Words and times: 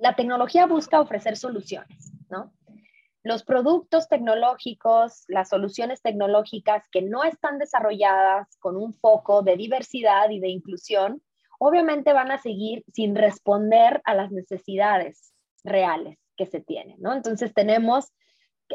la 0.00 0.14
tecnología 0.14 0.66
busca 0.66 1.00
ofrecer 1.00 1.36
soluciones, 1.36 2.12
¿no? 2.28 2.52
Los 3.22 3.42
productos 3.42 4.08
tecnológicos, 4.08 5.24
las 5.28 5.48
soluciones 5.48 6.02
tecnológicas 6.02 6.86
que 6.90 7.00
no 7.00 7.24
están 7.24 7.58
desarrolladas 7.58 8.54
con 8.58 8.76
un 8.76 8.94
foco 8.94 9.42
de 9.42 9.56
diversidad 9.56 10.28
y 10.28 10.40
de 10.40 10.48
inclusión, 10.48 11.22
obviamente 11.58 12.12
van 12.12 12.30
a 12.30 12.38
seguir 12.38 12.84
sin 12.92 13.14
responder 13.14 14.02
a 14.04 14.14
las 14.14 14.30
necesidades 14.30 15.32
reales 15.62 16.18
que 16.36 16.46
se 16.46 16.60
tienen, 16.60 17.00
¿no? 17.00 17.14
Entonces 17.14 17.54
tenemos, 17.54 18.12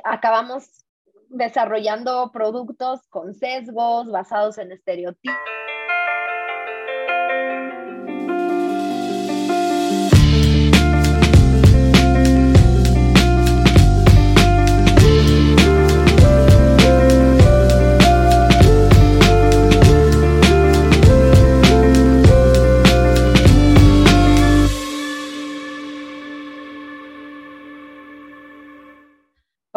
acabamos 0.03 0.85
desarrollando 1.27 2.31
productos 2.31 3.07
con 3.09 3.35
sesgos 3.35 4.09
basados 4.09 4.57
en 4.57 4.71
estereotipos 4.71 5.37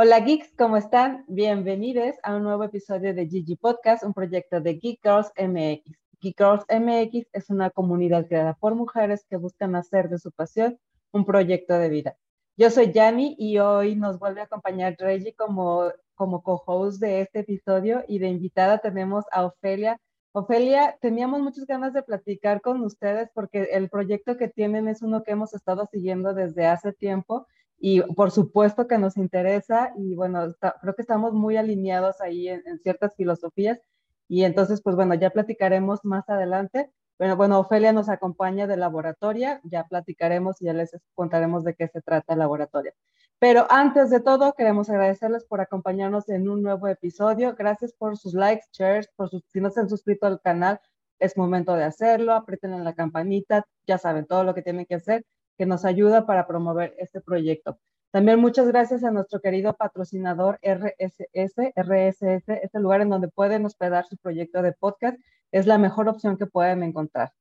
Hola 0.05 0.19
geeks, 0.19 0.53
¿cómo 0.59 0.77
están? 0.77 1.25
Bienvenidos 1.29 2.17
a 2.25 2.35
un 2.35 2.43
nuevo 2.43 2.65
episodio 2.65 3.15
de 3.15 3.29
Gigi 3.29 3.55
Podcast, 3.55 4.03
un 4.03 4.13
proyecto 4.13 4.61
de 4.61 4.75
Geek 4.75 4.99
Girls 5.01 5.31
MX. 5.39 5.97
Geek 6.21 6.37
Girls 6.37 6.65
MX 6.69 7.29
es 7.33 7.51
una 7.51 7.71
comunidad 7.71 8.27
creada 8.27 8.55
por 8.55 8.75
mujeres 8.75 9.25
que 9.31 9.37
buscan 9.37 9.77
hacer 9.77 10.09
de 10.09 10.19
su 10.19 10.33
pasión 10.33 10.77
un 11.13 11.25
proyecto 11.25 11.79
de 11.79 11.89
vida. 11.89 12.17
Yo 12.57 12.69
soy 12.71 12.91
Yanni 12.91 13.37
y 13.39 13.59
hoy 13.59 13.95
nos 13.95 14.19
vuelve 14.19 14.41
a 14.41 14.45
acompañar 14.47 14.97
Reggie 14.99 15.37
como, 15.37 15.93
como 16.17 16.43
co-host 16.43 17.01
de 17.01 17.21
este 17.21 17.39
episodio 17.39 18.03
y 18.09 18.19
de 18.19 18.27
invitada 18.27 18.79
tenemos 18.79 19.25
a 19.31 19.45
Ofelia. 19.45 20.01
Ofelia, 20.33 20.99
teníamos 21.01 21.43
muchas 21.43 21.65
ganas 21.65 21.93
de 21.93 22.03
platicar 22.03 22.61
con 22.61 22.83
ustedes 22.83 23.31
porque 23.33 23.69
el 23.71 23.89
proyecto 23.89 24.37
que 24.37 24.49
tienen 24.49 24.89
es 24.89 25.01
uno 25.01 25.23
que 25.23 25.31
hemos 25.31 25.55
estado 25.55 25.87
siguiendo 25.93 26.35
desde 26.35 26.67
hace 26.67 26.93
tiempo 26.93 27.47
y 27.85 28.01
por 28.01 28.31
supuesto 28.31 28.87
que 28.87 28.97
nos 28.97 29.17
interesa 29.17 29.93
y 29.97 30.15
bueno, 30.15 30.55
creo 30.81 30.95
que 30.95 31.03
estamos 31.03 31.33
muy 31.33 31.57
alineados 31.57 32.21
ahí 32.21 32.49
en, 32.49 32.63
ciertas 32.79 33.17
filosofías 33.17 33.81
y 34.29 34.45
entonces 34.45 34.81
pues 34.81 34.95
bueno, 34.95 35.15
ya 35.15 35.31
platicaremos 35.31 36.05
más 36.05 36.29
adelante. 36.29 36.93
Bueno, 37.19 37.37
bueno, 37.37 37.59
Ofelia 37.59 37.93
nos 37.93 38.09
acompaña 38.09 38.69
de 38.69 38.77
laboratoria, 38.77 39.61
ya 39.65 39.89
platicaremos 39.89 40.63
y 40.63 40.67
ya 40.67 40.75
les 40.75 40.97
contaremos 41.15 41.65
de 41.65 41.75
qué 41.75 41.89
se 41.89 42.01
trata 42.01 42.35
el 42.35 42.39
laboratorio. 42.39 42.93
Pero 43.41 43.67
antes 43.69 44.11
de 44.11 44.21
todo, 44.21 44.53
queremos 44.53 44.89
agradecerles 44.89 45.45
por 45.45 45.61
acompañarnos 45.61 46.29
en 46.29 46.49
un 46.49 46.63
nuevo 46.63 46.87
episodio. 46.87 47.57
Gracias 47.59 47.93
por 47.95 48.17
sus 48.17 48.33
likes, 48.33 48.67
shares, 48.73 49.11
por 49.17 49.29
sus, 49.29 49.43
si 49.49 49.61
no 49.61 49.71
se 49.71 49.81
han 49.81 49.89
suscrito 49.89 50.27
al 50.27 50.41
canal, 50.41 50.81
es 51.19 51.37
momento 51.37 51.75
de 51.75 51.83
hacerlo, 51.83 52.33
aprieten 52.33 52.75
en 52.75 52.85
la 52.85 52.95
campanita, 52.95 53.67
ya 53.89 53.99
saben 53.99 54.27
todo 54.27 54.45
lo 54.45 54.55
que 54.55 54.63
tienen 54.63 54.87
que 54.87 54.95
hacer 54.95 55.25
que 55.57 55.67
nos 55.67 55.85
ayuda 55.85 56.27
para 56.27 56.47
promover 56.47 56.95
este 56.99 57.21
proyecto. 57.21 57.79
También 58.13 58.41
muchas 58.41 58.69
gracias 58.69 59.05
a 59.05 59.11
nuestro 59.11 59.41
querido 59.41 59.75
patrocinador 59.75 60.61
RSS, 60.63 61.73
RSS, 61.75 62.49
este 62.49 62.79
lugar 62.79 63.01
en 63.01 63.09
donde 63.09 63.29
pueden 63.29 63.65
hospedar 63.65 64.07
su 64.07 64.19
proyecto 64.19 64.61
de 64.61 64.73
podcast. 64.73 65.19
Es 65.51 65.67
la 65.67 65.79
mejor 65.79 66.09
opción 66.09 66.37
que 66.37 66.47
pueden 66.47 66.83
encontrar. 66.83 67.33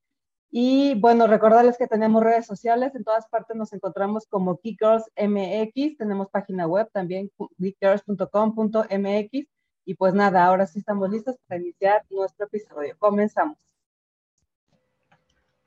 Y 0.49 0.95
bueno, 0.95 1.27
recordarles 1.27 1.77
que 1.77 1.87
tenemos 1.87 2.23
redes 2.23 2.45
sociales, 2.45 2.93
en 2.95 3.05
todas 3.05 3.27
partes 3.27 3.55
nos 3.55 3.71
encontramos 3.73 4.27
como 4.27 4.59
Geekgirls 4.61 5.09
MX, 5.17 5.97
tenemos 5.97 6.29
página 6.29 6.67
web 6.67 6.89
también, 6.91 7.31
geekgirls.com.mx. 7.57 9.47
Y 9.85 9.95
pues 9.95 10.13
nada, 10.13 10.45
ahora 10.45 10.67
sí 10.67 10.79
estamos 10.79 11.09
listos 11.09 11.37
para 11.47 11.61
iniciar 11.61 12.03
nuestro 12.09 12.45
episodio. 12.47 12.95
Comenzamos. 12.99 13.70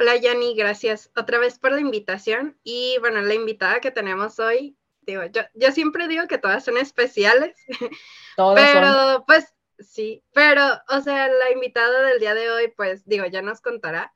Hola 0.00 0.16
Yanni, 0.16 0.56
gracias 0.56 1.12
otra 1.14 1.38
vez 1.38 1.58
por 1.60 1.70
la 1.70 1.80
invitación. 1.80 2.58
Y 2.64 2.96
bueno, 2.98 3.20
la 3.20 3.34
invitada 3.34 3.80
que 3.80 3.92
tenemos 3.92 4.40
hoy, 4.40 4.76
digo, 5.02 5.22
yo, 5.26 5.42
yo 5.54 5.70
siempre 5.70 6.08
digo 6.08 6.26
que 6.26 6.38
todas 6.38 6.64
son 6.64 6.76
especiales, 6.78 7.56
todas 8.36 8.60
pero 8.60 9.24
pues 9.24 9.54
sí, 9.78 10.24
pero 10.32 10.62
o 10.88 11.00
sea, 11.00 11.28
la 11.28 11.52
invitada 11.52 12.02
del 12.02 12.18
día 12.18 12.34
de 12.34 12.50
hoy, 12.50 12.72
pues 12.76 13.06
digo, 13.06 13.24
ya 13.26 13.40
nos 13.40 13.60
contará, 13.60 14.12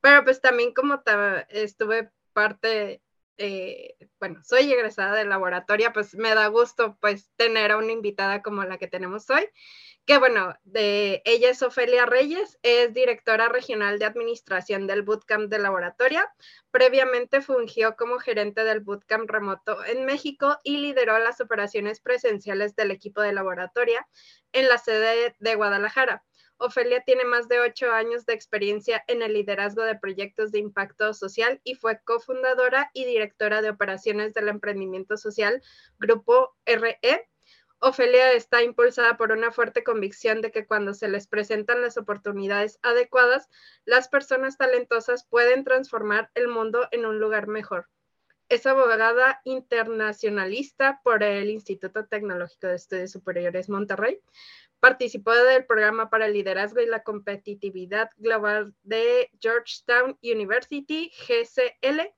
pero 0.00 0.24
pues 0.24 0.40
también 0.40 0.74
como 0.74 1.00
estuve 1.48 2.10
parte, 2.32 3.00
eh, 3.38 3.96
bueno, 4.18 4.40
soy 4.42 4.72
egresada 4.72 5.14
del 5.14 5.28
laboratorio, 5.28 5.92
pues 5.92 6.16
me 6.16 6.34
da 6.34 6.48
gusto 6.48 6.98
pues 7.00 7.30
tener 7.36 7.70
a 7.70 7.76
una 7.76 7.92
invitada 7.92 8.42
como 8.42 8.64
la 8.64 8.78
que 8.78 8.88
tenemos 8.88 9.30
hoy 9.30 9.48
que 10.10 10.18
bueno, 10.18 10.56
de, 10.64 11.22
ella 11.24 11.50
es 11.50 11.62
Ofelia 11.62 12.04
Reyes, 12.04 12.58
es 12.64 12.92
directora 12.92 13.48
regional 13.48 14.00
de 14.00 14.06
administración 14.06 14.88
del 14.88 15.02
Bootcamp 15.02 15.48
de 15.48 15.60
Laboratoria. 15.60 16.28
Previamente 16.72 17.40
fungió 17.40 17.94
como 17.94 18.18
gerente 18.18 18.64
del 18.64 18.80
Bootcamp 18.80 19.30
remoto 19.30 19.84
en 19.84 20.04
México 20.06 20.58
y 20.64 20.78
lideró 20.78 21.16
las 21.20 21.40
operaciones 21.40 22.00
presenciales 22.00 22.74
del 22.74 22.90
equipo 22.90 23.20
de 23.22 23.32
laboratoria 23.32 24.04
en 24.50 24.68
la 24.68 24.78
sede 24.78 25.36
de 25.38 25.54
Guadalajara. 25.54 26.24
Ofelia 26.56 27.04
tiene 27.04 27.24
más 27.24 27.46
de 27.46 27.60
ocho 27.60 27.92
años 27.92 28.26
de 28.26 28.32
experiencia 28.32 29.04
en 29.06 29.22
el 29.22 29.32
liderazgo 29.32 29.82
de 29.84 29.94
proyectos 29.94 30.50
de 30.50 30.58
impacto 30.58 31.14
social 31.14 31.60
y 31.62 31.76
fue 31.76 32.00
cofundadora 32.02 32.90
y 32.94 33.04
directora 33.04 33.62
de 33.62 33.70
operaciones 33.70 34.34
del 34.34 34.48
emprendimiento 34.48 35.16
social 35.16 35.62
Grupo 36.00 36.56
RE 36.66 37.28
Ofelia 37.82 38.32
está 38.32 38.62
impulsada 38.62 39.16
por 39.16 39.32
una 39.32 39.52
fuerte 39.52 39.82
convicción 39.82 40.42
de 40.42 40.50
que 40.50 40.66
cuando 40.66 40.92
se 40.92 41.08
les 41.08 41.26
presentan 41.26 41.80
las 41.80 41.96
oportunidades 41.96 42.78
adecuadas, 42.82 43.48
las 43.86 44.08
personas 44.08 44.58
talentosas 44.58 45.24
pueden 45.24 45.64
transformar 45.64 46.30
el 46.34 46.48
mundo 46.48 46.86
en 46.90 47.06
un 47.06 47.18
lugar 47.18 47.46
mejor. 47.46 47.88
Es 48.50 48.66
abogada 48.66 49.40
internacionalista 49.44 51.00
por 51.02 51.22
el 51.22 51.48
Instituto 51.48 52.04
Tecnológico 52.04 52.66
de 52.66 52.74
Estudios 52.74 53.12
Superiores 53.12 53.70
Monterrey. 53.70 54.20
Participó 54.80 55.32
del 55.32 55.64
programa 55.64 56.10
para 56.10 56.26
el 56.26 56.34
liderazgo 56.34 56.80
y 56.80 56.86
la 56.86 57.02
competitividad 57.02 58.10
global 58.18 58.74
de 58.82 59.30
Georgetown 59.40 60.18
University, 60.22 61.10
GCL, 61.26 62.12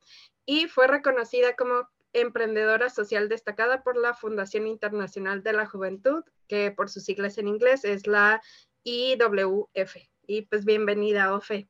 y 0.44 0.66
fue 0.66 0.88
reconocida 0.88 1.54
como 1.54 1.88
emprendedora 2.12 2.90
social 2.90 3.28
destacada 3.28 3.82
por 3.82 3.96
la 3.96 4.14
Fundación 4.14 4.66
Internacional 4.66 5.42
de 5.42 5.52
la 5.52 5.66
Juventud, 5.66 6.24
que 6.48 6.70
por 6.70 6.88
sus 6.88 7.04
siglas 7.04 7.38
en 7.38 7.48
inglés 7.48 7.84
es 7.84 8.06
la 8.06 8.40
IWF. 8.84 9.96
Y 10.26 10.42
pues 10.42 10.64
bienvenida, 10.64 11.34
Ofe. 11.34 11.68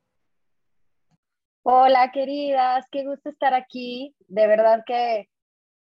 Hola, 1.62 2.10
queridas, 2.12 2.86
qué 2.90 3.04
gusto 3.04 3.30
estar 3.30 3.54
aquí. 3.54 4.16
De 4.26 4.46
verdad 4.46 4.82
que 4.84 5.28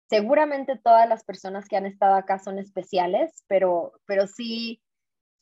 seguramente 0.10 0.78
todas 0.84 1.08
las 1.08 1.24
personas 1.24 1.68
que 1.70 1.78
han 1.78 1.86
estado 1.86 2.16
acá 2.16 2.40
son 2.40 2.60
especiales, 2.60 3.46
pero, 3.48 3.94
pero 4.06 4.28
sí, 4.28 4.82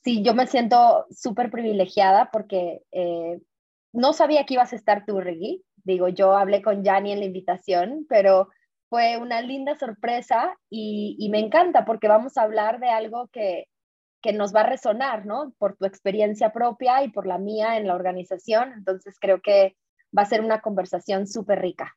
sí, 0.03 0.21
yo 0.21 0.35
me 0.35 0.45
siento 0.45 1.07
súper 1.09 1.49
privilegiada 1.49 2.29
porque 2.31 2.83
eh, 2.91 3.41
no 3.91 4.13
sabía 4.13 4.45
que 4.45 4.53
ibas 4.53 4.71
a 4.71 4.75
estar 4.75 5.05
tú, 5.05 5.19
Reggie. 5.19 5.63
Digo, 5.83 6.09
yo 6.09 6.37
hablé 6.37 6.61
con 6.61 6.85
Jani 6.85 7.13
en 7.13 7.19
la 7.19 7.25
invitación, 7.25 8.05
pero 8.07 8.49
fue 8.89 9.17
una 9.17 9.41
linda 9.41 9.77
sorpresa 9.77 10.57
y, 10.69 11.27
me 11.31 11.39
encanta 11.39 11.85
porque 11.85 12.07
vamos 12.07 12.37
a 12.37 12.43
hablar 12.43 12.79
de 12.79 12.89
algo 12.89 13.27
que, 13.31 13.65
que 14.21 14.33
nos 14.33 14.53
va 14.53 14.61
a 14.61 14.69
resonar, 14.69 15.25
¿no? 15.25 15.53
Por 15.59 15.77
tu 15.77 15.85
experiencia 15.85 16.51
propia 16.51 17.03
y 17.03 17.09
por 17.11 17.27
la 17.27 17.37
mía 17.37 17.77
en 17.77 17.87
la 17.87 17.95
organización. 17.95 18.73
Entonces 18.73 19.17
creo 19.19 19.41
que 19.41 19.77
va 20.17 20.23
a 20.23 20.25
ser 20.25 20.41
una 20.41 20.61
conversación 20.61 21.27
súper 21.27 21.61
rica. 21.61 21.95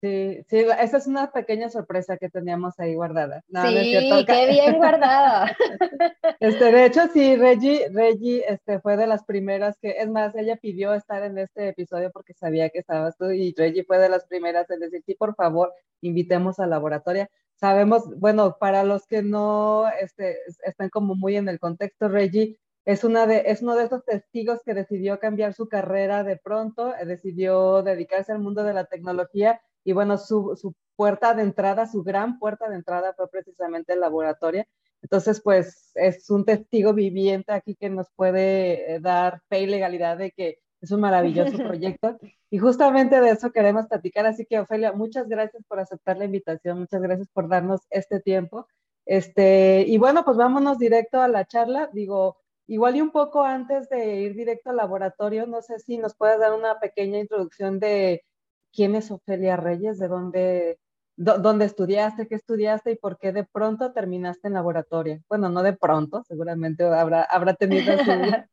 Sí, 0.00 0.44
sí, 0.48 0.58
esa 0.58 0.96
es 0.96 1.08
una 1.08 1.32
pequeña 1.32 1.68
sorpresa 1.70 2.16
que 2.16 2.30
teníamos 2.30 2.78
ahí 2.78 2.94
guardada. 2.94 3.42
sí, 3.66 4.24
qué 4.26 4.46
bien 4.48 4.76
guardada. 4.76 5.56
Este, 6.40 6.70
de 6.70 6.86
hecho, 6.86 7.08
sí, 7.12 7.34
Reggie, 7.34 7.88
Reggie 7.90 8.44
este, 8.46 8.78
fue 8.80 8.96
de 8.96 9.08
las 9.08 9.24
primeras 9.24 9.76
que, 9.80 9.96
es 9.98 10.08
más, 10.08 10.34
ella 10.36 10.56
pidió 10.56 10.94
estar 10.94 11.24
en 11.24 11.36
este 11.38 11.68
episodio 11.68 12.12
porque 12.12 12.32
sabía 12.32 12.70
que 12.70 12.78
estabas 12.78 13.16
tú 13.16 13.30
y 13.32 13.52
Reggie 13.56 13.84
fue 13.84 13.98
de 13.98 14.08
las 14.08 14.24
primeras 14.26 14.70
en 14.70 14.80
decir, 14.80 15.02
sí, 15.04 15.14
por 15.14 15.34
favor, 15.34 15.72
invitemos 16.00 16.60
a 16.60 16.66
laboratoria. 16.66 17.28
Sabemos, 17.56 18.04
bueno, 18.20 18.56
para 18.60 18.84
los 18.84 19.04
que 19.06 19.22
no 19.22 19.88
este, 20.00 20.36
están 20.64 20.90
como 20.90 21.16
muy 21.16 21.36
en 21.36 21.48
el 21.48 21.58
contexto, 21.58 22.08
Reggie 22.08 22.56
es, 22.84 23.02
una 23.02 23.26
de, 23.26 23.42
es 23.46 23.62
uno 23.62 23.74
de 23.74 23.84
esos 23.84 24.04
testigos 24.04 24.60
que 24.64 24.74
decidió 24.74 25.18
cambiar 25.18 25.54
su 25.54 25.68
carrera 25.68 26.22
de 26.22 26.36
pronto, 26.36 26.94
decidió 27.04 27.82
dedicarse 27.82 28.30
al 28.30 28.38
mundo 28.38 28.62
de 28.62 28.74
la 28.74 28.84
tecnología 28.84 29.60
y 29.84 29.92
bueno, 29.92 30.18
su, 30.18 30.56
su, 30.56 30.74
puerta 30.98 31.32
de 31.32 31.42
entrada, 31.42 31.86
su 31.86 32.02
gran 32.02 32.40
puerta 32.40 32.68
de 32.68 32.74
entrada 32.74 33.14
fue 33.14 33.30
precisamente 33.30 33.92
el 33.92 34.00
laboratorio. 34.00 34.64
Entonces, 35.00 35.40
pues 35.40 35.92
es 35.94 36.28
un 36.28 36.44
testigo 36.44 36.92
viviente 36.92 37.52
aquí 37.52 37.76
que 37.76 37.88
nos 37.88 38.08
puede 38.16 38.94
eh, 38.94 39.00
dar 39.00 39.40
fe 39.48 39.60
y 39.62 39.66
legalidad 39.66 40.18
de 40.18 40.32
que 40.32 40.58
Es 40.80 40.90
un 40.90 41.00
maravilloso 41.00 41.56
proyecto 41.72 42.18
y 42.50 42.58
justamente 42.58 43.20
de 43.20 43.30
eso 43.30 43.52
queremos 43.52 43.86
platicar. 43.86 44.26
Así 44.26 44.44
que, 44.44 44.58
Ofelia, 44.58 44.92
muchas 44.92 45.28
gracias 45.28 45.62
por 45.68 45.78
aceptar 45.78 46.18
la 46.18 46.24
invitación, 46.24 46.80
muchas 46.80 47.00
gracias 47.00 47.28
por 47.32 47.48
darnos 47.48 47.82
este 47.90 48.18
tiempo. 48.20 48.66
Este, 49.06 49.84
y 49.86 49.98
bueno, 49.98 50.24
pues 50.24 50.36
vámonos 50.36 50.78
directo 50.78 51.20
a 51.20 51.28
la 51.28 51.46
charla. 51.46 51.90
Digo, 51.92 52.38
igual 52.66 52.96
y 52.96 53.00
un 53.00 53.10
poco 53.10 53.44
antes 53.44 53.88
de 53.88 54.16
ir 54.22 54.34
directo 54.34 54.70
al 54.70 54.76
laboratorio, 54.76 55.46
no 55.46 55.62
sé 55.62 55.78
si 55.78 55.96
nos 55.98 56.16
puedes 56.16 56.38
dar 56.40 56.52
una 56.52 56.78
pequeña 56.80 57.18
introducción 57.18 57.78
de 57.80 58.24
quién 58.72 58.94
es 58.94 59.10
Ofelia 59.10 59.56
Reyes, 59.56 59.98
de 59.98 60.08
dónde, 60.08 60.78
dónde 61.16 61.64
estudiaste, 61.64 62.28
qué 62.28 62.34
estudiaste 62.34 62.92
y 62.92 62.96
por 62.96 63.18
qué 63.18 63.32
de 63.32 63.44
pronto 63.44 63.92
terminaste 63.92 64.48
en 64.48 64.54
laboratorio. 64.54 65.20
Bueno, 65.28 65.48
no 65.48 65.62
de 65.62 65.72
pronto, 65.72 66.22
seguramente 66.24 66.84
habrá, 66.84 67.22
habrá 67.22 67.54
tenido 67.54 67.92
su, 67.98 68.44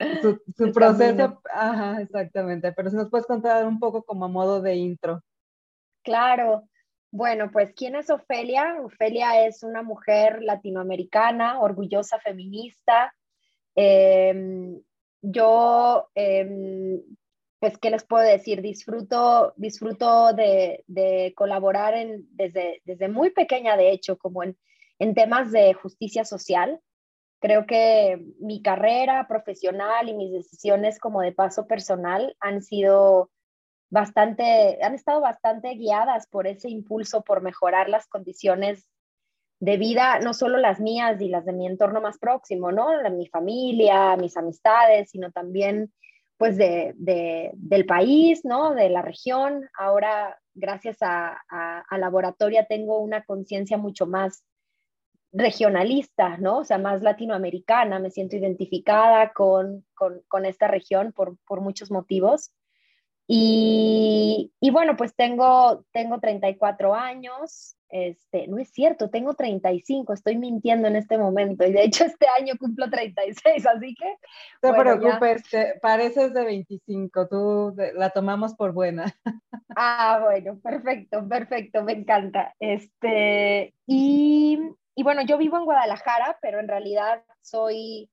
su, 0.56 0.72
proceso. 0.72 1.40
Ajá, 1.52 2.00
exactamente. 2.00 2.72
Pero 2.72 2.90
si 2.90 2.96
nos 2.96 3.10
puedes 3.10 3.26
contar 3.26 3.66
un 3.66 3.78
poco 3.78 4.02
como 4.02 4.24
a 4.24 4.28
modo 4.28 4.60
de 4.60 4.76
intro. 4.76 5.22
Claro. 6.02 6.68
Bueno, 7.10 7.50
pues 7.52 7.74
¿quién 7.74 7.94
es 7.94 8.08
Ofelia? 8.08 8.78
Ofelia 8.82 9.46
es 9.46 9.62
una 9.62 9.82
mujer 9.82 10.42
latinoamericana, 10.42 11.60
orgullosa 11.60 12.18
feminista. 12.18 13.14
Em, 13.74 14.80
yo, 15.20 16.08
em, 16.14 17.02
pues, 17.62 17.78
¿qué 17.78 17.90
les 17.90 18.02
puedo 18.02 18.24
decir? 18.24 18.60
Disfruto, 18.60 19.54
disfruto 19.56 20.32
de, 20.32 21.32
colaborar 21.36 21.94
desde, 22.30 22.82
desde 22.84 23.08
muy 23.08 23.30
pequeña, 23.30 23.76
de 23.76 23.92
hecho, 23.92 24.18
como 24.18 24.42
en, 24.42 24.58
en 24.98 25.14
temas 25.14 25.52
de 25.52 25.72
justicia 25.72 26.24
social. 26.24 26.80
Creo 27.40 27.64
que 27.64 28.20
mi 28.40 28.62
carrera 28.62 29.28
profesional 29.28 30.08
y 30.08 30.14
mis 30.14 30.32
decisiones 30.32 30.98
como 30.98 31.20
de 31.20 31.30
paso 31.30 31.68
personal 31.68 32.36
han 32.40 32.62
sido 32.62 33.30
bastante, 33.90 34.82
han 34.82 34.96
estado 34.96 35.20
bastante 35.20 35.76
guiadas 35.76 36.26
por 36.26 36.48
ese 36.48 36.68
impulso 36.68 37.22
por 37.22 37.42
mejorar 37.42 37.88
las 37.88 38.08
condiciones 38.08 38.88
de 39.60 39.76
vida, 39.76 40.18
no 40.18 40.34
solo 40.34 40.58
las 40.58 40.80
mías 40.80 41.20
y 41.20 41.28
las 41.28 41.44
de 41.44 41.52
mi 41.52 41.68
entorno 41.68 42.00
más 42.00 42.18
próximo, 42.18 42.72
¿no? 42.72 42.88
Mi 43.12 43.28
familia, 43.28 44.16
mis 44.16 44.36
amistades, 44.36 45.10
sino 45.10 45.30
también 45.30 45.92
pues 46.42 46.56
de, 46.56 46.92
del 47.54 47.86
país, 47.86 48.44
¿no? 48.44 48.74
De 48.74 48.90
la 48.90 49.00
región. 49.00 49.70
Ahora, 49.78 50.36
gracias 50.54 50.96
a, 51.00 51.40
a, 51.48 51.98
Laboratoria, 51.98 52.66
tengo 52.66 52.98
una 52.98 53.22
conciencia 53.22 53.78
mucho 53.78 54.06
más 54.06 54.42
regionalista, 55.30 56.38
¿no? 56.38 56.58
O 56.58 56.64
sea, 56.64 56.78
más 56.78 57.00
latinoamericana. 57.00 58.00
Me 58.00 58.10
siento 58.10 58.34
identificada 58.34 59.32
con, 59.32 59.86
con, 59.94 60.20
con 60.26 60.44
esta 60.44 60.66
región 60.66 61.12
por, 61.12 61.36
por 61.46 61.60
muchos 61.60 61.92
motivos. 61.92 62.50
Y, 63.26 64.52
y, 64.60 64.70
bueno, 64.70 64.96
pues 64.96 65.14
tengo, 65.14 65.84
tengo 65.92 66.18
34 66.18 66.94
años, 66.94 67.76
este, 67.88 68.48
no 68.48 68.58
es 68.58 68.70
cierto, 68.70 69.10
tengo 69.10 69.34
35, 69.34 70.14
estoy 70.14 70.38
mintiendo 70.38 70.88
en 70.88 70.96
este 70.96 71.18
momento 71.18 71.64
y 71.66 71.72
de 71.72 71.84
hecho 71.84 72.04
este 72.04 72.26
año 72.26 72.54
cumplo 72.58 72.90
36, 72.90 73.66
así 73.66 73.94
que... 73.94 74.16
No 74.62 74.72
te 74.72 74.80
preocupes, 74.80 75.42
pareces 75.80 76.32
de 76.32 76.44
25, 76.44 77.28
tú 77.28 77.74
la 77.94 78.10
tomamos 78.10 78.54
por 78.54 78.72
buena. 78.72 79.14
Ah, 79.74 80.20
bueno, 80.22 80.60
perfecto, 80.62 81.26
perfecto, 81.26 81.82
me 81.82 81.92
encanta. 81.92 82.54
Este, 82.60 83.74
y, 83.86 84.58
y 84.94 85.02
bueno, 85.02 85.22
yo 85.22 85.38
vivo 85.38 85.56
en 85.56 85.64
Guadalajara, 85.64 86.36
pero 86.42 86.60
en 86.60 86.68
realidad 86.68 87.24
soy, 87.40 88.10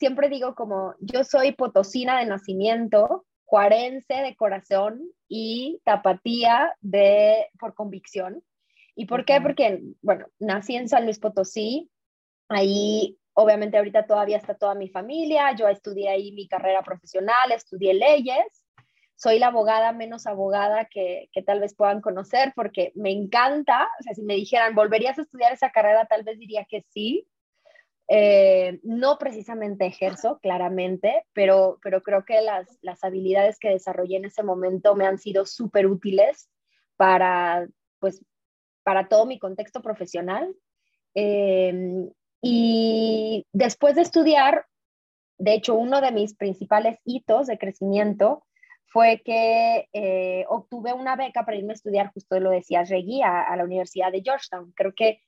siempre 0.00 0.28
digo 0.28 0.56
como, 0.56 0.96
yo 0.98 1.22
soy 1.22 1.52
potosina 1.52 2.18
de 2.18 2.26
nacimiento, 2.26 3.24
juarense 3.46 4.14
de 4.14 4.36
corazón 4.36 5.00
y 5.28 5.80
tapatía 5.84 6.74
de, 6.80 7.46
por 7.58 7.74
convicción. 7.74 8.42
¿Y 8.94 9.06
por 9.06 9.24
qué? 9.24 9.40
Porque, 9.40 9.82
bueno, 10.02 10.26
nací 10.38 10.74
en 10.74 10.88
San 10.88 11.04
Luis 11.04 11.18
Potosí, 11.18 11.90
ahí 12.48 13.18
obviamente 13.34 13.76
ahorita 13.76 14.06
todavía 14.06 14.38
está 14.38 14.54
toda 14.54 14.74
mi 14.74 14.88
familia, 14.88 15.54
yo 15.54 15.68
estudié 15.68 16.08
ahí 16.08 16.32
mi 16.32 16.48
carrera 16.48 16.82
profesional, 16.82 17.52
estudié 17.54 17.94
leyes, 17.94 18.64
soy 19.14 19.38
la 19.38 19.48
abogada 19.48 19.92
menos 19.92 20.26
abogada 20.26 20.86
que, 20.86 21.28
que, 21.32 21.42
tal 21.42 21.60
vez 21.60 21.74
puedan 21.74 22.00
conocer 22.00 22.52
porque 22.56 22.92
me 22.94 23.10
encanta, 23.10 23.88
o 24.00 24.02
sea, 24.02 24.14
si 24.14 24.22
me 24.22 24.34
dijeran, 24.34 24.74
¿volverías 24.74 25.18
a 25.18 25.22
estudiar 25.22 25.52
esa 25.52 25.70
carrera? 25.70 26.06
Tal 26.06 26.22
vez 26.22 26.38
diría 26.38 26.66
que 26.68 26.84
sí, 26.88 27.28
eh, 28.08 28.78
no 28.84 29.18
precisamente 29.18 29.86
ejerzo, 29.86 30.38
claramente, 30.40 31.24
pero, 31.32 31.78
pero 31.82 32.02
creo 32.02 32.24
que 32.24 32.40
las, 32.40 32.78
las 32.80 33.02
habilidades 33.02 33.58
que 33.58 33.70
desarrollé 33.70 34.16
en 34.16 34.26
ese 34.26 34.44
momento 34.44 34.94
me 34.94 35.06
han 35.06 35.18
sido 35.18 35.44
súper 35.44 35.88
útiles 35.88 36.48
para, 36.96 37.66
pues, 37.98 38.24
para 38.84 39.08
todo 39.08 39.26
mi 39.26 39.38
contexto 39.38 39.82
profesional. 39.82 40.54
Em, 41.14 42.08
y 42.40 43.44
después 43.52 43.96
de 43.96 44.02
estudiar, 44.02 44.66
de 45.38 45.54
hecho, 45.54 45.74
uno 45.74 46.00
de 46.00 46.12
mis 46.12 46.36
principales 46.36 46.98
hitos 47.04 47.48
de 47.48 47.58
crecimiento 47.58 48.44
fue 48.86 49.20
que 49.24 49.88
eh, 49.92 50.44
obtuve 50.48 50.92
una 50.92 51.16
beca 51.16 51.44
para 51.44 51.56
irme 51.56 51.72
a 51.72 51.74
estudiar, 51.74 52.12
justo 52.12 52.38
lo 52.38 52.50
decía 52.50 52.84
Reggie, 52.84 53.24
a 53.24 53.54
la 53.56 53.64
Universidad 53.64 54.12
de 54.12 54.22
Georgetown. 54.22 54.72
Creo 54.76 54.94
que 54.94 55.20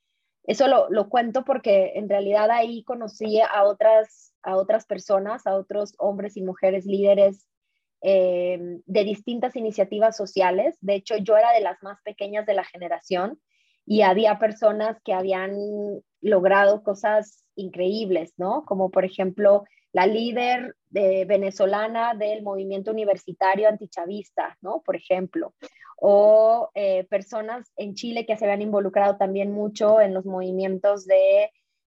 eso 0.49 0.67
lo, 0.67 1.09
cuento 1.11 1.45
porque 1.45 1.93
en 1.97 2.09
realidad 2.09 2.51
ahí 2.51 2.83
conocí 2.83 3.39
a 3.39 3.65
otras, 3.65 4.35
a 4.43 4.57
otras 4.57 4.87
personas, 4.87 5.47
a 5.47 5.55
otros 5.55 5.95
hombres 5.99 6.39
y 6.39 6.43
mujeres 6.43 6.87
líderes 6.87 7.47
eh, 8.01 8.59
de 8.87 9.05
distintas 9.05 9.57
iniciativas 9.57 10.17
sociales. 10.17 10.79
De 10.81 10.95
hecho, 10.95 11.19
yo 11.19 11.37
era 11.37 11.53
de 11.53 11.61
las 11.61 11.83
más 11.83 12.01
pequeñas 12.03 12.47
de 12.47 12.55
la 12.55 12.65
generación 12.65 13.39
y 13.85 14.01
había 14.01 14.39
personas 14.39 14.97
que 15.05 15.13
habían 15.13 15.53
logrado 16.23 16.83
cosas 16.83 17.45
increíbles, 17.55 18.33
¿no? 18.39 18.65
Como 18.65 18.91
por 18.91 19.05
ejemplo 19.05 19.65
la 19.93 20.07
líder 20.07 20.77
de, 20.91 21.25
venezolana 21.25 22.15
del 22.15 22.43
movimiento 22.43 22.91
universitario 22.91 23.69
antichavista, 23.69 24.57
¿no? 24.61 24.83
Por 24.85 24.97
ejemplo, 24.97 25.55
o 25.97 26.71
eh, 26.75 27.05
personas 27.05 27.73
en 27.77 27.95
Chile 27.95 28.27
que 28.27 28.37
se 28.37 28.45
habían 28.45 28.63
involucrado 28.63 29.17
también 29.17 29.53
mucho 29.53 30.01
en 30.01 30.15
los 30.15 30.25
movimientos 30.25 31.07
de, 31.07 31.51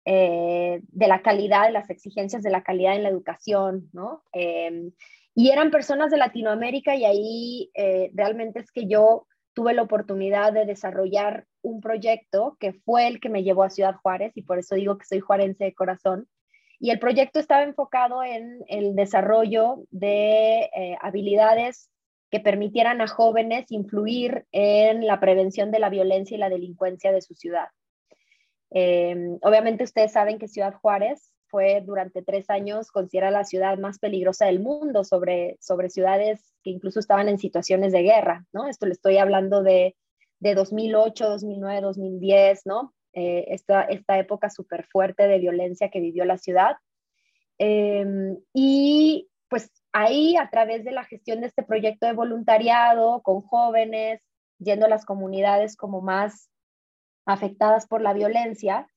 eh, 0.05 0.81
de 0.83 1.07
la 1.07 1.23
calidad, 1.23 1.67
de 1.67 1.73
las 1.73 1.91
exigencias 1.91 2.43
de 2.43 2.51
la 2.51 2.65
calidad 2.65 2.97
en 2.97 3.05
la 3.05 3.09
educación, 3.09 3.89
¿no? 3.93 4.23
Em, 4.33 4.93
y 5.35 5.51
eran 5.51 5.71
personas 5.71 6.11
de 6.11 6.19
Latinoamérica 6.19 6.95
y 6.95 7.05
ahí 7.05 7.71
eh, 7.75 8.11
realmente 8.15 8.61
es 8.61 8.71
que 8.71 8.87
yo 8.87 9.27
tuve 9.55 9.75
la 9.75 9.83
oportunidad 9.83 10.53
de 10.53 10.65
desarrollar 10.65 11.47
un 11.63 11.81
proyecto 11.81 12.57
que 12.59 12.73
fue 12.73 13.07
el 13.07 13.21
que 13.21 13.29
me 13.29 13.43
llevó 13.43 13.63
a 13.63 13.71
Ciudad 13.71 13.95
Juárez 14.03 14.33
y 14.35 14.43
por 14.43 14.59
eso 14.59 14.75
digo 14.75 14.99
que 14.99 15.07
soy 15.07 15.21
juarense 15.21 15.65
de 15.65 15.75
corazón. 15.75 16.29
Y 16.83 16.91
el 16.91 16.99
proyecto 16.99 17.39
estaba 17.39 17.63
enfocado 17.63 18.25
en 18.25 18.65
el 18.67 18.97
desarrollo 18.97 19.85
de 19.91 20.69
habilidades 21.01 21.93
que 22.33 22.41
permitieran 22.41 23.01
a 23.03 23.07
jóvenes 23.07 23.71
influir 23.71 24.47
en 24.53 25.07
la 25.07 25.21
prevención 25.21 25.71
de 25.71 25.79
la 25.79 25.91
violencia 25.91 26.35
y 26.35 26.41
la 26.41 26.49
delincuencia 26.49 27.13
de 27.13 27.21
su 27.21 27.35
ciudad. 27.35 27.69
Eh, 28.71 29.15
obviamente 29.43 29.85
ustedes 29.85 30.13
saben 30.13 30.39
que 30.39 30.49
Ciudad 30.49 30.75
Juárez 30.75 31.31
fue 31.49 31.83
durante 31.83 32.23
tres 32.23 32.49
años 32.49 32.91
considerada 32.91 33.41
la 33.41 33.45
ciudad 33.45 33.77
más 33.77 33.99
peligrosa 33.99 34.47
del 34.47 34.61
mundo 34.61 35.05
sobre, 35.05 35.59
sobre 35.61 35.91
ciudades 35.91 36.55
que 36.63 36.71
incluso 36.71 36.99
estaban 36.99 37.29
en 37.29 37.39
situaciones 37.39 37.93
de 37.93 38.03
guerra, 38.03 38.47
¿no? 38.51 38.67
Esto 38.67 38.87
le 38.87 38.93
estoy 38.93 39.19
hablando 39.19 39.63
de, 39.63 39.95
de 40.41 40.55
2008, 40.55 41.29
2009, 41.29 41.81
2010, 41.83 42.63
¿no? 42.65 42.95
Eh, 43.15 43.45
esta, 43.49 43.83
esta 43.83 44.19
época 44.19 44.49
súper 44.49 44.87
fuerte 44.87 45.29
de 45.29 45.39
violencia 45.39 45.91
que 45.91 46.01
vivió 46.01 46.25
la 46.25 46.39
ciudad. 46.39 46.77
Eh, 47.59 48.07
y 48.55 49.29
pues 49.49 49.71
ahí 49.93 50.37
a 50.37 50.49
través 50.49 50.83
de 50.85 50.93
la 50.93 51.05
gestión 51.05 51.43
de 51.43 51.49
este 51.49 51.63
proyecto 51.63 52.07
de 52.07 52.15
voluntariado 52.15 53.21
con 53.23 53.43
jóvenes, 53.43 54.23
yendo 54.59 54.87
a 54.87 54.89
las 54.89 55.05
comunidades 55.05 55.77
como 55.77 56.01
más 56.01 56.49
afectadas 57.27 57.87
por 57.87 58.01
la 58.01 58.15
violencia, 58.15 58.89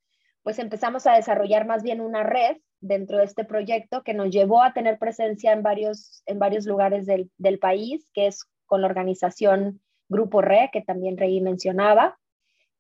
pues 0.44 0.60
empezamos 0.60 1.06
a 1.08 1.14
desarrollar 1.14 1.68
más 1.68 1.84
bien 1.84 2.00
una 2.00 2.24
red 2.24 2.58
dentro 2.80 3.18
de 3.18 3.26
este 3.26 3.44
proyecto 3.44 4.04
que 4.04 4.14
nos 4.14 4.30
llevó 4.30 4.64
a 4.64 4.74
tener 4.74 4.98
presencia 4.98 5.52
en 5.52 5.62
varios, 5.62 6.24
en 6.26 6.40
varios 6.40 6.66
lugares 6.66 7.06
del, 7.06 7.30
del 7.38 7.60
país, 7.60 8.10
que 8.14 8.28
es 8.28 8.46
con 8.66 8.82
la 8.82 8.88
organización 8.88 9.82
Grupo 10.08 10.42
RE, 10.42 10.70
que 10.72 10.82
también 10.82 11.18
Rey 11.18 11.42
mencionaba, 11.42 12.18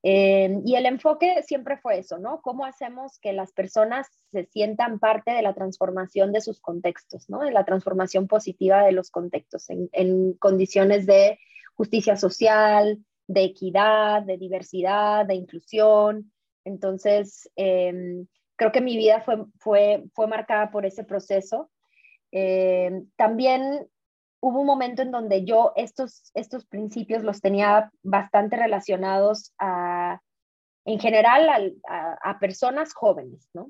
eh, 0.08 0.62
y 0.64 0.76
el 0.76 0.86
enfoque 0.86 1.42
siempre 1.42 1.78
fue 1.78 1.98
eso, 1.98 2.20
¿no? 2.20 2.40
¿Cómo 2.44 2.64
hacemos 2.64 3.18
que 3.18 3.34
las 3.34 3.52
personas 3.54 4.08
se 4.32 4.46
sientan 4.46 5.00
parte 5.00 5.32
de 5.32 5.42
la 5.42 5.56
transformación 5.56 6.32
de 6.32 6.42
sus 6.42 6.62
contextos, 6.62 7.28
¿no? 7.28 7.40
De 7.40 7.50
la 7.50 7.66
transformación 7.66 8.28
positiva 8.28 8.84
de 8.84 8.92
los 8.92 9.10
contextos 9.10 9.66
en, 9.68 10.34
condiciones 10.34 11.08
de 11.08 11.40
justicia 11.74 12.18
social, 12.18 13.04
de 13.26 13.46
equidad, 13.46 14.22
de 14.22 14.38
diversidad, 14.38 15.26
de 15.26 15.34
inclusión. 15.34 16.32
Entonces, 16.66 17.50
em, 17.56 18.28
creo 18.58 18.72
que 18.72 18.82
mi 18.82 18.98
vida 18.98 19.22
fue, 19.22 19.44
fue, 19.58 20.04
fue 20.14 20.28
marcada 20.28 20.70
por 20.70 20.86
ese 20.86 21.04
proceso. 21.04 21.72
Em, 22.30 23.10
también 23.16 23.88
hubo 24.46 24.62
un 24.62 24.68
momento 24.68 25.02
en 25.02 25.10
donde 25.10 25.44
yo 25.44 25.74
estos, 25.76 26.30
estos 26.36 26.66
principios 26.66 27.24
los 27.24 27.42
tenía 27.42 27.92
bastante 28.04 28.56
relacionados 28.56 29.56
a, 29.58 30.22
en 30.86 31.00
general 31.00 31.74
a, 31.90 32.38
personas 32.40 32.94
jóvenes, 32.94 33.50
¿no? 33.56 33.70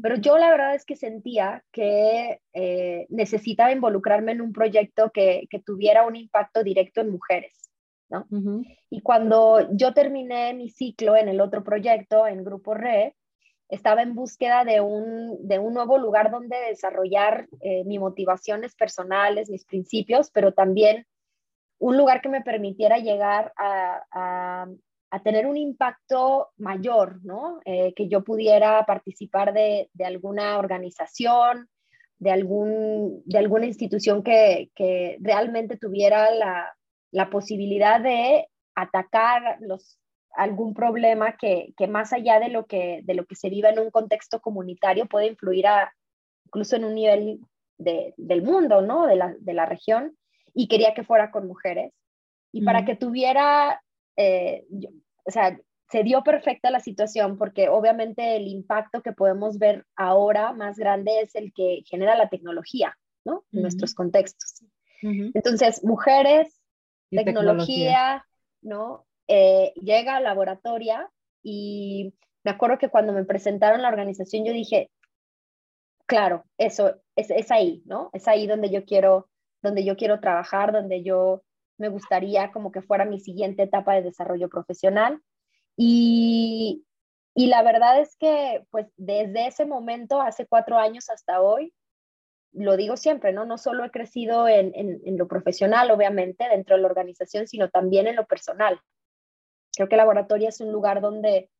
Pero 0.00 0.16
yo 0.16 0.38
la 0.38 0.50
verdad 0.50 0.76
es 0.76 0.84
que 0.84 0.94
sentía 0.94 1.64
que 1.72 2.38
eh, 2.52 3.06
necesitaba 3.08 3.72
involucrarme 3.72 4.30
en 4.30 4.42
un 4.42 4.52
proyecto 4.52 5.10
que, 5.12 5.48
que, 5.50 5.60
tuviera 5.60 6.06
un 6.06 6.14
impacto 6.14 6.62
directo 6.62 7.00
en 7.00 7.10
mujeres, 7.10 7.72
¿no? 8.08 8.26
Y 8.90 9.00
cuando 9.00 9.74
yo 9.74 9.92
terminé 9.92 10.54
mi 10.54 10.68
ciclo 10.68 11.16
en 11.16 11.28
el 11.28 11.40
otro 11.40 11.64
proyecto, 11.64 12.28
en 12.28 12.44
Grupo 12.44 12.74
Red, 12.74 13.12
estaba 13.72 14.02
en 14.02 14.14
búsqueda 14.14 14.64
de 14.64 14.82
un, 14.82 15.48
de 15.48 15.58
un 15.58 15.72
nuevo 15.72 15.96
lugar 15.96 16.30
donde 16.30 16.56
desarrollar 16.68 17.48
eh, 17.62 17.84
mis 17.84 17.98
motivaciones 17.98 18.74
personales, 18.74 19.48
mis 19.48 19.64
principios, 19.64 20.30
pero 20.30 20.52
también 20.52 21.06
un 21.78 21.96
lugar 21.96 22.20
que 22.20 22.28
me 22.28 22.42
permitiera 22.42 22.98
llegar 22.98 23.52
a, 23.56 24.04
a, 25.10 25.22
tener 25.24 25.46
un 25.46 25.56
impacto 25.56 26.50
mayor, 26.58 27.24
¿no? 27.24 27.60
Eh, 27.64 27.94
que 27.94 28.08
yo 28.08 28.22
pudiera 28.24 28.84
participar 28.84 29.52
de, 29.54 29.88
de, 29.94 30.04
alguna 30.04 30.58
organización, 30.58 31.68
de, 32.18 32.30
algún, 32.30 33.22
de 33.24 33.38
alguna 33.38 33.66
institución 33.66 34.22
que, 34.22 34.70
que 34.74 35.16
realmente 35.20 35.78
tuviera 35.78 36.30
la, 36.30 36.74
la 37.10 37.30
posibilidad 37.30 38.00
de 38.00 38.48
atacar 38.74 39.58
los 39.60 39.98
algún 40.34 40.74
problema 40.74 41.36
que, 41.36 41.74
que, 41.76 41.86
más 41.86 42.12
allá 42.12 42.40
de 42.40 42.48
lo 42.48 42.66
que, 42.66 43.00
de 43.04 43.14
lo 43.14 43.26
que 43.26 43.36
se 43.36 43.50
viva 43.50 43.70
en 43.70 43.78
un 43.78 43.90
contexto 43.90 44.40
comunitario 44.40 45.06
puede 45.06 45.26
influir 45.26 45.66
a, 45.66 45.92
incluso 46.46 46.76
en 46.76 46.84
un 46.84 46.94
nivel 46.94 47.40
de, 47.78 48.14
del 48.16 48.42
mundo, 48.42 48.82
¿no? 48.82 49.06
De 49.06 49.16
la, 49.16 49.34
de 49.38 49.54
la, 49.54 49.66
región, 49.66 50.16
y 50.54 50.68
quería 50.68 50.94
que 50.94 51.04
fuera 51.04 51.30
con 51.30 51.46
mujeres. 51.46 51.92
Y 52.52 52.62
para 52.62 52.84
que 52.84 52.94
tuviera, 52.96 53.82
eh, 54.16 54.66
o 55.24 55.30
sea, 55.30 55.58
se 55.90 56.02
dio 56.02 56.22
perfecta 56.22 56.70
la 56.70 56.80
situación 56.80 57.38
porque 57.38 57.68
obviamente 57.68 58.36
el 58.36 58.46
impacto 58.46 59.02
que 59.02 59.12
podemos 59.12 59.58
ver 59.58 59.86
ahora 59.96 60.52
más 60.52 60.76
grande 60.76 61.20
es 61.20 61.34
el 61.34 61.52
que 61.54 61.82
genera 61.86 62.16
la 62.16 62.28
tecnología, 62.28 62.96
¿no? 63.24 63.44
En 63.52 63.62
nuestros 63.62 63.94
contextos. 63.94 64.64
Entonces, 65.02 65.82
mujeres, 65.84 66.60
tecnología, 67.10 68.24
¿no? 68.62 69.06
Eh, 69.28 69.72
llega 69.76 70.16
a 70.16 70.20
laboratoria 70.20 71.10
y 71.42 72.14
me 72.44 72.50
acuerdo 72.50 72.78
que 72.78 72.88
cuando 72.88 73.12
me 73.12 73.24
presentaron 73.24 73.82
la 73.82 73.88
organización 73.88 74.44
yo 74.44 74.52
dije, 74.52 74.90
claro, 76.06 76.44
eso 76.58 76.96
es, 77.16 77.30
es, 77.30 77.50
ahí, 77.50 77.82
¿no? 77.86 78.10
Es 78.12 78.28
ahí 78.28 78.46
donde 78.46 78.70
yo 78.70 78.84
quiero, 78.84 79.28
donde 79.62 79.84
yo 79.84 79.96
quiero 79.96 80.20
trabajar, 80.20 80.72
donde 80.72 81.02
yo 81.02 81.42
me 81.78 81.88
gustaría 81.88 82.52
como 82.52 82.72
que 82.72 82.82
fuera 82.82 83.04
mi 83.04 83.20
siguiente 83.20 83.62
etapa 83.62 83.94
de 83.94 84.02
desarrollo 84.02 84.48
profesional. 84.48 85.20
Y, 85.76 86.84
y 87.34 87.46
la 87.46 87.62
verdad 87.62 88.00
es 88.00 88.16
que, 88.16 88.64
pues, 88.70 88.86
desde 88.96 89.46
ese 89.46 89.64
momento, 89.64 90.20
hace 90.20 90.46
cuatro 90.46 90.78
años 90.78 91.08
hasta 91.08 91.40
hoy, 91.40 91.72
lo 92.52 92.76
digo 92.76 92.96
siempre, 92.96 93.32
¿no? 93.32 93.46
No 93.46 93.56
solo 93.56 93.84
he 93.84 93.90
crecido 93.90 94.46
en, 94.46 94.72
en, 94.74 95.00
en, 95.04 95.16
lo 95.16 95.26
profesional, 95.26 95.90
obviamente, 95.90 96.46
dentro 96.48 96.76
de 96.76 96.82
la 96.82 96.88
organización, 96.88 97.46
sino 97.48 97.70
también 97.70 98.06
en 98.06 98.16
lo 98.16 98.26
personal. 98.26 98.78
Creo 99.74 99.88
que 99.88 99.96
laboratorio 99.96 100.48
es 100.48 100.60
un 100.60 100.72
lugar 100.72 101.00
donde 101.00 101.50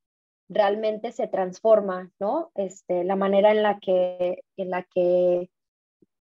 realmente 0.48 1.12
se 1.12 1.28
transforma, 1.28 2.10
¿no? 2.18 2.50
Este, 2.54 3.04
la 3.04 3.16
manera 3.16 3.52
en 3.52 3.62
la 3.62 3.78
que, 3.78 4.44
en 4.56 4.70
la 4.70 4.82
que 4.82 5.50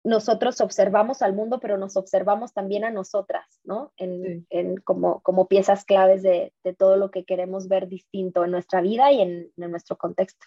nosotros 0.04 0.62
observamos 0.62 1.22
al 1.22 1.34
mundo, 1.34 1.60
pero 1.60 1.78
nos 1.78 1.98
observamos 1.98 2.54
también 2.54 2.86
a 2.86 2.92
nosotras, 2.92 3.46
¿no? 3.64 3.92
En, 3.98 4.46
en 4.50 4.78
como, 4.78 5.22
como 5.22 5.48
piezas 5.48 5.84
claves 5.84 6.22
de, 6.24 6.54
de, 6.64 6.74
todo 6.74 6.96
lo 6.96 7.12
que 7.12 7.26
queremos 7.26 7.68
ver 7.68 7.88
distinto 7.88 8.46
en 8.46 8.52
nuestra 8.52 8.82
vida 8.82 9.12
y 9.12 9.22
en, 9.22 9.52
en 9.58 9.72
nuestro 9.72 9.98
contexto. 9.98 10.46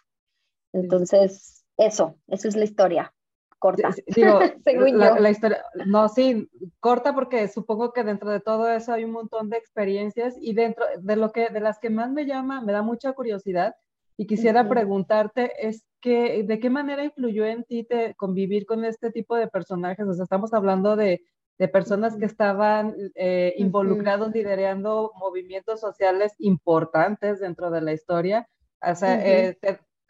Entonces, 0.73 1.65
eso, 1.77 2.17
eso 2.29 2.49
es 2.49 2.57
la 2.57 2.65
historia 2.65 3.15
corta. 3.59 3.91
Digo, 4.07 4.41
la, 5.21 5.31
historia, 5.31 5.65
no, 5.87 6.09
sí, 6.09 6.49
corta 6.81 7.15
porque 7.15 7.49
supongo 7.49 7.93
que 7.93 8.05
dentro 8.05 8.31
de 8.31 8.41
todo 8.41 8.71
eso 8.71 8.93
hay 8.93 9.05
un 9.05 9.13
montón 9.13 9.51
de 9.51 9.59
experiencias 9.59 10.37
y 10.41 10.55
dentro 10.55 10.85
de 10.99 11.17
lo 11.17 11.33
que, 11.33 11.49
de 11.49 11.61
las 11.61 11.79
que 11.79 11.91
más 11.91 12.11
me 12.11 12.27
llama, 12.27 12.61
me 12.61 12.73
da 12.73 12.83
mucha 12.83 13.13
curiosidad 13.13 13.75
y 14.17 14.27
quisiera 14.27 14.69
preguntarte 14.69 15.53
es 15.67 15.87
que, 16.01 16.43
¿de 16.43 16.59
qué 16.59 16.71
manera 16.71 17.05
influyó 17.05 17.45
en 17.45 17.65
ti 17.65 17.85
te, 17.85 18.15
convivir 18.15 18.67
con 18.67 18.85
este 18.85 19.11
tipo 19.13 19.37
de 19.37 19.49
personajes? 19.49 20.07
O 20.07 20.15
sea, 20.15 20.25
estamos 20.25 20.53
hablando 20.53 20.97
de, 20.97 21.23
de 21.59 21.69
personas 21.69 22.17
que 22.17 22.25
estaban 22.25 22.95
eh, 23.15 23.55
involucrados 23.59 24.33
liderando 24.33 25.13
movimientos 25.17 25.81
sociales 25.81 26.33
importantes 26.39 27.41
dentro 27.41 27.71
de 27.71 27.81
la 27.81 27.93
historia. 27.93 28.49
O 28.81 28.95
sea, 28.95 29.25
eh, 29.25 29.59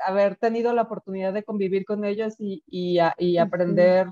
haber 0.05 0.37
tenido 0.37 0.73
la 0.73 0.83
oportunidad 0.83 1.33
de 1.33 1.45
convivir 1.45 1.85
con 1.85 2.05
ellos 2.05 2.35
y, 2.39 2.63
y, 2.67 2.99
y 3.19 3.39
aprender, 3.39 4.09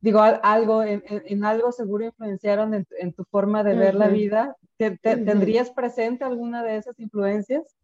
digo, 0.00 0.20
algo, 0.20 0.82
en, 0.82 1.02
en, 1.06 1.44
algo 1.44 1.72
seguro 1.72 2.04
influenciaron 2.04 2.74
en, 2.74 2.86
en 2.98 3.12
tu 3.12 3.24
forma 3.24 3.62
de 3.62 3.74
ver 3.74 3.94
la 3.94 4.08
vida. 4.08 4.56
¿Te, 4.76 4.96
¿Tendrías 4.96 5.70
presente 5.70 6.24
alguna 6.24 6.62
de 6.62 6.76
esas 6.76 6.98
influencias? 6.98 7.76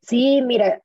Sí, 0.00 0.42
mira, 0.42 0.82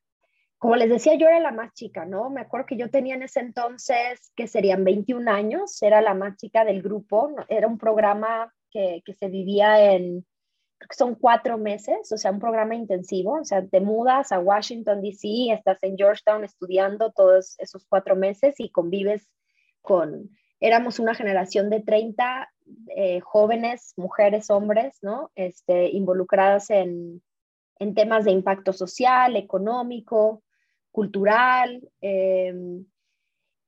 como 0.58 0.76
les 0.76 0.90
decía, 0.90 1.16
yo 1.16 1.28
era 1.28 1.40
la 1.40 1.52
más 1.52 1.74
chica, 1.74 2.06
¿no? 2.06 2.30
Me 2.30 2.42
acuerdo 2.42 2.68
que 2.68 2.78
yo 2.78 2.90
tenía 2.90 3.16
en 3.16 3.24
ese 3.24 3.40
entonces, 3.40 4.32
que 4.36 4.48
serían 4.48 4.84
21 4.84 5.32
años, 5.32 5.82
era 5.82 6.02
la 6.02 6.14
más 6.14 6.38
chica 6.38 6.66
del 6.66 6.82
grupo, 6.82 7.32
era 7.48 7.68
un 7.68 7.78
programa 7.78 8.54
que, 8.70 9.02
que 9.06 9.14
se 9.14 9.28
vivía 9.28 9.94
en, 9.94 10.26
son 10.90 11.16
cuatro 11.16 11.58
meses, 11.58 12.12
o 12.12 12.18
sea, 12.18 12.32
un 12.32 12.40
programa 12.40 12.76
intensivo, 12.76 13.40
o 13.40 13.46
sea, 13.46 13.66
te 13.66 13.82
mudas 13.82 14.32
a 14.32 14.40
Washington, 14.40 15.02
D.C., 15.02 15.54
estás 15.54 15.78
en 15.84 15.98
Georgetown 15.98 16.44
estudiando 16.44 17.12
todos 17.12 17.56
esos 17.60 17.86
cuatro 17.88 18.16
meses 18.16 18.56
y 18.58 18.70
convives 18.70 19.28
con, 19.82 20.30
éramos 20.60 21.00
una 21.00 21.14
generación 21.14 21.70
de 21.70 21.82
30 21.82 22.52
eh, 22.96 23.20
jóvenes, 23.22 23.94
mujeres, 23.98 24.50
hombres, 24.50 24.98
¿no? 25.02 25.32
Este, 25.36 25.90
involucradas 25.90 26.70
en, 26.70 27.22
en 27.80 27.94
temas 27.94 28.26
de 28.26 28.32
impacto 28.32 28.74
social, 28.74 29.36
económico, 29.36 30.44
cultural, 30.92 31.90
em, 32.02 32.86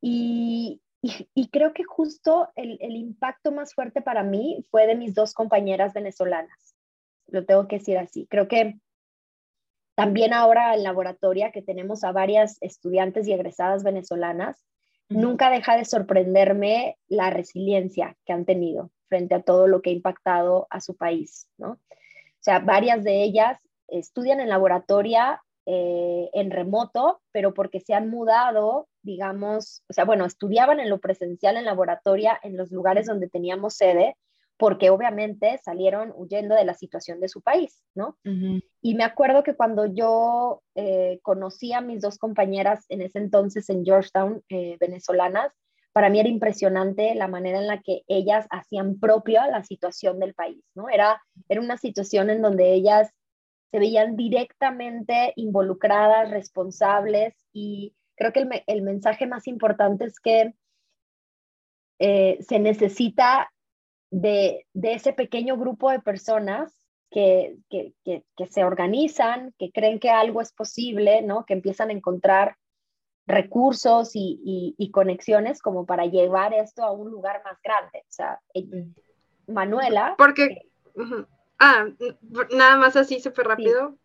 y, 0.01 0.81
y, 1.01 1.49
creo 1.49 1.73
que 1.73 1.83
justo 1.83 2.49
el, 2.55 2.77
el 2.81 2.95
impacto 2.97 3.51
más 3.51 3.73
fuerte 3.73 4.01
para 4.01 4.23
mí 4.23 4.65
fue 4.69 4.85
de 4.85 4.95
mis 4.95 5.15
dos 5.15 5.33
compañeras 5.33 5.93
venezolanas 5.93 6.72
lo 7.27 7.45
tengo 7.45 7.67
que 7.67 7.79
decir 7.79 7.97
así. 7.97 8.27
Creo 8.29 8.47
que 8.47 8.79
también 9.95 10.33
ahora 10.33 10.73
en 10.73 10.83
laboratoria 10.83 11.51
que 11.51 11.61
tenemos 11.61 12.03
a 12.03 12.11
varias 12.11 12.57
estudiantes 12.61 13.27
y 13.27 13.33
egresadas 13.33 13.83
venezolanas, 13.83 14.65
nunca 15.09 15.49
deja 15.49 15.77
de 15.77 15.85
sorprenderme 15.85 16.97
la 17.07 17.29
resiliencia 17.29 18.17
que 18.25 18.33
han 18.33 18.45
tenido 18.45 18.89
frente 19.07 19.35
a 19.35 19.43
todo 19.43 19.67
lo 19.67 19.81
que 19.81 19.91
ha 19.91 19.93
impactado 19.93 20.65
a 20.69 20.81
su 20.81 20.95
país, 20.95 21.47
¿no? 21.57 21.71
O 21.73 22.43
sea, 22.43 22.59
varias 22.59 23.03
de 23.03 23.23
ellas 23.23 23.59
estudian 23.87 24.39
en 24.39 24.49
laboratoria 24.49 25.41
eh, 25.65 26.29
en 26.33 26.51
remoto, 26.51 27.21
pero 27.31 27.53
porque 27.53 27.79
se 27.79 27.93
han 27.93 28.09
mudado, 28.09 28.87
digamos, 29.01 29.83
o 29.87 29.93
sea, 29.93 30.03
bueno, 30.03 30.25
estudiaban 30.25 30.79
en 30.79 30.89
lo 30.89 30.99
presencial 30.99 31.55
en 31.55 31.65
laboratoria 31.65 32.37
en 32.43 32.57
los 32.57 32.71
lugares 32.71 33.05
donde 33.05 33.29
teníamos 33.29 33.75
sede, 33.75 34.17
porque 34.57 34.89
obviamente 34.89 35.59
salieron 35.63 36.13
huyendo 36.15 36.55
de 36.55 36.65
la 36.65 36.73
situación 36.73 37.19
de 37.19 37.27
su 37.27 37.41
país, 37.41 37.83
¿no? 37.95 38.17
Y 38.81 38.95
me 38.95 39.03
acuerdo 39.03 39.43
que 39.43 39.55
cuando 39.55 39.85
yo 39.87 40.61
eh, 40.75 41.19
conocí 41.21 41.73
a 41.73 41.81
mis 41.81 42.01
dos 42.01 42.17
compañeras 42.17 42.85
en 42.89 43.01
ese 43.01 43.19
entonces 43.19 43.69
en 43.69 43.83
Georgetown, 43.83 44.43
eh, 44.49 44.77
venezolanas, 44.79 45.51
para 45.91 46.09
mí 46.09 46.19
era 46.19 46.29
impresionante 46.29 47.13
la 47.13 47.27
manera 47.27 47.59
en 47.59 47.67
la 47.67 47.81
que 47.81 48.01
ellas 48.07 48.47
hacían 48.49 48.99
propia 48.99 49.47
la 49.47 49.63
situación 49.63 50.19
del 50.19 50.33
país, 50.33 50.63
¿no? 50.75 50.89
Era, 50.89 51.21
era 51.49 51.61
una 51.61 51.77
situación 51.77 52.29
en 52.29 52.41
donde 52.41 52.73
ellas 52.73 53.11
se 53.71 53.79
veían 53.79 54.15
directamente 54.15 55.33
involucradas, 55.35 56.29
responsables 56.29 57.33
y 57.51 57.95
creo 58.15 58.31
que 58.31 58.41
el, 58.41 58.63
el 58.67 58.81
mensaje 58.83 59.25
más 59.25 59.47
importante 59.47 60.05
es 60.05 60.19
que 60.19 60.53
eh, 61.99 62.37
se 62.41 62.59
necesita 62.59 63.51
de, 64.13 64.67
ese 64.75 65.11
pequeño 65.13 65.57
grupo 65.57 65.89
de 65.89 65.99
personas 65.99 66.71
que, 67.09 67.57
se 68.49 68.63
organizan, 68.63 69.53
que 69.57 69.71
creen 69.71 69.99
que 69.99 70.09
algo 70.09 70.41
es 70.41 70.51
posible, 70.53 71.21
¿no? 71.23 71.45
que 71.45 71.53
empiezan 71.53 71.89
a 71.89 71.93
encontrar 71.93 72.57
recursos 73.25 74.11
y, 74.13 74.91
conexiones 74.93 75.61
como 75.61 75.85
para 75.85 76.05
llevar 76.05 76.53
esto 76.53 76.83
a 76.83 76.91
un 76.91 77.09
lugar 77.09 77.41
más 77.43 77.57
grande. 77.63 77.99
O 77.99 78.11
sea, 78.11 78.39
Manuela. 79.47 80.13
Porque, 80.17 80.69
ah, 81.59 81.87
nada 82.51 82.77
más 82.77 82.95
así 82.95 83.19
súper 83.19 83.47
rápido, 83.47 83.97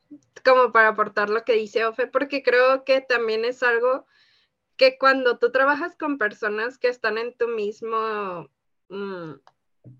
como 0.42 0.72
para 0.72 0.88
aportar 0.88 1.28
lo 1.28 1.44
que 1.44 1.52
dice 1.52 1.84
Ofe, 1.84 2.06
porque 2.06 2.42
creo 2.42 2.84
que 2.84 3.02
también 3.02 3.44
es 3.44 3.62
algo 3.62 4.06
que 4.78 4.96
cuando 4.96 5.38
tú 5.38 5.50
trabajas 5.52 5.96
con 5.96 6.16
personas 6.16 6.78
que 6.78 6.88
están 6.88 7.18
en 7.18 7.36
tu 7.36 7.48
mismo... 7.48 8.48
Mm, 8.88 9.34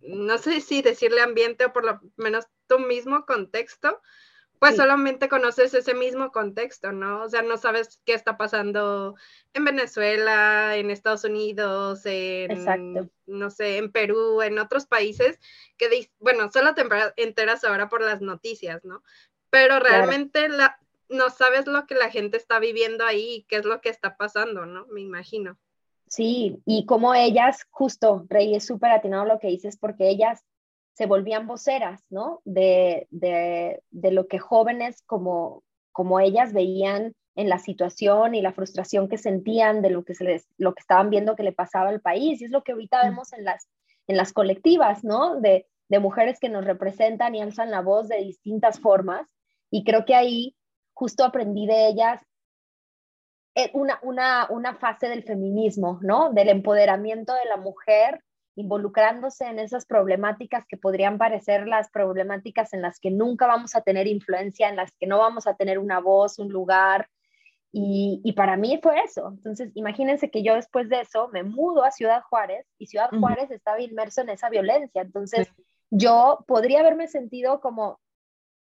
no 0.03 0.39
sé 0.39 0.61
si 0.61 0.83
decirle 0.83 1.21
ambiente 1.21 1.67
o 1.67 1.73
por 1.73 1.85
lo 1.85 2.01
menos 2.17 2.47
tu 2.67 2.79
mismo 2.79 3.25
contexto, 3.27 4.01
pues 4.59 4.77
solamente 4.77 5.29
conoces 5.29 5.73
ese 5.75 5.95
mismo 5.95 6.33
contexto, 6.33 6.91
¿no? 6.91 7.23
O 7.23 7.29
sea, 7.29 7.43
no 7.43 7.57
sabes 7.59 8.01
qué 8.05 8.15
está 8.15 8.37
pasando 8.37 9.15
en 9.55 9.65
Venezuela, 9.65 10.77
en 10.77 10.91
Estados 10.91 11.25
Unidos, 11.25 12.01
en, 12.05 13.11
no 13.27 13.51
sé, 13.51 13.77
en 13.77 13.93
Perú, 13.93 14.43
en 14.43 14.59
otros 14.59 14.87
países, 14.87 15.39
que, 15.77 16.11
bueno, 16.19 16.51
solo 16.51 16.75
te 16.75 16.85
enteras 17.17 17.63
ahora 17.63 17.89
por 17.89 18.03
las 18.03 18.21
noticias, 18.21 18.85
¿no? 18.85 19.03
Pero 19.51 19.79
realmente 19.79 20.49
la, 20.49 20.81
no 21.09 21.31
sabes 21.31 21.67
lo 21.67 21.87
que 21.87 21.95
la 21.95 22.11
gente 22.11 22.37
está 22.37 22.59
viviendo 22.59 23.05
ahí 23.05 23.37
y 23.37 23.43
qué 23.45 23.57
es 23.57 23.65
lo 23.65 23.81
que 23.81 23.91
está 23.91 24.17
pasando, 24.17 24.67
¿no? 24.67 24.87
Me 24.87 25.01
imagino. 25.01 25.57
Sí, 26.09 26.63
y 26.65 26.87
como 26.87 27.15
ellas, 27.15 27.67
justo, 27.71 28.25
Rey, 28.29 28.55
es 28.55 28.67
súper 28.67 28.91
atinado 28.91 29.25
lo 29.25 29.39
que 29.39 29.49
dices, 29.49 29.77
porque 29.77 30.09
ellas 30.09 30.45
se 30.95 31.07
volvían 31.07 31.47
voceras, 31.47 32.03
¿no? 32.11 32.41
De, 32.45 33.07
de, 33.11 33.83
de, 33.91 34.11
lo 34.11 34.27
que 34.27 34.39
jóvenes 34.39 35.03
como, 35.03 35.63
como 35.93 36.19
ellas 36.19 36.53
veían 36.53 37.15
en 37.37 37.49
la 37.49 37.59
situación 37.59 38.35
y 38.35 38.43
la 38.43 38.53
frustración 38.53 39.09
que 39.09 39.17
sentían 39.17 39.81
de 39.81 39.91
lo 39.91 40.05
que, 40.05 40.15
se 40.15 40.25
les, 40.25 40.49
lo 40.57 40.75
que 40.75 40.81
estaban 40.81 41.09
viendo 41.09 41.37
que 41.37 41.45
le 41.45 41.53
pasaba 41.53 41.91
al 41.91 42.01
país. 42.01 42.41
Y 42.41 42.47
es 42.47 42.51
lo 42.51 42.65
que 42.65 42.73
ahorita 42.73 43.01
mm. 43.01 43.11
vemos 43.11 43.33
en 43.33 43.45
las, 43.45 43.69
en 44.09 44.17
las 44.17 44.33
colectivas, 44.33 45.05
¿no? 45.05 45.41
De, 45.41 45.67
de 45.89 45.99
mujeres 46.01 46.41
que 46.41 46.49
nos 46.49 46.65
representan 46.65 47.35
y 47.35 47.43
alzan 47.43 47.71
la 47.71 47.81
voz 47.81 48.09
de 48.09 48.17
distintas 48.19 48.81
formas. 48.81 49.29
Y 49.71 49.85
creo 49.85 50.05
que 50.05 50.15
ahí 50.15 50.57
justo 50.95 51.25
aprendí 51.25 51.67
de 51.67 51.89
ellas 51.89 52.21
una, 53.73 53.99
una, 54.03 54.47
una 54.51 54.75
fase 54.77 55.09
del 55.09 55.23
feminismo, 55.23 55.99
¿no? 56.03 56.33
Del 56.33 56.49
empoderamiento 56.49 57.35
de 57.35 57.49
la 57.49 57.57
mujer 57.57 58.23
involucrándose 58.59 59.47
en 59.47 59.61
esas 59.61 59.87
problemáticas 59.87 60.67
que 60.67 60.77
podrían 60.77 61.17
parecer 61.17 61.69
las 61.69 61.91
problemáticas 61.91 62.73
en 62.73 62.83
las 62.83 62.99
que 62.99 63.13
nunca 63.13 63.47
vamos 63.47 63.77
a 63.77 63.83
tener 63.83 64.09
influencia, 64.09 64.69
en 64.69 64.75
las 64.75 64.91
que 64.99 65.07
no 65.07 65.19
vamos 65.19 65.47
a 65.47 65.55
tener 65.55 65.79
una 65.79 66.01
voz, 66.01 66.41
un 66.41 66.49
lugar. 66.49 67.09
Y, 67.71 68.33
para 68.33 68.57
mí 68.57 68.81
fue 68.83 68.99
eso. 69.01 69.29
Entonces, 69.29 69.71
imagínense 69.75 70.31
que 70.31 70.43
yo 70.43 70.57
después 70.57 70.89
de 70.89 71.03
eso 71.03 71.29
me 71.29 71.45
mudo 71.45 71.85
a 71.85 71.93
Ciudad 71.93 72.23
Juárez 72.23 72.67
y 72.79 72.87
Ciudad 72.87 73.11
Juárez 73.11 73.51
estaba 73.53 73.81
inmerso 73.81 74.23
en 74.23 74.31
esa 74.31 74.49
violencia. 74.49 75.03
Entonces, 75.03 75.49
yo 75.91 76.45
podría 76.49 76.81
haberme 76.81 77.07
sentido 77.07 77.61
como 77.61 78.01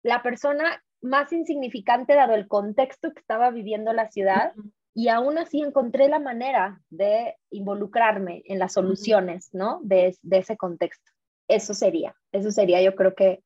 la 0.02 0.24
persona 0.24 0.82
más 1.04 1.32
insignificante 1.34 2.16
dado 2.16 2.34
el 2.34 2.48
contexto 2.48 3.14
que 3.14 3.20
estaba 3.20 3.52
viviendo 3.52 3.94
la 3.94 4.10
ciudad 4.10 4.54
y 4.96 5.10
aún 5.10 5.38
así 5.38 5.62
encontré 5.62 6.08
la 6.08 6.20
manera 6.20 6.82
de 6.90 7.36
involucrarme 7.50 8.44
en 8.46 8.60
las 8.60 8.74
soluciones, 8.74 9.50
¿no? 9.54 9.80
De, 9.84 10.16
ese 10.32 10.56
contexto. 10.56 11.12
Eso 11.48 11.74
sería, 11.74 12.16
eso 12.32 12.52
sería 12.52 12.82
yo 12.82 12.96
creo 12.96 13.16
que 13.16 13.44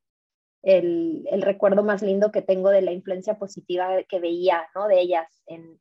el, 0.62 1.26
recuerdo 1.42 1.84
más 1.84 2.02
lindo 2.02 2.32
que 2.32 2.42
tengo 2.42 2.70
de 2.70 2.82
la 2.82 2.92
influencia 2.92 3.40
positiva 3.40 4.04
que 4.08 4.20
veía, 4.20 4.68
¿no? 4.76 4.88
De 4.88 5.00
ellas 5.00 5.28
en, 5.48 5.80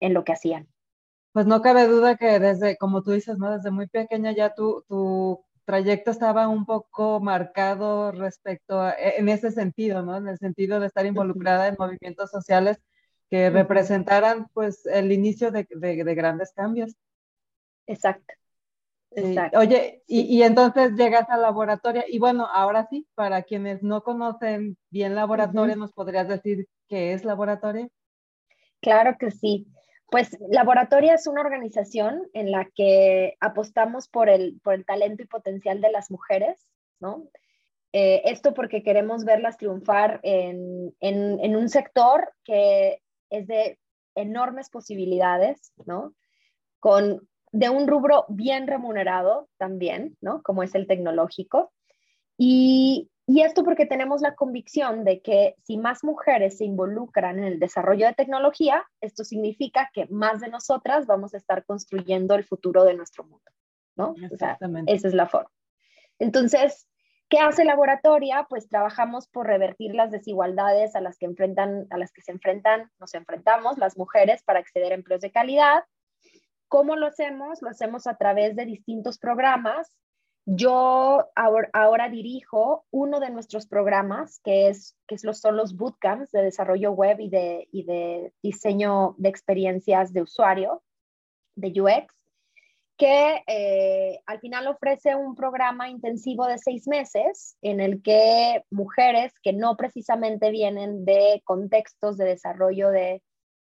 lo 0.00 0.24
que 0.24 0.32
hacían. 0.32 0.68
Pues 1.32 1.46
no 1.46 1.62
cabe 1.62 1.86
duda 1.86 2.16
que 2.16 2.40
desde, 2.40 2.76
como 2.76 3.02
tú 3.02 3.12
dices, 3.12 3.38
¿no? 3.38 3.52
Desde 3.52 3.70
muy 3.70 3.86
pequeña 3.86 4.32
ya 4.32 4.54
tu, 4.54 4.84
tu 4.88 5.44
trayecto 5.64 6.10
estaba 6.10 6.48
un 6.48 6.66
poco 6.66 7.20
marcado 7.20 8.12
respecto 8.12 8.80
a, 8.80 8.94
en 8.98 9.28
ese 9.28 9.50
sentido, 9.50 10.02
¿no? 10.02 10.16
En 10.16 10.28
el 10.28 10.38
sentido 10.38 10.80
de 10.80 10.86
estar 10.86 11.06
involucrada 11.06 11.68
en 11.68 11.76
movimientos 11.78 12.30
sociales 12.30 12.78
que 13.30 13.48
representaran 13.48 14.48
pues 14.52 14.84
el 14.86 15.10
inicio 15.10 15.50
de, 15.50 15.66
grandes 16.14 16.52
cambios. 16.52 16.94
Exacto. 17.86 18.34
Exacto. 19.14 19.58
Oye, 19.58 20.02
y, 20.06 20.42
entonces 20.42 20.92
llegas 20.92 21.28
al 21.28 21.42
laboratorio 21.42 22.02
y 22.08 22.18
bueno, 22.18 22.46
ahora 22.50 22.86
sí, 22.88 23.06
para 23.14 23.42
quienes 23.42 23.82
no 23.82 24.02
conocen 24.02 24.78
bien 24.90 25.14
laboratorio, 25.14 25.76
¿nos 25.76 25.92
podrías 25.92 26.28
decir 26.28 26.66
qué 26.88 27.12
es 27.12 27.24
laboratorio? 27.24 27.90
Claro 28.80 29.16
que 29.18 29.30
sí. 29.30 29.66
Pues 30.12 30.36
Laboratorio 30.50 31.14
es 31.14 31.26
una 31.26 31.40
organización 31.40 32.28
en 32.34 32.50
la 32.50 32.68
que 32.74 33.38
apostamos 33.40 34.08
por 34.08 34.28
el, 34.28 34.60
por 34.62 34.74
el 34.74 34.84
talento 34.84 35.22
y 35.22 35.26
potencial 35.26 35.80
de 35.80 35.90
las 35.90 36.10
mujeres, 36.10 36.68
¿no? 37.00 37.30
Eh, 37.94 38.20
esto 38.26 38.52
porque 38.52 38.82
queremos 38.82 39.24
verlas 39.24 39.56
triunfar 39.56 40.20
en, 40.22 40.94
en, 41.00 41.40
en, 41.40 41.56
un 41.56 41.70
sector 41.70 42.34
que 42.44 43.00
es 43.30 43.46
de 43.46 43.78
enormes 44.14 44.68
posibilidades, 44.68 45.72
¿no? 45.86 46.14
Con, 46.78 47.26
de 47.50 47.70
un 47.70 47.88
rubro 47.88 48.26
bien 48.28 48.66
remunerado 48.66 49.48
también, 49.56 50.18
¿no? 50.20 50.42
Como 50.42 50.62
es 50.62 50.74
el 50.74 50.86
tecnológico. 50.86 51.72
Y, 52.36 53.10
y 53.26 53.42
esto 53.42 53.64
porque 53.64 53.86
tenemos 53.86 54.20
la 54.20 54.34
convicción 54.34 55.04
de 55.04 55.22
que 55.22 55.54
si 55.62 55.78
más 55.78 56.02
mujeres 56.02 56.58
se 56.58 56.64
involucran 56.64 57.38
en 57.38 57.44
el 57.44 57.60
desarrollo 57.60 58.06
de 58.06 58.14
tecnología, 58.14 58.84
esto 59.00 59.24
significa 59.24 59.90
que 59.92 60.06
más 60.06 60.40
de 60.40 60.48
nosotras 60.48 61.06
vamos 61.06 61.34
a 61.34 61.36
estar 61.36 61.64
construyendo 61.64 62.34
el 62.34 62.44
futuro 62.44 62.84
de 62.84 62.94
nuestro 62.94 63.24
mundo, 63.24 63.50
¿no? 63.96 64.14
Exactamente. 64.30 64.92
esa 64.92 65.08
es 65.08 65.14
la 65.14 65.26
forma. 65.26 65.50
Entonces, 66.18 66.88
¿Qué 67.32 67.38
hace 67.38 67.64
Laboratoria? 67.64 68.46
Pues 68.46 68.68
trabajamos 68.68 69.26
por 69.26 69.46
revertir 69.46 69.94
las 69.94 70.10
desigualdades 70.10 70.94
a 70.94 71.00
las 71.00 71.16
que 71.16 71.24
enfrentan, 71.24 71.86
a 71.88 71.96
las 71.96 72.12
que 72.12 72.20
se 72.20 72.30
enfrentan, 72.30 72.90
nos 73.00 73.14
enfrentamos 73.14 73.78
las 73.78 73.96
mujeres 73.96 74.42
para 74.42 74.58
acceder 74.58 74.92
a 74.92 74.96
empleos 74.96 75.22
de 75.22 75.32
calidad. 75.32 75.82
¿Cómo 76.68 76.94
lo 76.94 77.06
hacemos? 77.06 77.62
Lo 77.62 77.70
hacemos 77.70 78.06
a 78.06 78.18
través 78.18 78.54
de 78.54 78.66
distintos 78.66 79.18
programas. 79.18 79.96
Yo 80.44 81.28
ahora, 81.36 82.08
dirijo 82.08 82.84
uno 82.90 83.20
de 83.20 83.30
nuestros 83.30 83.66
programas, 83.66 84.40
que, 84.42 84.68
es, 84.68 84.96
que 85.06 85.16
son 85.18 85.56
los 85.56 85.76
bootcamps 85.76 86.32
de 86.32 86.42
desarrollo 86.42 86.92
web 86.92 87.20
y 87.20 87.28
de, 87.28 87.68
y 87.70 87.84
de 87.84 88.32
diseño 88.42 89.14
de 89.18 89.28
experiencias 89.28 90.12
de 90.12 90.22
usuario, 90.22 90.82
de 91.54 91.80
UX 91.80 92.14
que 93.02 93.42
eh, 93.48 94.20
al 94.26 94.38
final 94.38 94.68
ofrece 94.68 95.16
un 95.16 95.34
programa 95.34 95.88
intensivo 95.88 96.46
de 96.46 96.58
seis 96.58 96.86
meses 96.86 97.56
en 97.60 97.80
el 97.80 98.00
que 98.00 98.62
mujeres 98.70 99.32
que 99.42 99.52
no 99.52 99.76
precisamente 99.76 100.52
vienen 100.52 101.04
de 101.04 101.42
contextos 101.44 102.16
de 102.16 102.26
desarrollo 102.26 102.90
de, 102.90 103.20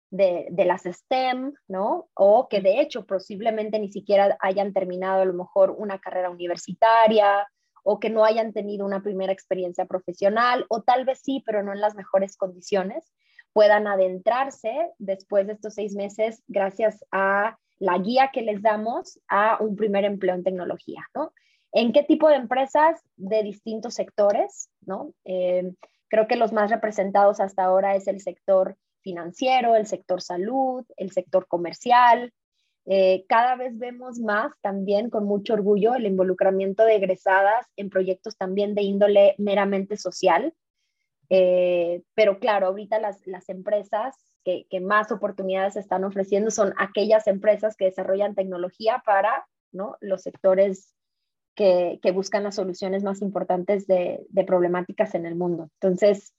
de, 0.10 0.48
las 0.66 0.84
STEM, 0.84 1.54
¿no? 1.68 2.10
O 2.14 2.48
que 2.48 2.62
de 2.62 2.80
hecho 2.82 3.06
posiblemente 3.06 3.80
ni 3.80 3.92
siquiera 3.92 4.38
hayan 4.40 4.74
terminado 4.74 5.22
a 5.22 5.26
lo 5.26 5.34
mejor 5.34 5.72
una 5.72 6.00
carrera 6.00 6.30
universitaria 6.30 7.48
o 7.84 8.00
que 8.00 8.10
no 8.10 8.26
hayan 8.26 8.54
tenido 8.54 8.86
una 8.86 9.02
primera 9.02 9.34
experiencia 9.34 9.86
profesional 9.86 10.66
o 10.70 10.82
tal 10.82 11.06
vez 11.06 11.20
sí, 11.24 11.44
pero 11.46 11.64
no 11.64 11.74
en 11.74 11.82
las 11.82 11.96
mejores 11.96 12.38
condiciones, 12.38 13.12
puedan 13.54 13.88
adentrarse 13.88 14.92
después 14.98 15.48
de 15.48 15.54
estos 15.54 15.74
seis 15.74 15.96
meses 15.96 16.44
gracias 16.48 17.04
a 17.12 17.58
la 17.80 17.98
guía 17.98 18.32
que 18.34 18.42
les 18.42 18.62
damos 18.62 19.20
a 19.28 19.58
un 19.62 19.76
primer 19.76 20.04
empleo 20.04 20.36
en 20.36 20.44
tecnología, 20.44 21.02
¿no? 21.16 21.32
¿En 21.72 21.92
qué 21.92 22.04
tipo 22.04 22.30
de 22.30 22.36
empresas 22.36 23.02
de 23.18 23.44
distintos 23.44 23.94
sectores, 23.94 24.70
¿no? 24.82 25.14
Eh, 25.26 25.72
creo 26.08 26.28
que 26.28 26.38
los 26.38 26.54
más 26.54 26.72
representados 26.72 27.40
hasta 27.40 27.64
ahora 27.64 27.96
es 27.96 28.08
el 28.08 28.20
sector 28.22 28.78
financiero, 29.08 29.78
el 29.78 29.88
sector 29.88 30.22
salud, 30.22 30.84
el 30.98 31.12
sector 31.12 31.48
comercial. 31.48 32.34
Eh, 32.86 33.24
cada 33.30 33.56
vez 33.56 33.78
vemos 33.78 34.20
más 34.20 34.52
también 34.62 35.10
con 35.10 35.24
mucho 35.24 35.54
orgullo 35.54 35.96
el 35.96 36.06
involucramiento 36.06 36.84
de 36.84 36.96
egresadas 36.96 37.66
en 37.78 37.90
proyectos 37.90 38.36
también 38.36 38.76
de 38.76 38.82
índole 38.82 39.36
meramente 39.38 39.96
social. 39.96 40.54
Eh, 41.30 42.04
pero 42.16 42.40
claro, 42.40 42.68
ahorita 42.68 43.00
las, 43.00 43.26
las 43.26 43.48
empresas 43.48 44.16
que, 44.44 44.80
más 44.82 45.12
oportunidades 45.12 45.76
están 45.78 46.04
ofreciendo 46.04 46.52
son 46.52 46.74
aquellas 46.78 47.28
empresas 47.28 47.76
que 47.78 47.86
desarrollan 47.86 48.36
tecnología 48.36 49.02
para 49.06 49.46
¿no? 49.72 49.98
los 50.02 50.22
sectores 50.22 50.94
que, 51.56 52.00
que, 52.02 52.12
buscan 52.12 52.44
las 52.44 52.56
soluciones 52.56 53.04
más 53.04 53.22
importantes 53.22 53.88
de, 53.88 54.26
de 54.30 54.44
problemáticas 54.44 55.16
en 55.16 55.26
el 55.26 55.36
mundo. 55.36 55.70
Entonces, 55.80 56.34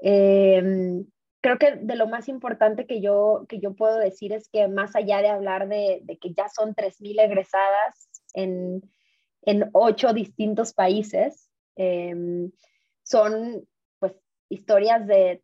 em, 0.00 1.06
creo 1.42 1.58
que 1.58 1.72
de 1.72 1.96
lo 1.96 2.06
más 2.06 2.28
importante 2.28 2.86
que 2.86 3.02
yo, 3.02 3.44
que 3.48 3.58
yo 3.58 3.74
puedo 3.74 3.98
decir 3.98 4.32
es 4.32 4.48
que 4.48 4.68
más 4.68 4.96
allá 4.96 5.20
de 5.20 5.28
hablar 5.28 5.68
de, 5.68 6.00
de 6.04 6.16
que 6.16 6.32
ya 6.32 6.48
son 6.48 6.74
3.000 6.74 7.20
egresadas 7.20 8.08
en, 8.32 8.82
en 9.42 9.68
ocho 9.74 10.14
distintos 10.14 10.72
países, 10.72 11.50
em, 11.76 12.50
son 13.02 13.66
pues 13.98 14.14
historias 14.48 15.06
de, 15.06 15.42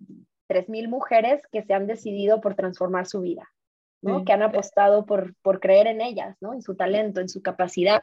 3.000 0.49 0.89
mujeres 0.89 1.43
que 1.53 1.63
se 1.63 1.75
han 1.75 1.87
decidido 1.87 2.41
por 2.41 2.55
transformar 2.55 3.07
su 3.07 3.21
vida, 3.21 3.49
¿no? 4.01 4.25
Que 4.25 4.33
han 4.33 4.43
apostado 4.43 5.05
por, 5.07 5.35
por 5.43 5.61
creer 5.61 5.87
en 5.87 6.01
ellas, 6.01 6.37
¿no? 6.41 6.55
En 6.55 6.63
su 6.63 6.75
talento, 6.75 7.21
en 7.21 7.29
su 7.29 7.43
capacidad. 7.43 8.03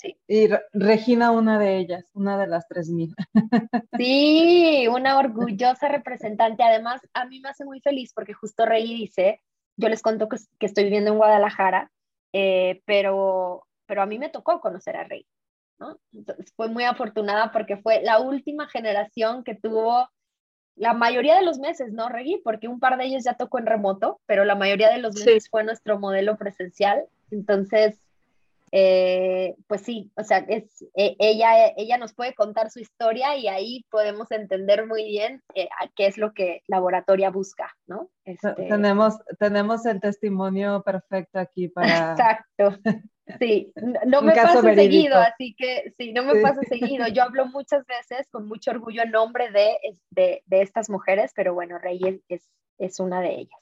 Sí. 0.00 0.16
Y 0.26 0.48
Regina, 0.72 1.30
una 1.30 1.58
de 1.58 1.76
ellas, 1.76 2.10
una 2.14 2.38
de 2.38 2.46
las 2.46 2.66
3.000. 2.68 3.14
Sí, 3.98 4.88
una 4.88 5.18
orgullosa 5.18 5.88
representante. 5.88 6.62
Además, 6.62 7.02
a 7.12 7.26
mí 7.26 7.40
me 7.40 7.50
hace 7.50 7.66
muy 7.66 7.80
feliz 7.80 8.12
porque 8.14 8.32
justo 8.32 8.64
Rey 8.64 8.94
dice, 8.94 9.42
yo 9.76 9.90
les 9.90 10.00
conto 10.00 10.26
que, 10.28 10.38
estoy 10.60 10.84
viviendo 10.84 11.10
en 11.10 11.18
Guadalajara, 11.18 11.90
eh, 12.32 12.80
pero, 12.86 13.66
pero 13.86 14.00
a 14.00 14.06
mí 14.06 14.18
me 14.18 14.30
tocó 14.30 14.60
conocer 14.60 14.96
a 14.96 15.04
Rey. 15.04 15.26
¿no? 15.78 15.98
Entonces, 16.14 16.50
fue 16.56 16.68
muy 16.68 16.84
afortunada 16.84 17.52
porque 17.52 17.76
fue 17.76 18.00
la 18.02 18.20
última 18.20 18.68
generación 18.68 19.44
que 19.44 19.54
tuvo 19.54 20.08
la 20.76 20.94
mayoría 20.94 21.36
de 21.36 21.44
los 21.44 21.58
meses, 21.58 21.92
¿no, 21.92 22.08
Reggie? 22.08 22.40
Porque 22.42 22.68
un 22.68 22.80
par 22.80 22.96
de 22.96 23.04
ellos 23.04 23.24
ya 23.24 23.34
tocó 23.34 23.58
en 23.58 23.66
remoto, 23.66 24.18
pero 24.24 24.46
la 24.46 24.54
mayoría 24.54 24.90
de 24.90 24.98
los 24.98 25.14
meses 25.14 25.50
fue 25.50 25.62
nuestro 25.62 25.98
modelo 25.98 26.38
presencial. 26.38 27.04
Entonces, 27.30 28.00
eh, 28.72 29.56
pues 29.66 29.82
sí, 29.82 30.12
o 30.16 30.22
sea, 30.22 30.38
es, 30.38 30.82
e, 30.94 31.16
ella, 31.18 31.72
ella 31.76 31.98
nos 31.98 32.14
puede 32.14 32.34
contar 32.34 32.70
su 32.70 32.78
historia 32.78 33.36
y 33.36 33.48
ahí 33.48 33.84
podemos 33.90 34.30
entender 34.30 34.86
muy 34.86 35.04
bien 35.04 35.42
eh, 35.54 35.68
qué 35.96 36.06
es 36.06 36.18
lo 36.18 36.32
que 36.32 36.62
Laboratoria 36.68 37.30
busca, 37.30 37.74
¿no? 37.86 38.10
Este... 38.24 38.52
Tenemos, 38.54 39.18
tenemos 39.38 39.84
el 39.86 40.00
testimonio 40.00 40.82
perfecto 40.82 41.38
aquí 41.38 41.68
para... 41.68 42.12
Exacto. 42.12 42.78
Sí, 43.38 43.72
no 44.06 44.22
me 44.22 44.34
pasa 44.34 44.60
seguido, 44.60 45.16
así 45.16 45.54
que 45.56 45.94
sí, 45.96 46.12
no 46.12 46.24
me 46.24 46.40
pasa 46.40 46.62
seguido. 46.62 47.06
Yo 47.06 47.22
hablo 47.22 47.46
muchas 47.46 47.86
veces 47.86 48.28
con 48.28 48.48
mucho 48.48 48.72
orgullo 48.72 49.04
en 49.04 49.12
nombre 49.12 49.52
de, 49.52 49.76
de, 50.10 50.42
de 50.46 50.62
estas 50.62 50.90
mujeres, 50.90 51.30
pero 51.36 51.54
bueno, 51.54 51.78
Rey 51.78 52.20
es, 52.28 52.50
es 52.78 52.98
una 52.98 53.20
de 53.20 53.34
ellas. 53.34 53.59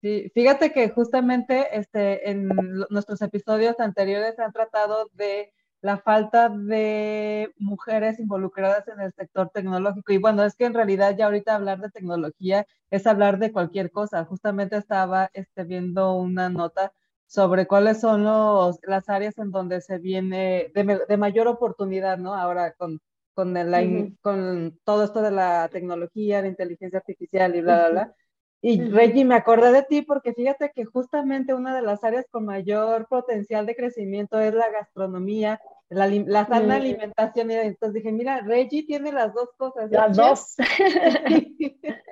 Sí, 0.00 0.30
fíjate 0.32 0.72
que 0.72 0.90
justamente 0.90 1.76
este, 1.76 2.30
en 2.30 2.48
nuestros 2.88 3.20
episodios 3.20 3.80
anteriores 3.80 4.36
se 4.36 4.42
han 4.42 4.52
tratado 4.52 5.10
de 5.14 5.52
la 5.80 5.98
falta 5.98 6.48
de 6.48 7.52
mujeres 7.58 8.18
involucradas 8.20 8.86
en 8.88 9.00
el 9.00 9.12
sector 9.12 9.50
tecnológico. 9.50 10.12
Y 10.12 10.18
bueno, 10.18 10.44
es 10.44 10.54
que 10.54 10.66
en 10.66 10.74
realidad 10.74 11.16
ya 11.16 11.26
ahorita 11.26 11.54
hablar 11.54 11.80
de 11.80 11.90
tecnología 11.90 12.66
es 12.90 13.06
hablar 13.06 13.38
de 13.38 13.52
cualquier 13.52 13.90
cosa. 13.90 14.24
Justamente 14.24 14.76
estaba 14.76 15.30
este, 15.34 15.64
viendo 15.64 16.14
una 16.14 16.48
nota 16.48 16.92
sobre 17.26 17.66
cuáles 17.66 18.00
son 18.00 18.24
los, 18.24 18.78
las 18.84 19.08
áreas 19.08 19.36
en 19.38 19.50
donde 19.50 19.80
se 19.80 19.98
viene 19.98 20.70
de, 20.74 21.00
de 21.08 21.16
mayor 21.16 21.46
oportunidad, 21.48 22.18
¿no? 22.18 22.34
Ahora 22.34 22.72
con, 22.72 23.00
con, 23.34 23.56
el, 23.56 24.16
con 24.20 24.78
todo 24.84 25.04
esto 25.04 25.22
de 25.22 25.30
la 25.30 25.68
tecnología, 25.70 26.40
la 26.40 26.48
inteligencia 26.48 26.98
artificial 27.00 27.54
y 27.54 27.60
bla, 27.60 27.78
bla, 27.78 27.88
bla. 27.90 28.14
Y 28.60 28.80
Reggie, 28.80 29.24
me 29.24 29.36
acordé 29.36 29.70
de 29.70 29.82
ti 29.84 30.02
porque 30.02 30.34
fíjate 30.34 30.72
que 30.74 30.84
justamente 30.84 31.54
una 31.54 31.76
de 31.76 31.82
las 31.82 32.02
áreas 32.02 32.26
con 32.30 32.44
mayor 32.44 33.06
potencial 33.06 33.66
de 33.66 33.76
crecimiento 33.76 34.40
es 34.40 34.52
la 34.52 34.68
gastronomía, 34.70 35.60
la, 35.88 36.08
la 36.08 36.46
sana 36.46 36.76
alimentación. 36.76 37.50
Y 37.52 37.54
entonces 37.54 37.94
dije, 37.94 38.10
mira, 38.10 38.40
Reggie 38.40 38.84
tiene 38.84 39.12
las 39.12 39.32
dos 39.32 39.50
cosas. 39.56 39.90
Las 39.90 40.16
dos. 40.16 40.56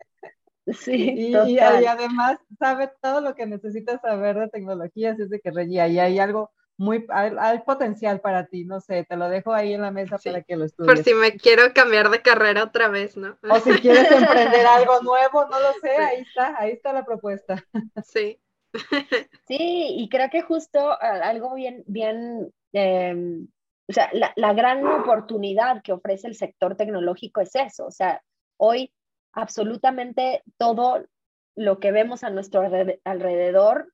sí, 0.67 1.15
y, 1.17 1.37
y, 1.37 1.59
además 1.59 2.39
sabe 2.59 2.93
todo 3.01 3.21
lo 3.21 3.35
que 3.35 3.47
necesitas 3.47 4.01
saber 4.01 4.39
de 4.39 4.49
tecnología, 4.49 5.13
así 5.13 5.23
es 5.23 5.31
de 5.31 5.41
que 5.41 5.51
Reggie, 5.51 5.81
ahí 5.81 5.99
hay 5.99 6.19
algo 6.21 6.51
muy, 6.79 7.07
hay, 7.09 7.59
potencial 7.61 8.21
para 8.21 8.47
ti, 8.47 8.65
no 8.65 8.81
sé, 8.81 9.05
te 9.05 9.17
lo 9.17 9.29
dejo 9.29 9.53
ahí 9.53 9.73
en 9.73 9.83
la 9.83 9.91
mesa 9.91 10.19
para 10.19 10.43
que 10.43 10.57
lo 10.57 10.65
estudies. 10.65 10.95
Por 10.95 11.05
si 11.05 11.15
me 11.15 11.33
quiero 11.37 11.73
cambiar 11.73 12.11
de 12.11 12.21
carrera 12.21 12.65
otra 12.65 12.89
vez, 12.89 13.17
¿no? 13.17 13.39
O 13.49 13.59
si 13.61 13.73
quieres 13.81 14.11
emprender 14.11 14.67
algo 14.67 15.01
nuevo, 15.01 15.47
no 15.47 15.59
lo 15.59 15.73
sé, 15.81 15.97
ahí 15.97 16.23
está, 16.23 16.55
ahí 16.59 16.73
está 16.73 16.93
la 16.93 17.05
propuesta. 17.05 17.65
Sí. 18.05 18.41
Sí, 19.49 19.95
y 19.97 20.09
creo 20.11 20.29
que 20.29 20.43
justo 20.43 21.01
algo 21.01 21.55
bien, 21.55 21.83
bien, 21.87 22.53
em, 22.73 23.49
o 23.89 23.93
sea, 23.93 24.11
la, 24.13 24.33
la 24.37 24.53
gran 24.53 24.87
oportunidad 24.87 25.83
que 25.83 25.93
ofrece 25.93 26.27
el 26.27 26.35
sector 26.35 26.77
tecnológico 26.77 27.41
es 27.41 27.55
eso, 27.55 27.87
o 27.87 27.91
sea, 27.91 28.23
hoy 28.59 28.93
absolutamente 29.33 30.43
todo 30.59 31.07
lo 31.55 31.79
que 31.79 31.91
vemos 31.91 32.23
a 32.23 32.31
nuestro 32.31 32.69
alrededor 33.05 33.93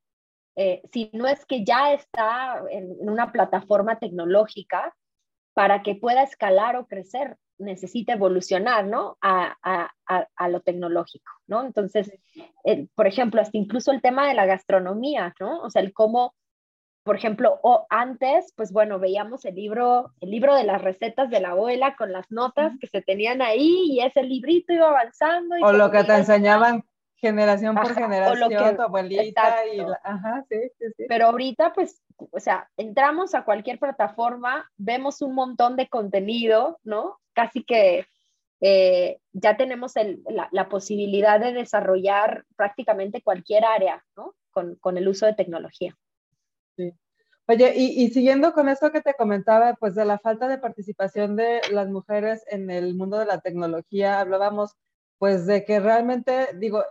eh, 0.57 0.83
si 0.93 1.11
no 1.13 1.27
es 1.27 1.45
que 1.47 1.65
ya 1.65 1.93
está 1.93 2.63
en, 2.71 2.97
una 3.01 3.33
plataforma 3.33 3.99
tecnológica, 3.99 4.95
para 5.55 5.83
que 5.83 5.95
pueda 5.95 6.23
escalar 6.23 6.77
o 6.77 6.87
crecer, 6.87 7.37
necesita 7.59 8.15
evolucionar, 8.15 8.87
¿no? 8.87 9.19
A, 9.21 9.57
lo 10.49 10.61
tecnológico, 10.61 11.31
¿no? 11.47 11.65
Entonces, 11.65 12.11
por 12.95 13.07
ejemplo, 13.07 13.41
hasta 13.41 13.57
incluso 13.57 13.93
el 13.93 14.03
tema 14.03 14.29
de 14.29 14.35
la 14.35 14.47
gastronomía, 14.47 15.35
¿no? 15.39 15.61
O 15.61 15.71
sea, 15.71 15.83
el 15.83 15.93
cómo, 15.93 16.35
por 17.05 17.17
ejemplo, 17.17 17.61
o 17.63 17.87
antes, 17.91 18.53
pues 18.57 18.73
bueno, 18.73 18.99
veíamos 18.99 19.45
el 19.45 19.55
libro, 19.55 20.13
el 20.21 20.31
libro 20.31 20.55
de 20.55 20.65
las 20.65 20.83
recetas 20.83 21.31
de 21.31 21.41
la 21.41 21.51
abuela 21.51 21.97
con 21.97 22.13
las 22.13 22.31
notas 22.31 22.73
que 22.81 22.87
se 22.87 23.03
tenían 23.03 23.43
ahí 23.43 23.85
y 23.91 24.01
ese 24.01 24.23
librito 24.23 24.73
iba 24.73 24.89
avanzando. 24.89 25.55
o 25.63 25.73
lo 25.73 25.91
que 25.91 26.05
te 26.05 26.15
enseñaban 26.15 26.85
generación 27.23 27.77
por 27.77 27.95
generación, 27.95 28.77
tu 28.77 28.83
abuelita 28.83 29.65
y 29.73 29.81
ajá, 30.03 30.45
sí, 30.49 30.59
sí, 30.77 30.87
sí. 30.97 31.05
Pero 31.09 31.27
ahorita, 31.27 31.73
pues, 31.73 32.03
o 32.19 32.41
sea, 32.41 32.69
entramos 32.77 33.35
a 33.35 33.45
cualquier 33.45 33.79
plataforma, 33.79 34.69
vemos 34.77 35.23
un 35.23 35.35
montón 35.35 35.77
de 35.77 35.89
contenido, 35.89 36.81
¿no? 36.83 37.21
Casi 37.33 37.63
que 37.63 38.07
eh, 38.61 39.21
ya 39.33 39.57
tenemos 39.57 39.93
la, 40.51 40.69
posibilidad 40.69 41.39
de 41.39 41.53
desarrollar 41.53 42.45
prácticamente 42.57 43.23
cualquier 43.23 43.65
área, 43.65 44.05
¿no? 44.17 44.35
Con, 44.51 44.75
con 44.75 44.99
el 44.99 45.07
uso 45.07 45.25
de 45.25 45.35
tecnología. 45.35 45.97
Sí. 46.77 46.93
Oye, 47.47 47.73
y, 47.77 48.05
y, 48.05 48.11
siguiendo 48.11 48.53
con 48.53 48.69
eso 48.69 48.91
que 48.91 49.01
te 49.01 49.15
comentaba, 49.15 49.75
pues 49.75 49.95
de 49.95 50.05
la 50.05 50.19
falta 50.19 50.49
de 50.49 50.59
participación 50.59 51.37
de 51.37 51.61
las 51.71 51.89
mujeres 51.89 52.45
en 52.49 52.69
el 52.69 52.97
mundo 52.97 53.19
de 53.19 53.27
la 53.27 53.41
tecnología, 53.41 54.19
hablábamos 54.19 54.77
pues 55.19 55.47
de 55.47 55.65
que 55.65 55.79
realmente, 55.79 56.49
digo, 56.55 56.83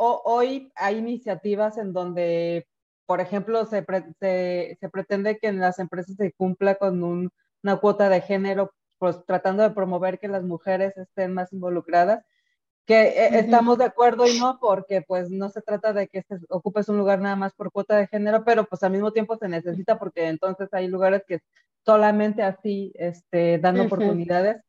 hoy 0.00 0.72
hay 0.76 0.98
iniciativas 0.98 1.78
en 1.78 1.92
donde, 1.92 2.66
por 3.06 3.20
ejemplo, 3.20 3.66
se, 3.66 3.84
se, 4.20 4.88
pretende 4.90 5.38
que 5.38 5.48
en 5.48 5.60
las 5.60 5.78
empresas 5.78 6.16
se 6.16 6.32
cumpla 6.32 6.76
con 6.76 7.02
una 7.62 7.76
cuota 7.76 8.08
de 8.08 8.20
género, 8.20 8.72
pues 8.98 9.24
tratando 9.26 9.62
de 9.62 9.70
promover 9.70 10.18
que 10.18 10.28
las 10.28 10.42
mujeres 10.42 10.96
estén 10.96 11.34
más 11.34 11.52
involucradas, 11.52 12.24
que 12.86 13.02
eh, 13.02 13.38
estamos 13.38 13.78
de 13.78 13.84
acuerdo 13.84 14.26
y 14.26 14.38
no, 14.38 14.58
porque 14.60 15.02
pues 15.02 15.30
no 15.30 15.50
se 15.50 15.62
trata 15.62 15.92
de 15.92 16.08
que 16.08 16.24
ocupes 16.48 16.88
un 16.88 16.98
lugar 16.98 17.20
nada 17.20 17.36
más 17.36 17.52
por 17.52 17.70
cuota 17.70 17.96
de 17.96 18.06
género, 18.06 18.44
pero 18.44 18.64
pues 18.64 18.82
al 18.82 18.92
mismo 18.92 19.12
tiempo 19.12 19.36
se 19.36 19.48
necesita 19.48 19.98
porque 19.98 20.28
entonces 20.28 20.68
hay 20.72 20.88
lugares 20.88 21.22
que 21.26 21.40
solamente 21.84 22.42
así 22.42 22.92
este, 22.94 23.58
dan 23.58 23.80
oportunidades 23.80 24.62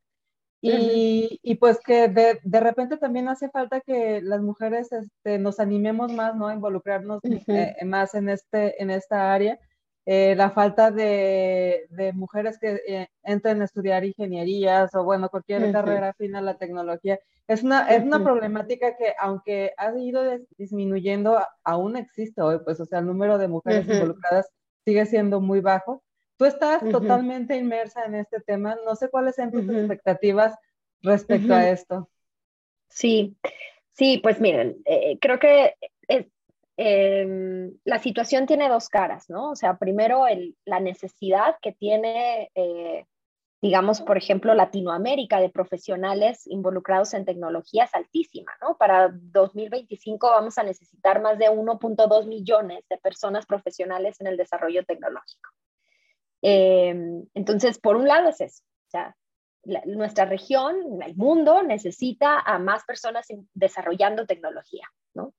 y, 0.62 1.56
pues 1.56 1.80
que 1.80 2.08
de, 2.08 2.40
de, 2.44 2.60
repente 2.60 2.98
también 2.98 3.28
hace 3.28 3.50
falta 3.50 3.82
que 3.82 4.22
las 4.22 4.42
mujeres 4.42 4.92
este, 4.92 5.40
nos 5.40 5.60
animemos 5.60 6.14
más, 6.14 6.36
¿no? 6.36 6.48
A 6.48 6.54
involucrarnos 6.54 7.20
eh, 7.24 7.76
más 7.84 8.14
en, 8.14 8.30
este, 8.30 8.82
en 8.82 8.92
esta 8.92 9.34
área. 9.34 9.60
Eh, 10.06 10.36
la 10.36 10.50
falta 10.50 10.90
de, 10.90 11.86
de 11.90 12.12
mujeres 12.14 12.58
que 12.58 12.82
eh, 12.88 13.08
entren 13.24 13.62
a 13.62 13.66
estudiar 13.66 14.04
ingenierías 14.04 14.94
o, 14.96 15.04
bueno, 15.04 15.30
cualquier 15.30 15.72
carrera 15.72 16.10
afín 16.10 16.36
a 16.36 16.42
la 16.42 16.58
tecnología. 16.58 17.20
Es 17.48 17.64
una, 17.64 17.88
es 17.90 18.04
una 18.04 18.24
problemática 18.24 18.96
que, 18.98 19.14
aunque 19.20 19.74
ha 19.78 19.96
ido 19.98 20.24
disminuyendo, 20.58 21.40
aún 21.64 21.98
existe 21.98 22.42
hoy, 22.42 22.60
pues, 22.64 22.80
o 22.80 22.86
sea, 22.86 23.00
el 23.00 23.06
número 23.06 23.38
de 23.38 23.48
mujeres 23.48 23.88
involucradas 23.88 24.48
sigue 24.86 25.06
siendo 25.06 25.42
muy 25.42 25.60
bajo. 25.60 26.04
Tú 26.42 26.48
estás 26.48 26.82
totalmente 26.90 27.56
inmersa 27.56 28.04
en 28.04 28.16
este 28.16 28.40
tema. 28.40 28.76
No 28.84 28.96
sé 28.96 29.12
cuáles 29.12 29.36
son 29.36 29.52
tus 29.52 29.70
expectativas 29.70 30.56
respecto 31.04 31.54
a 31.54 31.70
esto. 31.70 32.10
Sí, 32.90 33.38
sí, 33.92 34.18
pues 34.24 34.42
miren, 34.42 34.82
eh, 34.86 35.20
creo 35.22 35.38
que 35.38 35.76
em, 36.78 37.78
la 37.84 38.00
situación 38.00 38.48
tiene 38.48 38.70
dos 38.70 38.90
caras, 38.90 39.30
¿no? 39.30 39.52
O 39.52 39.56
sea, 39.56 39.78
primero 39.78 40.26
la 40.66 40.80
necesidad 40.80 41.58
que 41.62 41.74
tiene, 41.74 42.50
eh, 42.56 43.06
digamos, 43.62 44.02
por 44.02 44.18
ejemplo, 44.18 44.56
Latinoamérica 44.56 45.40
de 45.40 45.52
profesionales 45.52 46.48
involucrados 46.48 47.14
en 47.14 47.24
tecnología 47.24 47.84
es 47.84 47.94
altísima, 47.94 48.52
¿no? 48.64 48.78
Para 48.78 49.12
2025 49.14 50.28
vamos 50.28 50.58
a 50.58 50.64
necesitar 50.64 51.22
más 51.22 51.38
de 51.38 51.52
1.2 51.52 52.26
millones 52.26 52.84
de 52.90 52.98
personas 52.98 53.46
profesionales 53.46 54.20
en 54.22 54.26
el 54.26 54.38
desarrollo 54.38 54.84
tecnológico. 54.84 55.52
Em, 56.42 57.26
entonces, 57.34 57.80
por 57.80 57.96
un 57.96 58.08
lado 58.08 58.30
es 58.30 58.42
eso, 58.42 58.64
o 58.88 58.90
sea, 58.90 59.16
nuestra 59.86 60.26
región, 60.26 61.02
el 61.04 61.16
mundo 61.16 61.62
necesita 61.62 62.40
a 62.40 62.58
más 62.58 62.84
personas 62.84 63.28
desarrollando 63.54 64.26
tecnología, 64.26 64.88
¿no? 65.14 65.34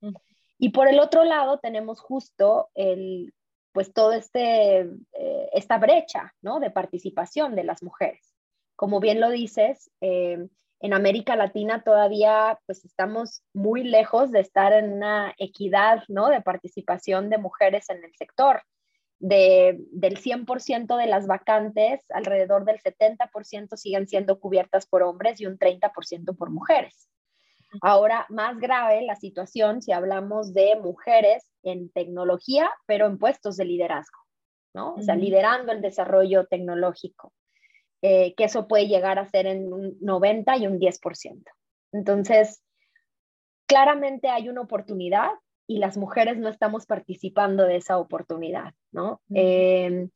Y 0.58 0.68
por 0.68 0.86
el 0.86 1.00
otro 1.00 1.24
lado 1.24 1.58
tenemos 1.58 2.00
justo 2.00 2.70
el, 2.74 3.34
pues 3.72 3.92
todo 3.92 4.12
este, 4.12 4.82
eh, 4.82 5.48
esta 5.52 5.78
brecha, 5.78 6.32
¿no? 6.40 6.60
De 6.60 6.70
participación 6.70 7.56
de 7.56 7.64
las 7.64 7.82
mujeres. 7.82 8.32
Como 8.76 9.00
bien 9.00 9.20
lo 9.20 9.28
dices, 9.28 9.90
em, 10.00 10.48
en 10.80 10.94
América 10.94 11.34
Latina 11.34 11.82
todavía 11.82 12.60
pues 12.66 12.84
estamos 12.84 13.42
muy 13.52 13.82
lejos 13.82 14.30
de 14.30 14.40
estar 14.40 14.72
en 14.72 14.92
una 14.92 15.34
equidad, 15.36 16.04
¿no? 16.06 16.28
De 16.28 16.40
participación 16.40 17.28
de 17.28 17.38
mujeres 17.38 17.90
en 17.90 18.04
el 18.04 18.14
sector 18.14 18.62
del 19.22 20.18
100% 20.18 20.96
de 20.96 21.06
las 21.06 21.28
vacantes, 21.28 22.00
alrededor 22.10 22.64
del 22.64 22.80
70% 22.80 23.76
siguen 23.76 24.08
siendo 24.08 24.40
cubiertas 24.40 24.86
por 24.86 25.04
hombres 25.04 25.40
y 25.40 25.46
un 25.46 25.58
30% 25.58 26.36
por 26.36 26.50
mujeres. 26.50 27.08
Ahora, 27.80 28.26
más 28.28 28.58
grave 28.58 29.02
la 29.02 29.14
situación 29.14 29.80
si 29.80 29.92
hablamos 29.92 30.52
de 30.52 30.74
mujeres 30.76 31.48
en 31.62 31.88
tecnología, 31.90 32.68
pero 32.84 33.06
en 33.06 33.16
puestos 33.16 33.56
de 33.56 33.64
liderazgo, 33.64 34.18
¿no? 34.74 34.94
O 34.94 35.02
sea, 35.02 35.14
liderando 35.14 35.70
el 35.70 35.80
desarrollo 35.80 36.46
tecnológico. 36.46 37.32
eh, 38.04 38.34
que 38.34 38.42
eso 38.42 38.66
puede 38.66 38.88
llegar 38.88 39.20
a 39.20 39.28
ser 39.30 39.46
en 39.46 39.72
un 39.72 39.96
90 40.00 40.56
y 40.56 40.66
un 40.66 40.80
10%. 40.80 41.44
Entonces, 41.92 42.64
claramente 43.68 44.28
hay 44.28 44.48
una 44.48 44.62
oportunidad 44.62 45.30
y 45.72 45.78
las 45.78 45.96
mujeres 45.96 46.36
no 46.36 46.50
estamos 46.50 46.84
participando 46.84 47.64
de 47.64 47.76
esa 47.76 47.96
oportunidad, 47.96 48.74
¿no? 48.90 49.22
Em, 49.30 50.10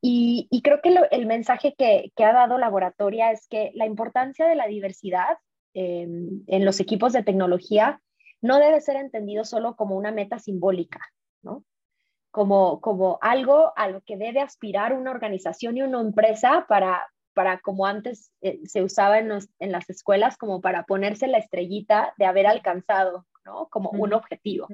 y, 0.00 0.48
creo 0.62 0.80
que 0.80 0.94
el 1.10 1.26
mensaje 1.26 1.74
que, 1.76 2.12
ha 2.24 2.32
dado 2.32 2.58
Laboratoria 2.58 3.32
es 3.32 3.48
que 3.48 3.72
la 3.74 3.86
importancia 3.86 4.46
de 4.46 4.54
la 4.54 4.68
diversidad 4.68 5.38
em, 5.74 6.42
en 6.46 6.64
los 6.64 6.78
equipos 6.78 7.12
de 7.12 7.24
tecnología 7.24 8.00
no 8.40 8.58
debe 8.58 8.80
ser 8.80 8.96
entendido 8.96 9.44
solo 9.44 9.74
como 9.74 9.96
una 9.96 10.12
meta 10.12 10.38
simbólica, 10.38 11.00
¿no? 11.42 11.64
Como, 12.30 12.80
como 12.80 13.18
algo 13.20 13.72
a 13.76 13.88
lo 13.88 14.02
que 14.02 14.16
debe 14.16 14.40
aspirar 14.40 14.92
una 14.92 15.10
organización 15.10 15.76
y 15.76 15.82
una 15.82 16.00
empresa 16.00 16.66
para, 16.68 17.04
para 17.34 17.58
como 17.58 17.84
antes 17.84 18.32
eh, 18.42 18.60
se 18.64 18.84
usaba 18.84 19.18
en, 19.18 19.32
en, 19.58 19.72
las 19.72 19.90
escuelas, 19.90 20.36
como 20.36 20.60
para 20.60 20.84
ponerse 20.84 21.26
la 21.26 21.38
estrellita 21.38 22.14
de 22.16 22.26
haber 22.26 22.46
alcanzado, 22.46 23.26
¿no? 23.44 23.66
Como 23.70 23.90
un 23.90 24.14
objetivo. 24.14 24.68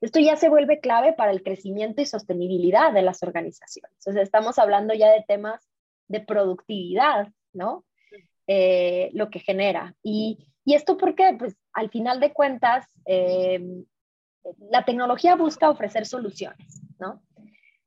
Esto 0.00 0.18
ya 0.18 0.36
se 0.36 0.48
vuelve 0.48 0.80
clave 0.80 1.12
para 1.12 1.30
el 1.30 1.42
crecimiento 1.42 2.00
y 2.00 2.06
sostenibilidad 2.06 2.92
de 2.92 3.02
las 3.02 3.22
organizaciones. 3.22 3.92
Entonces, 3.98 4.22
estamos 4.22 4.58
hablando 4.58 4.94
ya 4.94 5.10
de 5.10 5.24
temas 5.26 5.60
de 6.08 6.20
productividad, 6.20 7.28
¿no? 7.52 7.84
Eh, 8.46 9.10
lo 9.12 9.30
que 9.30 9.40
genera. 9.40 9.94
Y, 10.02 10.48
y 10.64 10.74
esto 10.74 10.96
porque, 10.96 11.36
pues, 11.38 11.56
al 11.72 11.90
final 11.90 12.18
de 12.18 12.32
cuentas, 12.32 12.86
eh, 13.04 13.84
la 14.70 14.84
tecnología 14.84 15.36
busca 15.36 15.70
ofrecer 15.70 16.06
soluciones, 16.06 16.82
¿no? 16.98 17.22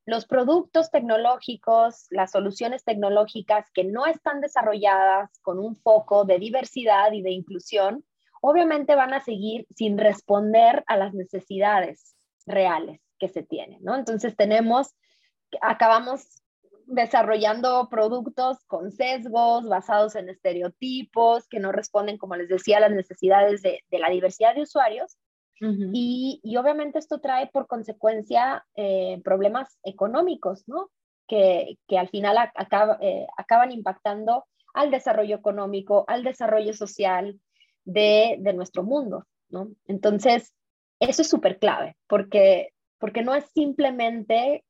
Los 0.06 0.26
productos 0.26 0.92
tecnológicos, 0.92 2.08
las 2.10 2.32
soluciones 2.32 2.84
tecnológicas 2.84 3.72
que 3.74 3.86
no 3.86 4.06
están 4.06 4.42
desarrolladas 4.42 5.32
con 5.42 5.60
un 5.60 5.76
foco 5.76 6.26
de 6.26 6.40
diversidad 6.40 7.12
y 7.14 7.22
de 7.22 7.32
inclusión, 7.32 8.04
obviamente 8.46 8.94
van 8.96 9.14
a 9.14 9.22
seguir 9.22 9.66
sin 9.74 9.98
responder 9.98 10.84
a 10.88 10.98
las 10.98 11.14
necesidades 11.14 12.14
reales 12.46 13.00
que 13.18 13.30
se 13.30 13.42
tienen, 13.42 13.82
¿no? 13.82 13.96
Entonces 13.96 14.36
tenemos, 14.36 14.94
acabamos 15.62 16.44
desarrollando 16.86 17.88
productos 17.90 18.58
con 18.66 18.92
sesgos 18.92 19.66
basados 19.70 20.16
en 20.16 20.28
estereotipos 20.28 21.48
que 21.48 21.62
no 21.62 21.72
responden, 21.72 22.18
como 22.18 22.36
les 22.36 22.50
decía, 22.50 22.78
a 22.78 22.82
las 22.82 22.92
necesidades 22.92 23.62
de, 23.62 23.82
la 23.92 24.10
diversidad 24.10 24.54
de 24.54 24.64
usuarios. 24.64 25.18
y, 25.62 26.42
obviamente 26.58 27.00
esto 27.00 27.22
trae 27.22 27.48
por 27.48 27.68
consecuencia 27.68 28.66
eh, 28.76 29.22
problemas 29.24 29.80
económicos, 29.84 30.68
¿no? 30.68 30.90
Que, 31.30 31.78
al 31.98 32.10
final 32.10 32.36
eh, 33.00 33.26
acaban 33.38 33.72
impactando 33.72 34.44
al 34.74 34.92
desarrollo 34.92 35.38
económico, 35.38 36.04
al 36.10 36.26
desarrollo 36.26 36.74
social, 36.74 37.40
de, 37.86 38.38
nuestro 38.54 38.84
mundo, 38.84 39.26
¿no? 39.50 39.70
Entonces, 39.88 40.54
eso 41.00 41.22
es 41.22 41.30
súper 41.30 41.60
clave, 41.60 41.98
porque, 42.08 42.70
porque 42.98 43.24
no 43.24 43.36
es 43.36 43.46
simplemente 43.54 44.64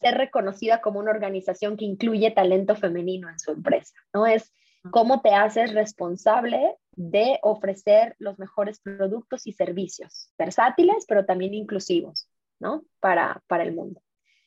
ser 0.00 0.16
reconocida 0.16 0.80
como 0.80 0.98
una 0.98 1.10
organización 1.10 1.76
que 1.76 1.84
incluye 1.84 2.30
talento 2.30 2.74
femenino 2.74 3.28
en 3.28 3.38
su 3.38 3.52
empresa, 3.52 3.94
¿no? 4.14 4.26
Es 4.26 4.52
cómo 4.90 5.20
te 5.20 5.34
haces 5.34 5.74
responsable 5.74 6.76
de 6.92 7.38
ofrecer 7.42 8.14
los 8.18 8.38
mejores 8.38 8.80
productos 8.80 9.46
y 9.46 9.52
servicios, 9.52 10.32
versátiles, 10.38 11.04
pero 11.06 11.26
también 11.26 11.54
inclusivos, 11.54 12.28
¿no? 12.58 12.84
Para, 13.00 13.42
para 13.46 13.64
el 13.64 13.74
mundo. 13.74 14.00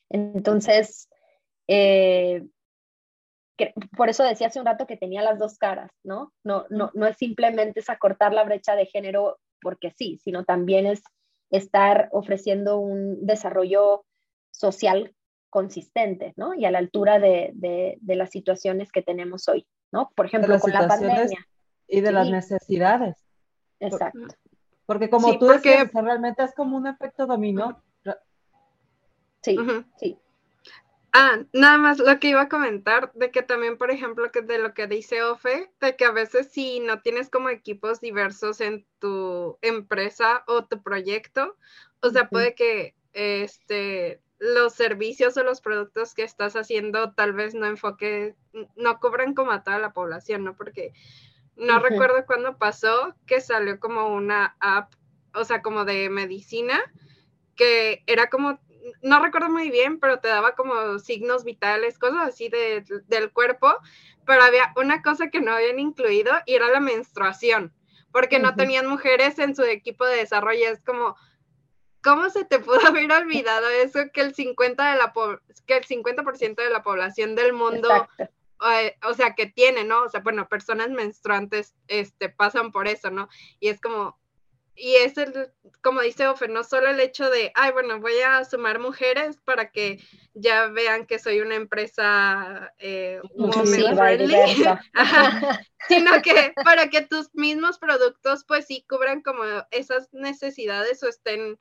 Entonces, 0.10 1.10
eh, 1.68 2.46
por 3.96 4.10
eso 4.10 4.24
decía 4.24 4.48
hace 4.48 4.60
un 4.60 4.66
rato 4.66 4.88
que 4.88 4.98
tenía 4.98 5.22
las 5.22 5.40
dos 5.40 5.58
caras, 5.58 5.92
¿no? 6.04 6.34
No, 6.44 6.66
no, 6.70 6.92
no 6.94 7.06
es 7.06 7.18
simplemente 7.18 7.80
es 7.80 7.90
acortar 7.90 8.34
la 8.34 8.44
brecha 8.44 8.76
de 8.76 8.86
género 8.86 9.40
porque 9.62 9.92
sí, 9.92 10.20
sino 10.24 10.44
también 10.44 10.86
es 10.86 11.04
estar 11.50 12.10
ofreciendo 12.12 12.80
un 12.80 13.26
desarrollo 13.26 14.06
social 14.52 15.16
consistente, 15.50 16.34
¿no? 16.36 16.56
Y 16.56 16.66
a 16.66 16.72
la 16.72 16.80
altura 16.80 17.20
de, 17.20 17.52
de, 17.54 18.16
las 18.16 18.32
situaciones 18.32 18.92
que 18.92 19.04
tenemos 19.04 19.48
hoy, 19.48 19.68
¿no? 19.92 20.12
Por 20.16 20.26
ejemplo, 20.26 20.60
con 20.60 20.72
la 20.72 20.88
pandemia. 20.88 21.46
Y 21.88 22.02
de 22.02 22.12
las 22.12 22.30
necesidades. 22.30 23.24
Exacto. 23.80 24.28
Porque 24.86 25.10
como 25.10 25.38
tú 25.38 25.46
decías, 25.48 25.92
realmente 25.94 26.44
es 26.44 26.54
como 26.56 26.76
un 26.76 26.88
efecto 26.88 27.28
dominó. 27.28 27.82
Sí, 29.42 29.58
sí. 29.98 30.18
Ah, 31.16 31.38
nada 31.54 31.78
más 31.78 32.00
lo 32.00 32.20
que 32.20 32.30
iba 32.30 32.42
a 32.42 32.50
comentar, 32.50 33.12
de 33.14 33.30
que 33.30 33.44
también, 33.44 33.78
por 33.78 33.92
ejemplo, 33.92 34.32
que 34.32 34.42
de 34.42 34.58
lo 34.58 34.74
que 34.74 34.88
dice 34.88 35.22
Ofe, 35.22 35.72
de 35.80 35.96
que 35.96 36.06
a 36.06 36.12
veces 36.12 36.52
si 36.52 36.80
no 36.80 37.02
tienes 37.02 37.30
como 37.30 37.50
equipos 37.50 38.02
diversos 38.02 38.62
en 38.62 38.88
tu 38.98 39.60
empresa 39.62 40.44
o 40.48 40.66
tu 40.66 40.82
proyecto, 40.82 41.56
o 42.02 42.10
sea, 42.10 42.30
puede 42.30 42.56
que 42.56 42.96
este 43.14 44.22
los 44.40 44.74
servicios 44.74 45.38
o 45.38 45.44
los 45.44 45.62
productos 45.62 46.16
que 46.16 46.24
estás 46.24 46.56
haciendo 46.56 47.14
tal 47.14 47.34
vez 47.34 47.54
no 47.54 47.68
enfoque, 47.68 48.36
no 48.76 49.00
cubran 49.00 49.36
como 49.36 49.52
a 49.52 49.64
toda 49.64 49.78
la 49.78 49.94
población, 49.94 50.44
¿no? 50.44 50.56
Porque 50.56 50.94
no 51.56 51.78
recuerdo 51.78 52.26
cuándo 52.26 52.58
pasó 52.58 53.16
que 53.28 53.40
salió 53.40 53.80
como 53.80 54.08
una 54.08 54.58
app, 54.60 54.92
o 55.36 55.46
sea, 55.46 55.62
como 55.62 55.86
de 55.86 56.10
medicina, 56.10 56.82
que 57.56 58.04
era 58.08 58.30
como 58.32 58.60
no 59.02 59.24
recuerdo 59.24 59.50
muy 59.50 59.70
bien, 59.70 60.00
pero 60.00 60.20
te 60.20 60.28
daba 60.28 60.56
como 60.56 61.00
signos 61.00 61.44
vitales, 61.44 61.98
cosas 61.98 62.28
así 62.28 62.50
de, 62.50 62.84
del 63.08 63.32
cuerpo, 63.32 63.74
pero 64.26 64.44
había 64.44 64.74
una 64.76 65.02
cosa 65.02 65.30
que 65.30 65.42
no 65.42 65.54
habían 65.54 65.80
incluido 65.80 66.32
y 66.46 66.56
era 66.56 66.70
la 66.70 66.80
menstruación, 66.80 67.74
porque 68.12 68.40
no 68.40 68.56
tenían 68.56 68.88
mujeres 68.88 69.40
en 69.40 69.56
su 69.56 69.64
equipo 69.64 70.06
de 70.06 70.18
desarrollo. 70.18 70.70
Es 70.70 70.82
como, 70.82 71.16
¿cómo 72.04 72.30
se 72.30 72.46
te 72.46 72.60
pudo 72.60 72.86
haber 72.86 73.12
olvidado 73.12 73.70
eso 73.70 74.00
que 74.14 74.22
el 74.22 74.36
50%, 74.36 74.92
de 74.92 74.98
la, 74.98 75.14
que 75.66 75.78
el 75.78 75.84
50 75.86 76.24
de 76.64 76.70
la 76.70 76.84
población 76.84 77.36
del 77.36 77.54
mundo... 77.54 77.90
Eh, 78.72 78.96
o 79.04 79.14
sea, 79.14 79.36
que 79.36 79.48
tiene, 79.48 79.84
¿no? 79.84 80.04
O 80.04 80.10
sea, 80.10 80.22
bueno, 80.22 80.48
personas 80.48 80.90
menstruantes 80.90 81.76
este, 81.90 82.30
pasan 82.30 82.72
por 82.72 82.88
eso, 82.88 83.10
¿no? 83.10 83.28
Y 83.60 83.68
es 83.68 83.82
como, 83.82 84.18
y 84.76 84.96
es 84.96 85.18
el, 85.18 85.52
como 85.82 86.02
dice 86.02 86.28
Ofer, 86.28 86.50
no 86.50 86.64
solo 86.64 86.90
el 86.90 87.00
hecho 87.00 87.30
de, 87.30 87.52
ay, 87.56 87.72
bueno, 87.72 88.00
voy 88.00 88.20
a 88.26 88.44
sumar 88.44 88.80
mujeres 88.80 89.38
para 89.44 89.70
que 89.72 90.00
ya 90.34 90.68
vean 90.68 91.06
que 91.06 91.20
soy 91.20 91.42
una 91.42 91.56
empresa 91.56 92.74
eh, 92.80 93.22
sino 95.88 96.22
que 96.22 96.54
para 96.64 96.90
que 96.90 97.02
tus 97.02 97.34
mismos 97.34 97.78
productos 97.78 98.46
pues 98.48 98.66
sí 98.66 98.86
cubran 98.90 99.22
como 99.22 99.44
esas 99.72 100.12
necesidades 100.12 101.04
o 101.04 101.08
estén 101.08 101.60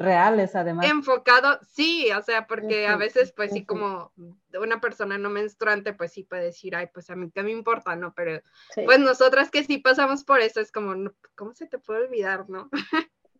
reales 0.00 0.56
además. 0.56 0.86
Enfocado, 0.90 1.60
sí, 1.62 2.08
o 2.16 2.22
sea, 2.22 2.46
porque 2.46 2.88
a 2.88 2.96
veces 2.96 3.32
pues 3.32 3.52
sí 3.52 3.64
como 3.64 4.12
una 4.58 4.80
persona 4.80 5.18
no 5.18 5.28
menstruante 5.28 5.92
pues 5.92 6.12
sí 6.12 6.24
puede 6.24 6.44
decir, 6.44 6.74
ay, 6.74 6.88
pues 6.92 7.10
a 7.10 7.16
mí 7.16 7.30
qué 7.32 7.42
me 7.42 7.52
importa, 7.52 7.94
¿no? 7.94 8.14
Pero 8.14 8.40
pues 8.74 8.98
nosotras 8.98 9.50
que 9.50 9.62
sí 9.62 9.78
pasamos 9.78 10.24
por 10.24 10.40
eso 10.40 10.60
es 10.60 10.72
como, 10.72 11.12
¿cómo 11.36 11.54
se 11.54 11.66
te 11.66 11.78
puede 11.78 12.06
olvidar, 12.06 12.48
no? 12.48 12.68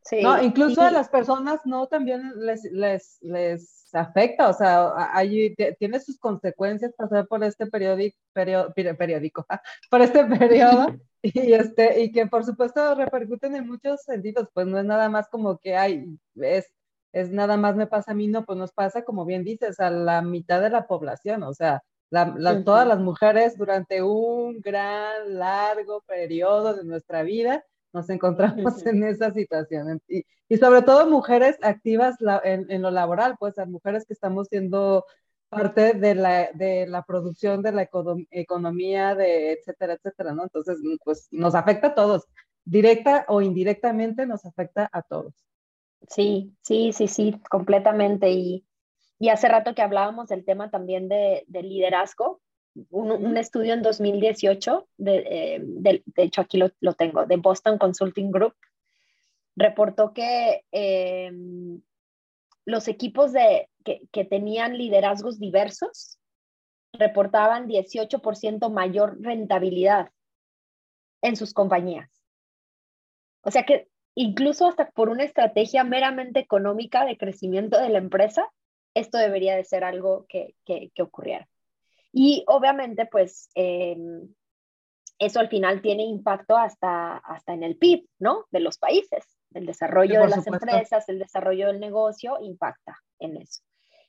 Sí. 0.03 0.23
No, 0.23 0.43
incluso 0.43 0.81
a 0.81 0.91
las 0.91 1.11
personas 1.11 1.61
no 1.67 1.87
también 1.87 2.33
les, 2.37 2.65
les, 2.73 3.19
les 3.21 3.80
afecta, 3.99 4.49
o 4.49 4.53
sea, 4.53 4.93
hay, 5.15 5.55
tiene 5.79 6.01
sus 6.01 6.19
consecuencias 6.19 6.93
pasar 6.97 7.27
por 7.27 7.43
este 7.45 7.67
periódico, 7.67 8.17
periódico, 8.35 9.47
por 9.91 10.01
este 10.01 10.25
periodo 10.25 10.97
y, 11.23 11.53
este, 11.53 12.03
y 12.03 12.13
que 12.13 12.27
por 12.27 12.45
supuesto 12.45 12.95
repercuten 12.95 13.57
en 13.57 13.67
muchos 13.67 14.03
sentidos, 14.03 14.49
pues 14.53 14.67
no 14.67 14.79
es 14.79 14.85
nada 14.85 15.09
más 15.09 15.29
como 15.29 15.59
que 15.59 15.77
hay, 15.77 16.07
es, 16.37 16.73
es 17.13 17.31
nada 17.31 17.57
más 17.57 17.77
me 17.77 17.87
pasa 17.87 18.13
a 18.13 18.15
mí, 18.15 18.29
no, 18.29 18.45
pues 18.45 18.59
nos 18.59 18.73
pasa, 18.73 19.05
como 19.05 19.25
bien 19.25 19.45
dices, 19.45 19.81
a 19.81 19.91
la 19.91 20.23
mitad 20.23 20.61
de 20.61 20.71
la 20.71 20.87
población, 20.87 21.43
o 21.43 21.53
sea, 21.55 21.83
todas 22.65 22.87
las 22.87 22.99
mujeres 22.99 23.57
durante 23.57 24.03
un 24.03 24.61
gran, 24.61 25.39
largo 25.39 26.03
periodo 26.03 26.75
de 26.75 26.85
nuestra 26.85 27.23
vida 27.23 27.65
nos 27.93 28.09
encontramos 28.11 28.85
en 28.87 29.05
esa 29.05 29.33
situación. 29.33 30.01
Y, 30.09 30.25
y, 30.49 30.57
sobre 30.57 30.83
todo 30.83 31.09
mujeres 31.09 31.59
activas 31.63 32.17
en, 32.45 32.71
en, 32.71 32.83
lo 32.83 32.91
laboral, 32.91 33.37
pues 33.39 33.57
las 33.57 33.69
mujeres 33.69 34.05
que 34.07 34.15
estamos 34.15 34.49
siendo 34.49 35.05
parte 35.49 35.95
de 35.95 36.15
la, 36.15 36.51
de 36.53 36.87
la 36.87 37.03
producción 37.03 37.61
de 37.61 37.73
la 37.73 37.89
economía, 38.31 39.15
de 39.15 39.53
etcétera, 39.53 39.95
etcétera, 39.95 40.33
¿no? 40.33 40.45
Entonces, 40.45 40.79
pues 41.05 41.27
nos 41.33 41.55
afecta 41.55 41.89
a 41.89 41.95
todos, 41.95 42.29
directa 42.65 43.25
o 43.29 43.41
indirectamente 43.41 44.27
nos 44.27 44.47
afecta 44.47 44.89
a 44.93 45.03
todos. 45.03 45.35
Sí, 46.09 46.55
sí, 46.63 46.93
sí, 46.93 47.09
sí, 47.09 47.41
completamente. 47.51 48.31
Y, 48.31 48.65
y 49.19 49.29
hace 49.29 49.49
rato 49.49 49.75
que 49.75 49.83
hablábamos 49.83 50.29
del 50.29 50.45
tema 50.45 50.71
también 50.71 51.09
de, 51.09 51.45
de 51.49 51.63
liderazgo, 51.63 52.41
un, 52.91 53.11
un, 53.11 53.37
estudio 53.37 53.75
en 53.75 53.83
2018, 53.83 54.89
de, 54.97 55.17
eh, 55.17 55.61
de, 55.63 56.03
de 56.07 56.23
hecho 56.23 56.41
aquí 56.41 56.59
lo, 56.59 56.71
lo, 56.81 56.95
tengo, 56.95 57.27
de 57.27 57.37
Boston 57.37 57.79
Consulting 57.79 58.31
Group, 58.31 58.55
reportó 59.57 60.13
que 60.13 60.65
eh, 60.73 61.33
los 62.65 62.89
equipos 62.89 63.33
de, 63.33 63.69
que, 63.85 64.25
tenían 64.25 64.77
liderazgos 64.79 65.39
diversos 65.39 66.19
reportaban 66.93 67.69
18% 67.69 68.71
mayor 68.71 69.21
rentabilidad 69.21 70.11
en 71.23 71.37
sus 71.37 71.53
compañías. 71.53 72.11
O 73.43 73.51
sea 73.51 73.65
que 73.65 73.89
incluso 74.15 74.67
hasta 74.67 74.91
por 74.91 75.09
una 75.09 75.25
estrategia 75.25 75.85
meramente 75.85 76.41
económica 76.41 77.05
de 77.05 77.17
crecimiento 77.17 77.81
de 77.81 77.89
la 77.89 77.99
empresa, 77.99 78.49
esto 78.95 79.19
debería 79.19 79.57
de 79.57 79.65
ser 79.65 79.85
algo 79.85 80.27
que, 80.29 80.55
que, 80.65 80.91
ocurriera. 81.01 81.49
Y 82.13 82.45
obviamente, 82.47 83.07
pues, 83.07 83.51
em, 83.55 84.29
eso 85.19 85.41
al 85.41 85.49
final 85.49 85.83
tiene 85.83 86.05
impacto 86.05 86.57
hasta, 86.57 87.19
hasta 87.19 87.53
en 87.53 87.63
el 87.63 87.77
PIB, 87.77 88.07
¿no? 88.19 88.47
De 88.51 88.61
los 88.61 88.79
países. 88.79 89.25
El 89.53 89.67
desarrollo 89.67 90.21
de 90.23 90.29
las 90.29 90.47
empresas, 90.47 91.09
el 91.09 91.19
desarrollo 91.19 91.67
del 91.67 91.81
negocio 91.81 92.39
impacta 92.41 92.99
en 93.19 93.37
eso. 93.37 93.63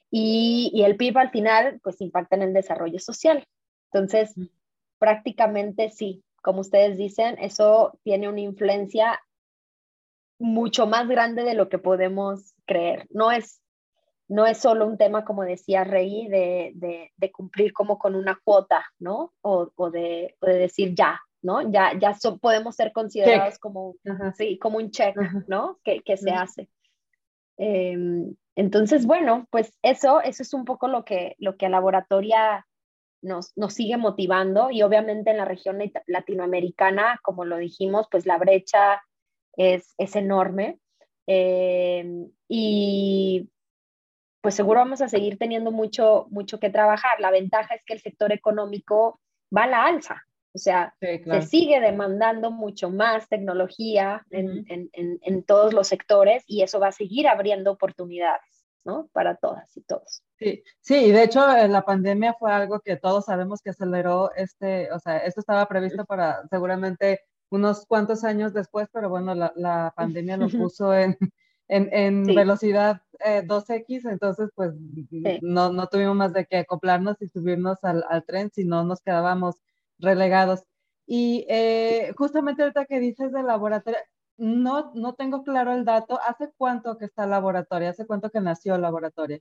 Y, 0.10 0.72
y, 0.74 0.84
el 0.84 0.98
PIB 0.98 1.18
al 1.18 1.32
final, 1.32 1.80
pues, 1.84 2.00
impacta 2.02 2.36
en 2.36 2.44
el 2.44 2.54
desarrollo 2.54 3.00
social. 3.00 3.46
Entonces, 3.92 4.36
prácticamente 5.00 5.90
sí, 5.90 6.24
como 6.42 6.62
ustedes 6.62 6.98
dicen, 6.98 7.38
eso 7.40 8.00
tiene 8.04 8.28
una 8.28 8.42
influencia 8.42 9.20
mucho 10.40 10.88
más 10.88 11.08
grande 11.08 11.44
de 11.44 11.54
lo 11.54 11.70
que 11.70 11.78
podemos 11.78 12.56
creer. 12.66 13.06
No 13.10 13.32
es, 13.32 13.61
no 14.32 14.48
es 14.48 14.60
solo 14.60 14.88
un 14.88 14.98
tema, 14.98 15.26
como 15.26 15.44
decía 15.44 15.84
Rey, 15.84 16.30
de, 16.30 17.12
de, 17.18 17.32
cumplir 17.34 17.74
como 17.74 18.00
con 18.00 18.16
una 18.16 18.40
cuota, 18.42 18.86
¿no? 18.98 19.34
O, 19.42 19.70
o, 19.76 19.92
de, 19.92 20.38
decir 20.42 20.96
ya, 20.96 21.20
¿no? 21.42 21.70
Ya, 21.70 22.00
ya 22.00 22.16
podemos 22.40 22.78
ser 22.78 22.94
considerados 22.94 23.60
como, 23.60 23.96
sí, 24.38 24.58
como 24.58 24.78
un 24.78 24.90
check, 24.90 25.18
¿no? 25.50 25.80
Que, 25.84 26.00
que 26.00 26.16
se 26.16 26.32
hace. 26.32 26.70
Em, 27.58 28.34
entonces, 28.56 29.06
bueno, 29.06 29.48
pues 29.50 29.78
eso, 29.82 30.22
eso 30.22 30.44
es 30.44 30.54
un 30.54 30.64
poco 30.64 30.88
lo 30.88 31.04
que, 31.04 31.36
lo 31.38 31.58
que 31.58 31.66
a 31.66 31.70
Laboratoria 31.70 32.66
nos, 33.22 33.52
nos 33.58 33.74
sigue 33.74 33.98
motivando 33.98 34.72
y 34.72 34.82
obviamente 34.82 35.32
en 35.32 35.38
la 35.38 35.46
región 35.46 35.78
latinoamericana, 36.08 37.20
como 37.22 37.44
lo 37.44 37.58
dijimos, 37.58 38.08
pues 38.10 38.26
la 38.26 38.38
brecha 38.38 39.02
es, 39.58 39.94
es 39.98 40.16
enorme. 40.16 40.80
Eh, 41.28 42.30
y 42.48 43.50
pues 44.42 44.56
seguro 44.56 44.80
vamos 44.80 45.02
a 45.02 45.10
seguir 45.10 45.38
teniendo 45.38 45.72
mucho, 45.72 46.28
mucho 46.30 46.60
que 46.60 46.70
trabajar. 46.70 47.20
La 47.20 47.32
ventaja 47.32 47.76
es 47.76 47.84
que 47.86 47.94
el 47.94 48.02
sector 48.02 48.32
económico 48.32 49.20
va 49.56 49.64
a 49.64 49.68
la 49.68 49.86
alza. 49.86 50.24
O 50.54 50.58
sea, 50.58 50.94
se 51.00 51.42
sigue 51.44 51.80
demandando 51.80 52.52
mucho 52.52 52.90
más 52.90 53.30
tecnología 53.30 54.26
en, 54.32 54.66
en, 54.68 55.20
en, 55.22 55.44
todos 55.44 55.74
los 55.74 55.88
sectores 55.88 56.44
y 56.46 56.62
eso 56.62 56.78
va 56.78 56.88
a 56.88 56.92
seguir 56.92 57.30
abriendo 57.30 57.72
oportunidades, 57.72 58.66
¿no? 58.84 59.08
Para 59.14 59.38
todas 59.38 59.78
y 59.78 59.82
todos. 59.84 60.24
Sí, 60.38 60.62
sí, 60.82 61.06
y 61.06 61.12
de 61.14 61.24
hecho 61.24 61.50
eh, 61.56 61.70
la 61.70 61.84
pandemia 61.84 62.34
fue 62.34 62.52
algo 62.52 62.82
que 62.82 62.98
todos 62.98 63.26
sabemos 63.26 63.62
que 63.62 63.70
aceleró 63.70 64.34
este, 64.36 64.92
o 64.92 65.00
sea, 65.00 65.20
esto 65.20 65.40
estaba 65.40 65.66
previsto 65.68 66.04
para 66.04 66.46
seguramente 66.50 67.22
unos 67.50 67.86
cuantos 67.86 68.26
años 68.26 68.54
después, 68.54 68.90
pero 68.92 69.10
bueno, 69.10 69.34
la, 69.34 69.54
la 69.56 69.94
pandemia 69.96 70.36
lo 70.36 70.50
puso 70.70 70.94
en, 70.94 71.18
en, 71.72 71.90
en 71.94 72.24
velocidad 72.26 73.02
2X, 73.20 74.06
eh, 74.06 74.10
entonces 74.12 74.50
pues 74.56 74.74
no, 75.42 75.72
no, 75.72 75.88
tuvimos 75.88 76.16
más 76.18 76.34
de 76.34 76.46
que 76.46 76.58
acoplarnos 76.58 77.22
y 77.22 77.30
subirnos 77.30 77.82
al, 77.84 78.04
al 78.10 78.26
tren, 78.26 78.52
si 78.54 78.66
no 78.66 78.84
nos 78.84 79.00
quedábamos 79.02 79.56
relegados. 79.98 80.64
Y 81.06 81.46
eh, 81.48 82.14
justamente 82.18 82.62
ahorita 82.62 82.86
que 82.86 83.00
dices 83.00 83.32
del 83.32 83.48
laboratorio, 83.48 84.00
no, 84.38 84.92
no 84.96 85.14
tengo 85.14 85.44
claro 85.44 85.74
el 85.74 85.86
dato, 85.86 86.20
¿hace 86.28 86.52
cuánto 86.58 86.98
que 86.98 87.06
está 87.06 87.26
laboratorio? 87.26 87.90
¿Hace 87.90 88.06
cuánto 88.06 88.30
que 88.30 88.42
nació 88.42 88.78
laboratorio? 88.78 89.40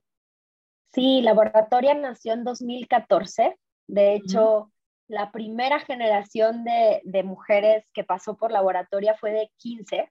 Sí, 0.93 1.21
laboratorio 1.21 1.95
nació 1.95 2.33
en 2.33 2.45
2014. 2.45 3.57
De 3.87 4.15
hecho, 4.15 4.71
la 5.07 5.31
primera 5.33 5.79
generación 5.81 6.63
de, 6.63 7.01
de, 7.03 7.23
mujeres 7.23 7.83
que 7.93 8.05
pasó 8.05 8.37
por 8.37 8.51
laboratorio 8.51 9.15
fue 9.19 9.31
de 9.31 9.51
15. 9.57 10.09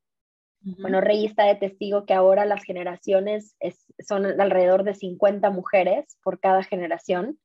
Bueno, 0.62 1.00
Rey 1.00 1.24
está 1.24 1.44
de 1.44 1.54
testigo 1.54 2.04
que 2.04 2.12
ahora 2.12 2.44
las 2.44 2.62
generaciones 2.64 3.56
son 4.06 4.26
alrededor 4.40 4.84
de 4.84 4.94
50 4.94 5.50
mujeres 5.50 6.18
por 6.22 6.38
cada 6.38 6.62
generación. 6.62 7.38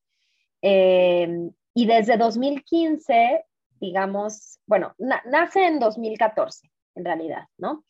Eh, 0.62 1.49
y 1.73 1.86
desde 1.86 2.17
2015, 2.17 3.45
digamos, 3.80 4.60
bueno, 4.65 4.95
nace 4.97 5.65
en 5.65 5.80
2014, 5.80 6.69
en 6.95 7.06
realidad, 7.06 7.45
¿no? 7.58 7.86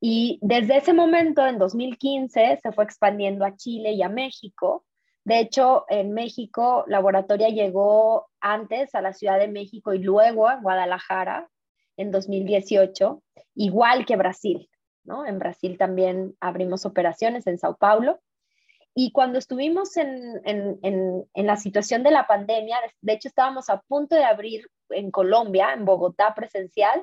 Y 0.00 0.38
desde 0.42 0.78
ese 0.78 0.92
momento, 0.92 1.46
en 1.46 1.58
2015, 1.58 2.60
se 2.62 2.72
fue 2.72 2.84
expandiendo 2.84 3.44
a 3.44 3.56
Chile 3.56 3.92
y 3.92 4.02
a 4.02 4.08
México 4.08 4.84
de 5.24 5.38
hecho, 5.38 5.84
en 5.88 6.12
México, 6.12 6.84
Laboratoria 6.88 7.48
llegó 7.48 8.28
antes 8.40 8.94
a 8.94 9.00
la 9.00 9.12
Ciudad 9.12 9.38
de 9.38 9.48
México 9.48 9.94
y 9.94 9.98
luego 9.98 10.48
a 10.48 10.56
Guadalajara 10.56 11.48
en 11.96 12.10
2018, 12.10 13.22
igual 13.54 14.06
que 14.06 14.16
Brasil, 14.16 14.68
¿no? 15.04 15.26
En 15.26 15.38
Brasil 15.38 15.76
también 15.78 16.36
abrimos 16.40 16.86
operaciones 16.86 17.46
en 17.46 17.58
Sao 17.58 17.76
Paulo. 17.76 18.20
Y 18.94 19.12
cuando 19.12 19.38
estuvimos 19.38 19.96
en, 19.96 20.40
en, 20.44 20.78
en, 20.82 21.46
la 21.46 21.56
situación 21.56 22.02
de 22.02 22.10
la 22.10 22.26
pandemia, 22.26 22.76
de 23.00 23.12
hecho 23.14 23.28
estábamos 23.28 23.70
a 23.70 23.80
punto 23.80 24.14
de 24.14 24.24
abrir 24.24 24.68
en 24.90 25.10
Colombia, 25.10 25.72
en 25.72 25.86
Bogotá 25.86 26.34
presencial, 26.34 27.02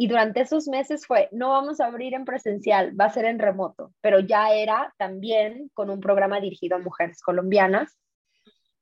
y 0.00 0.06
durante 0.06 0.40
esos 0.40 0.68
meses 0.68 1.06
fue, 1.06 1.28
no 1.32 1.50
vamos 1.50 1.80
a 1.80 1.86
abrir 1.86 2.14
en 2.14 2.24
presencial, 2.24 2.98
va 2.98 3.06
a 3.06 3.10
ser 3.10 3.24
en 3.24 3.40
remoto, 3.40 3.92
pero 4.00 4.20
ya 4.20 4.54
era 4.54 4.94
también 4.96 5.70
con 5.74 5.90
un 5.90 6.00
programa 6.00 6.40
dirigido 6.40 6.76
a 6.76 6.80
mujeres 6.80 7.20
colombianas. 7.20 7.98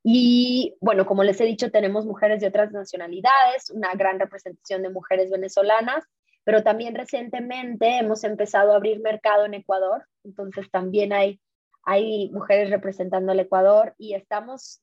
Y 0.08 0.76
bueno, 0.80 1.04
como 1.04 1.24
les 1.24 1.40
he 1.40 1.44
dicho, 1.44 1.72
tenemos 1.72 2.06
mujeres 2.06 2.40
de 2.40 2.46
otras 2.46 2.70
nacionalidades, 2.70 3.70
una 3.70 3.92
gran 3.94 4.20
representación 4.20 4.82
de 4.82 4.90
mujeres 4.90 5.32
venezolanas, 5.32 6.04
pero 6.44 6.62
también 6.62 6.94
recientemente 6.94 7.98
hemos 7.98 8.22
empezado 8.22 8.72
a 8.72 8.76
abrir 8.76 9.00
mercado 9.00 9.46
en 9.46 9.54
Ecuador, 9.54 10.06
entonces 10.22 10.70
también 10.70 11.12
hay, 11.12 11.40
hay 11.82 12.30
mujeres 12.30 12.70
representando 12.70 13.32
al 13.32 13.40
Ecuador 13.40 13.96
y 13.98 14.14
estamos 14.14 14.80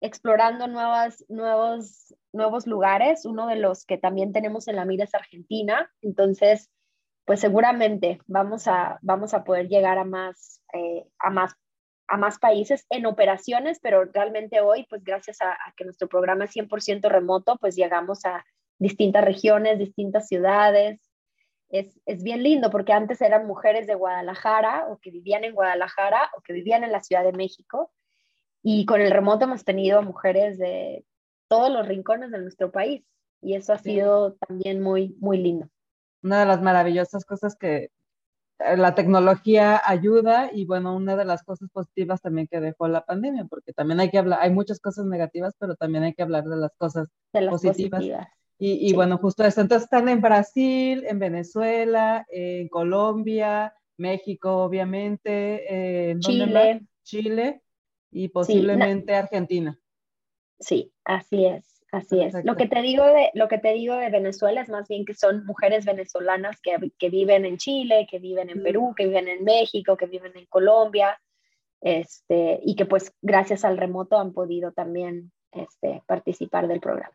explorando 0.00 0.68
nuevas, 0.68 1.24
nuevos, 1.28 2.14
nuevos 2.32 2.68
lugares. 2.68 3.24
Uno 3.24 3.48
de 3.48 3.56
los 3.56 3.84
que 3.84 3.98
también 3.98 4.32
tenemos 4.32 4.68
en 4.68 4.76
la 4.76 4.84
mira 4.84 5.06
es 5.06 5.14
Argentina. 5.14 5.90
Entonces, 6.02 6.70
pues 7.24 7.40
seguramente 7.40 8.20
vamos 8.26 8.68
a, 8.68 9.00
vamos 9.02 9.34
a 9.34 9.42
poder 9.42 9.66
llegar 9.66 9.98
a 9.98 10.04
más, 10.04 10.62
eh, 10.72 11.04
a 11.18 11.30
más 11.30 11.56
a 12.08 12.16
más 12.16 12.38
países 12.38 12.86
en 12.90 13.06
operaciones, 13.06 13.78
pero 13.80 14.04
realmente 14.04 14.60
hoy, 14.60 14.86
pues 14.88 15.02
gracias 15.04 15.40
a, 15.40 15.56
que 15.76 15.84
nuestro 15.84 16.08
programa 16.08 16.44
es 16.44 16.54
100% 16.54 17.08
remoto, 17.08 17.56
pues 17.56 17.76
llegamos 17.76 18.24
a 18.24 18.44
distintas 18.78 19.24
regiones, 19.24 19.78
distintas 19.78 20.28
ciudades. 20.28 21.00
Es, 21.68 21.98
es, 22.04 22.22
bien 22.22 22.42
lindo 22.42 22.70
porque 22.70 22.92
antes 22.92 23.20
eran 23.22 23.46
mujeres 23.46 23.86
de 23.86 23.94
Guadalajara 23.94 24.86
o 24.88 24.98
que 24.98 25.10
vivían 25.10 25.44
en 25.44 25.54
Guadalajara 25.54 26.30
o 26.36 26.42
que 26.42 26.52
vivían 26.52 26.84
en 26.84 26.92
la 26.92 27.02
Ciudad 27.02 27.24
de 27.24 27.32
México 27.32 27.90
y 28.62 28.86
con 28.86 29.00
el 29.00 29.10
remoto 29.10 29.44
hemos 29.44 29.64
tenido 29.64 30.02
mujeres 30.02 30.58
de 30.58 31.04
todos 31.48 31.70
los 31.70 31.86
rincones 31.86 32.30
de 32.30 32.38
nuestro 32.38 32.70
país 32.70 33.04
y 33.40 33.54
eso 33.54 33.72
ha 33.72 33.78
sido 33.78 34.34
también 34.34 34.80
muy, 34.80 35.16
muy 35.18 35.38
lindo. 35.38 35.68
Una 36.22 36.40
de 36.40 36.46
las 36.46 36.62
maravillosas 36.62 37.24
cosas 37.24 37.56
que 37.56 37.90
la 38.76 38.94
tecnología 38.94 39.80
ayuda 39.84 40.50
y 40.52 40.64
bueno, 40.64 40.94
una 40.96 41.16
de 41.16 41.24
las 41.24 41.42
cosas 41.42 41.68
positivas 41.70 42.20
también 42.20 42.46
que 42.46 42.60
dejó 42.60 42.88
la 42.88 43.04
pandemia, 43.04 43.46
porque 43.46 43.72
también 43.72 44.00
hay 44.00 44.10
que 44.10 44.18
hablar, 44.18 44.40
hay 44.42 44.50
muchas 44.50 44.80
cosas 44.80 45.06
negativas, 45.06 45.54
pero 45.58 45.74
también 45.74 46.04
hay 46.04 46.14
que 46.14 46.22
hablar 46.22 46.44
de 46.44 46.56
las 46.56 46.72
cosas 46.76 47.08
positivas. 47.50 48.04
Y, 48.58 48.88
y 48.88 48.92
bueno, 48.92 49.18
justo 49.18 49.44
eso. 49.44 49.60
Entonces 49.60 49.84
están 49.84 50.08
en 50.08 50.20
Brasil, 50.20 51.04
en 51.08 51.18
Venezuela, 51.18 52.24
en 52.30 52.68
Colombia, 52.68 53.74
México, 53.96 54.62
obviamente, 54.62 56.10
en 56.10 56.20
Chile. 56.20 56.86
Chile 57.02 57.62
y 58.12 58.28
posiblemente 58.28 59.14
Argentina. 59.14 59.78
Sí, 60.60 60.92
así 61.04 61.46
es, 61.46 61.71
así 61.92 62.20
es. 62.20 62.34
Lo 62.44 62.56
que, 62.56 62.66
te 62.66 62.82
digo 62.82 63.04
de, 63.04 63.30
lo 63.34 63.46
que 63.46 63.58
te 63.58 63.72
digo 63.72 63.94
de 63.94 64.10
Venezuela 64.10 64.60
es 64.60 64.68
más 64.68 64.88
bien 64.88 65.04
que 65.04 65.14
son 65.14 65.44
mujeres 65.46 65.84
venezolanas 65.84 66.60
que, 66.60 66.76
que 66.98 67.10
viven 67.10 67.44
en 67.44 67.58
Chile, 67.58 68.08
que 68.10 68.18
viven 68.18 68.50
en 68.50 68.62
Perú, 68.62 68.94
que 68.96 69.06
viven 69.06 69.28
en 69.28 69.44
México, 69.44 69.96
que 69.96 70.06
viven 70.06 70.32
en 70.36 70.46
Colombia, 70.46 71.20
este, 71.80 72.60
y 72.64 72.74
que 72.74 72.86
pues 72.86 73.12
gracias 73.22 73.64
al 73.64 73.76
remoto 73.76 74.18
han 74.18 74.32
podido 74.32 74.72
también 74.72 75.32
este, 75.52 76.02
participar 76.06 76.66
del 76.66 76.80
programa. 76.80 77.14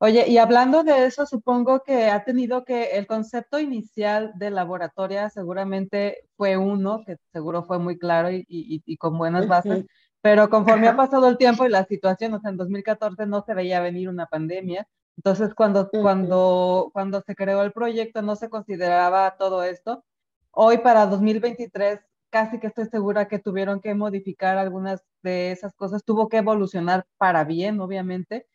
Oye, 0.00 0.28
y 0.28 0.38
hablando 0.38 0.84
de 0.84 1.06
eso, 1.06 1.26
supongo 1.26 1.82
que 1.82 2.06
ha 2.06 2.24
tenido 2.24 2.64
que 2.64 2.96
el 2.98 3.06
concepto 3.06 3.58
inicial 3.58 4.32
de 4.36 4.50
laboratoria 4.50 5.28
seguramente 5.28 6.22
fue 6.36 6.56
uno, 6.56 7.02
que 7.04 7.16
seguro 7.32 7.64
fue 7.64 7.80
muy 7.80 7.98
claro 7.98 8.30
y, 8.30 8.46
y, 8.48 8.82
y 8.84 8.96
con 8.96 9.18
buenas 9.18 9.48
bases, 9.48 9.86
pero 10.20 10.50
conforme 10.50 10.88
ha 10.88 10.96
pasado 10.96 11.28
el 11.28 11.38
tiempo 11.38 11.64
y 11.64 11.70
la 11.70 11.84
situación, 11.84 12.34
o 12.34 12.40
sea, 12.40 12.50
en 12.50 12.56
2014 12.56 13.26
no 13.26 13.42
se 13.42 13.54
veía 13.54 13.80
venir 13.80 14.08
una 14.08 14.26
pandemia, 14.26 14.86
entonces 15.16 15.54
cuando, 15.54 15.88
cuando, 15.90 16.90
cuando 16.92 17.20
se 17.22 17.34
creó 17.34 17.62
el 17.62 17.72
proyecto 17.72 18.22
no 18.22 18.36
se 18.36 18.48
consideraba 18.48 19.36
todo 19.36 19.64
esto. 19.64 20.04
Hoy 20.50 20.78
para 20.78 21.06
2023 21.06 22.00
casi 22.30 22.58
que 22.58 22.68
estoy 22.68 22.86
segura 22.86 23.28
que 23.28 23.38
tuvieron 23.38 23.80
que 23.80 23.94
modificar 23.94 24.58
algunas 24.58 25.02
de 25.22 25.52
esas 25.52 25.74
cosas, 25.74 26.04
tuvo 26.04 26.28
que 26.28 26.38
evolucionar 26.38 27.06
para 27.16 27.44
bien, 27.44 27.80
obviamente. 27.80 28.46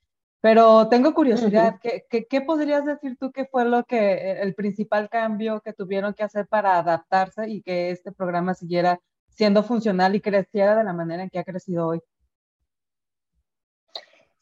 Pero 0.41 0.89
tengo 0.89 1.14
curiosidad, 1.14 1.80
¿qué, 1.82 2.41
podrías 2.41 2.84
decir 2.86 3.16
tú 3.18 3.32
que 3.32 3.45
fue 3.45 3.64
lo 3.64 3.86
que, 3.86 4.41
el 4.41 4.53
principal 4.55 5.09
cambio 5.09 5.61
que 5.61 5.72
tuvieron 5.72 6.14
que 6.14 6.24
hacer 6.24 6.47
para 6.47 6.78
adaptarse 6.78 7.49
y 7.49 7.61
que 7.61 7.91
este 7.91 8.11
programa 8.11 8.53
siguiera 8.53 8.99
siendo 9.34 9.64
funcional 9.64 10.16
y 10.16 10.22
creciera 10.22 10.76
de 10.76 10.84
la 10.84 10.94
manera 10.94 11.24
en 11.24 11.30
que 11.30 11.40
ha 11.40 11.44
crecido 11.44 11.88
hoy? 11.88 12.02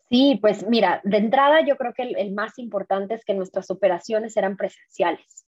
Sí, 0.09 0.37
pues 0.41 0.67
mira, 0.67 0.99
de 1.05 1.17
entrada 1.17 1.65
yo 1.65 1.77
creo 1.77 1.93
que 1.93 2.03
el, 2.03 2.33
más 2.33 2.59
importante 2.59 3.13
es 3.13 3.23
que 3.23 3.33
nuestras 3.33 3.71
operaciones 3.71 4.35
eran 4.35 4.57
presenciales, 4.57 5.45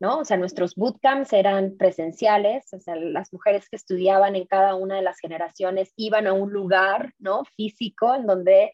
¿no? 0.00 0.18
O 0.18 0.24
sea, 0.24 0.36
nuestros 0.36 0.74
bootcamps 0.74 1.32
eran 1.32 1.76
presenciales, 1.76 2.66
o 2.72 2.80
sea, 2.80 2.96
las 2.96 3.32
mujeres 3.32 3.68
que 3.68 3.76
estudiaban 3.76 4.34
en 4.34 4.46
cada 4.46 4.74
una 4.74 4.96
de 4.96 5.02
las 5.02 5.20
generaciones 5.20 5.92
iban 5.94 6.26
a 6.26 6.32
un 6.32 6.52
lugar, 6.52 7.12
¿no? 7.20 7.44
Físico, 7.56 8.12
en 8.12 8.26
donde 8.26 8.72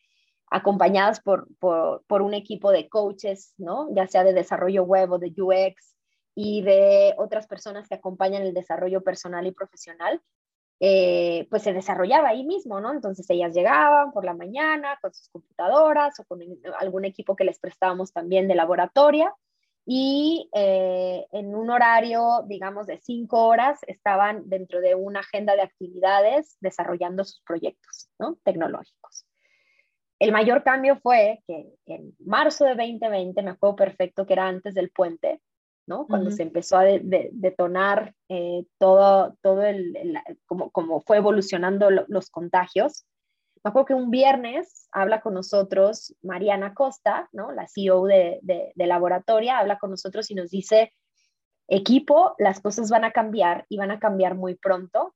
acompañadas 0.51 1.20
por, 1.20 1.47
por, 1.59 2.05
por 2.07 2.22
un 2.22 2.32
equipo 2.32 2.72
de 2.72 2.88
coaches, 2.88 3.53
¿no? 3.59 3.95
Ya 3.95 4.07
sea 4.07 4.24
de 4.24 4.32
desarrollo 4.32 4.84
web 4.84 5.12
o 5.12 5.18
de 5.18 5.34
UX 5.36 5.93
y 6.35 6.62
de 6.62 7.14
otras 7.18 7.47
personas 7.47 7.89
que 7.89 7.95
acompañan 7.95 8.43
el 8.43 8.55
desarrollo 8.55 9.03
personal 9.03 9.47
y 9.47 9.53
profesional, 9.53 10.20
eh, 10.80 11.47
pues 11.51 11.62
se 11.62 11.72
desarrollaba 11.72 12.30
ahí 12.30 12.45
mismo, 12.45 12.80
¿no? 12.80 12.93
Entonces 12.93 13.28
ellas 13.30 13.55
llegaban 13.55 14.12
por 14.12 14.24
la 14.24 14.35
mañana 14.35 14.99
con 15.01 15.14
sus 15.14 15.28
computadoras 15.28 16.18
o 16.18 16.24
con 16.24 16.41
algún 16.78 17.05
equipo 17.05 17.37
que 17.37 17.45
les 17.45 17.61
prestábamos 17.61 18.12
también 18.12 18.49
de 18.49 18.57
laboratorio 18.57 19.37
y 19.85 20.49
eh, 20.55 21.26
en 21.33 21.55
un 21.55 21.70
horario, 21.70 22.45
digamos, 22.47 22.87
de 22.87 22.99
cinco 22.99 23.47
horas 23.47 23.80
estaban 23.87 24.49
dentro 24.49 24.80
de 24.80 24.95
una 24.95 25.20
agenda 25.20 25.55
de 25.57 25.62
actividades 25.62 26.57
desarrollando 26.61 27.24
sus 27.24 27.41
proyectos 27.43 28.11
¿no? 28.18 28.39
tecnológicos. 28.45 29.26
El 30.20 30.30
mayor 30.30 30.62
cambio 30.62 31.01
fue 31.01 31.43
que 31.49 31.74
en 31.87 32.14
marzo 32.24 32.64
de 32.64 32.76
2020, 32.76 33.43
me 33.43 33.51
acuerdo 33.51 33.74
perfecto 33.74 34.24
que 34.24 34.35
era 34.35 34.47
antes 34.47 34.74
del 34.74 34.91
puente, 34.91 35.41
cuando 35.87 36.30
se 36.30 36.43
empezó 36.43 36.78
a 36.78 36.85
detonar 36.85 38.14
eh, 38.28 38.64
todo, 38.78 39.37
todo 39.43 39.62
el, 39.62 40.18
como, 40.47 40.70
como, 40.70 41.01
fue 41.01 41.18
evolucionando 41.18 41.91
los 41.91 42.30
contagios. 42.30 43.05
Me 43.64 43.68
acuerdo 43.68 43.87
que 43.87 43.95
un 43.95 44.11
viernes 44.11 44.89
habla 44.93 45.20
con 45.20 45.35
nosotros 45.35 46.14
Mariana 46.22 46.74
Costa, 46.74 47.28
¿no? 47.33 47.53
La 47.53 47.68
CEO 47.68 48.05
de, 48.07 48.41
de, 48.43 48.87
Laboratoria, 48.87 49.59
habla 49.59 49.78
con 49.78 49.91
nosotros 49.91 50.30
y 50.30 50.35
nos 50.35 50.51
dice, 50.51 50.93
equipo, 51.68 52.35
las 52.39 52.61
cosas 52.61 52.91
van 52.91 53.05
a 53.05 53.12
cambiar 53.12 53.66
y 53.68 53.76
van 53.76 53.91
a 53.91 54.01
cambiar 54.01 54.35
muy 54.35 54.55
pronto. 54.55 55.14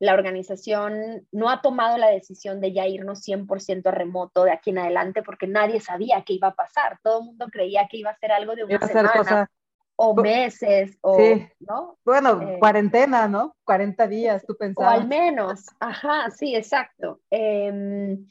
La 0.00 0.14
organización 0.14 1.26
no 1.32 1.50
ha 1.50 1.62
tomado 1.62 1.98
la 1.98 2.08
decisión 2.08 2.60
de 2.60 2.72
ya 2.72 2.86
irnos 2.86 3.26
100% 3.26 3.86
a 3.86 3.90
remoto 3.90 4.44
de 4.44 4.52
aquí 4.52 4.70
en 4.70 4.78
adelante 4.78 5.22
porque 5.22 5.46
nadie 5.46 5.80
sabía 5.80 6.22
qué 6.26 6.34
iba 6.34 6.48
a 6.48 6.54
pasar. 6.54 6.98
Todo 7.02 7.20
el 7.20 7.26
mundo 7.26 7.46
creía 7.50 7.88
que 7.88 7.96
iba 7.96 8.10
a 8.10 8.18
ser 8.18 8.32
algo 8.32 8.54
de 8.54 8.64
una 8.64 8.86
semana 8.86 9.48
o 9.96 10.14
meses, 10.14 10.98
o, 11.02 11.16
¿no? 11.60 11.98
Bueno, 12.04 12.42
eh, 12.42 12.58
cuarentena, 12.58 13.28
¿no? 13.28 13.56
40 13.64 14.06
días, 14.08 14.44
tú 14.46 14.56
pensabas. 14.56 14.98
O 14.98 15.00
al 15.00 15.08
menos, 15.08 15.66
ajá, 15.78 16.30
sí, 16.30 16.54
exacto. 16.56 17.20
Em, 17.30 18.26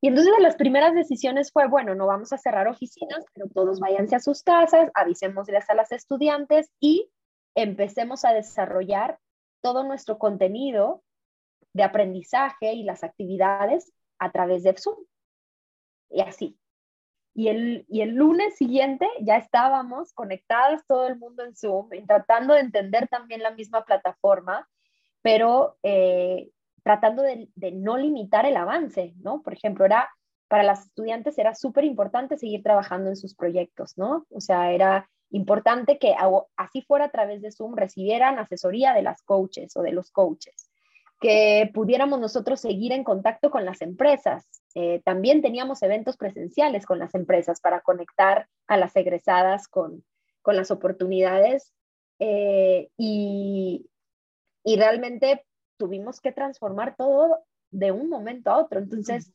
y 0.00 0.08
entonces 0.08 0.34
de 0.36 0.42
las 0.42 0.56
primeras 0.56 0.94
decisiones 0.94 1.50
fue, 1.50 1.66
bueno, 1.66 1.94
no 1.94 2.06
vamos 2.06 2.32
a 2.32 2.38
cerrar 2.38 2.68
oficinas, 2.68 3.24
pero 3.32 3.48
todos 3.48 3.80
váyanse 3.80 4.16
a 4.16 4.20
sus 4.20 4.42
casas, 4.42 4.90
avisémosles 4.94 5.68
a 5.70 5.74
las 5.74 5.92
estudiantes 5.92 6.70
y 6.78 7.10
empecemos 7.54 8.24
a 8.24 8.32
desarrollar 8.32 9.18
todo 9.60 9.84
nuestro 9.84 10.18
contenido 10.18 11.02
de 11.72 11.82
aprendizaje 11.82 12.74
y 12.74 12.84
las 12.84 13.02
actividades 13.02 13.92
a 14.18 14.30
través 14.30 14.62
de 14.62 14.74
Zoom. 14.76 14.98
Y 16.10 16.20
así, 16.20 16.58
y 17.38 17.46
el, 17.46 17.86
y 17.88 18.00
el 18.00 18.16
lunes 18.16 18.56
siguiente 18.56 19.08
ya 19.20 19.36
estábamos 19.36 20.12
conectadas 20.12 20.84
todo 20.88 21.06
el 21.06 21.16
mundo 21.16 21.44
en 21.44 21.54
Zoom, 21.54 21.88
tratando 22.04 22.54
de 22.54 22.62
entender 22.62 23.06
también 23.06 23.44
la 23.44 23.52
misma 23.52 23.84
plataforma, 23.84 24.68
pero 25.22 25.76
eh, 25.84 26.50
tratando 26.82 27.22
de, 27.22 27.48
no 27.74 27.96
limitar 27.96 28.44
el 28.44 28.56
avance, 28.56 29.14
¿no? 29.22 29.40
Por 29.42 29.52
ejemplo, 29.52 29.84
era, 29.84 30.10
para 30.48 30.64
las 30.64 30.86
estudiantes 30.86 31.38
era 31.38 31.54
súper 31.54 31.84
importante 31.84 32.36
seguir 32.36 32.64
trabajando 32.64 33.08
en 33.08 33.16
sus 33.16 33.36
proyectos, 33.36 33.96
¿no? 33.96 34.26
O 34.32 34.40
sea, 34.40 34.72
era 34.72 35.08
importante 35.30 35.96
que 36.00 36.16
así 36.56 36.82
fuera 36.82 37.04
a 37.04 37.12
través 37.12 37.40
de 37.40 37.52
Zoom 37.52 37.76
recibieran 37.76 38.40
asesoría 38.40 38.94
de 38.94 39.02
las 39.02 39.22
coaches 39.22 39.76
o 39.76 39.82
de 39.82 39.92
los 39.92 40.10
coaches 40.10 40.72
que 41.20 41.70
pudiéramos 41.74 42.20
nosotros 42.20 42.60
seguir 42.60 42.92
en 42.92 43.04
contacto 43.04 43.50
con 43.50 43.64
las 43.64 43.82
empresas. 43.82 44.46
Eh, 44.74 45.00
también 45.04 45.42
teníamos 45.42 45.82
eventos 45.82 46.16
presenciales 46.16 46.86
con 46.86 46.98
las 46.98 47.14
empresas 47.14 47.60
para 47.60 47.80
conectar 47.80 48.48
a 48.66 48.76
las 48.76 48.94
egresadas 48.96 49.66
con, 49.66 50.04
con 50.42 50.56
las 50.56 50.70
oportunidades 50.70 51.72
eh, 52.18 52.90
y, 52.96 53.88
y, 54.64 54.76
realmente 54.76 55.44
tuvimos 55.78 56.20
que 56.20 56.32
transformar 56.32 56.96
todo 56.96 57.44
de 57.70 57.92
un 57.92 58.08
momento 58.08 58.50
a 58.50 58.58
otro. 58.58 58.80
Entonces, 58.80 59.32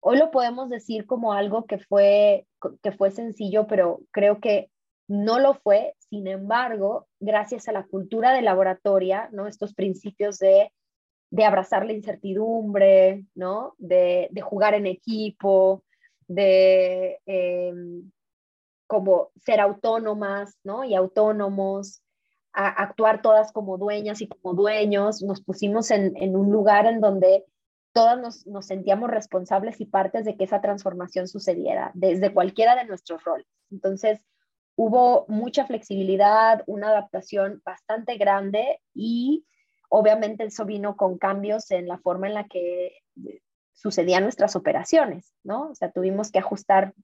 hoy 0.00 0.18
lo 0.18 0.30
podemos 0.30 0.68
decir 0.68 1.06
como 1.06 1.32
algo 1.32 1.64
que 1.64 1.78
fue, 1.78 2.46
que 2.82 2.92
fue 2.92 3.10
sencillo, 3.10 3.66
pero 3.66 4.00
creo 4.10 4.40
que 4.40 4.70
no 5.08 5.38
lo 5.38 5.54
fue. 5.54 5.94
Sin 6.10 6.26
embargo, 6.26 7.08
gracias 7.20 7.68
a 7.68 7.72
la 7.72 7.84
cultura 7.84 8.32
de 8.32 8.42
laboratoria, 8.42 9.28
¿no? 9.32 9.46
estos 9.46 9.74
principios 9.74 10.38
de 10.38 10.72
de 11.32 11.46
abrazar 11.46 11.86
la 11.86 11.94
incertidumbre, 11.94 13.24
¿no? 13.34 13.74
De, 13.78 14.28
jugar 14.42 14.74
en 14.74 14.86
equipo, 14.86 15.82
de 16.28 17.18
em, 17.24 18.12
como 18.86 19.30
ser 19.36 19.58
autónomas, 19.58 20.58
¿no? 20.62 20.84
Y 20.84 20.94
autónomos, 20.94 22.02
actuar 22.52 23.22
todas 23.22 23.50
como 23.50 23.78
dueñas 23.78 24.20
y 24.20 24.28
como 24.28 24.52
dueños. 24.52 25.22
Nos 25.22 25.42
pusimos 25.42 25.90
en, 25.90 26.36
un 26.36 26.52
lugar 26.52 26.84
en 26.84 27.00
donde 27.00 27.46
todas 27.94 28.44
nos, 28.46 28.66
sentíamos 28.66 29.10
responsables 29.10 29.80
y 29.80 29.86
partes 29.86 30.26
de 30.26 30.36
que 30.36 30.44
esa 30.44 30.60
transformación 30.60 31.28
sucediera 31.28 31.92
desde 31.94 32.34
cualquiera 32.34 32.76
de 32.76 32.84
nuestros 32.84 33.24
roles. 33.24 33.46
Entonces, 33.70 34.20
hubo 34.76 35.24
mucha 35.28 35.64
flexibilidad, 35.64 36.62
una 36.66 36.90
adaptación 36.90 37.62
bastante 37.64 38.18
grande 38.18 38.80
y 38.92 39.46
Obviamente 39.94 40.44
eso 40.44 40.64
vino 40.64 40.96
con 40.96 41.18
cambios 41.18 41.70
en 41.70 41.86
la 41.86 41.98
forma 41.98 42.26
en 42.26 42.32
la 42.32 42.44
que 42.44 43.02
sucedían 43.74 44.22
nuestras 44.22 44.56
operaciones, 44.56 45.34
¿no? 45.44 45.68
O 45.68 45.74
sea, 45.74 45.90
tuvimos 45.90 46.30
que 46.30 46.38
ajustar 46.38 46.94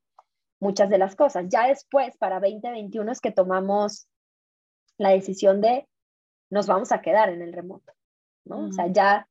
muchas 0.59 0.89
de 0.89 0.97
las 0.97 1.15
cosas. 1.15 1.45
Ya 1.51 1.67
después, 1.67 2.17
para 2.17 2.41
2021, 2.41 3.13
es 3.13 3.21
que 3.21 3.31
tomamos 3.31 4.09
la 4.97 5.11
decisión 5.11 5.61
de 5.61 5.87
nos 6.49 6.67
vamos 6.67 6.91
a 6.91 7.03
quedar 7.03 7.29
en 7.29 7.43
el 7.43 7.53
remoto, 7.53 7.93
¿no? 8.47 8.69
O 8.69 8.73
sea, 8.73 8.87
ya 8.87 9.29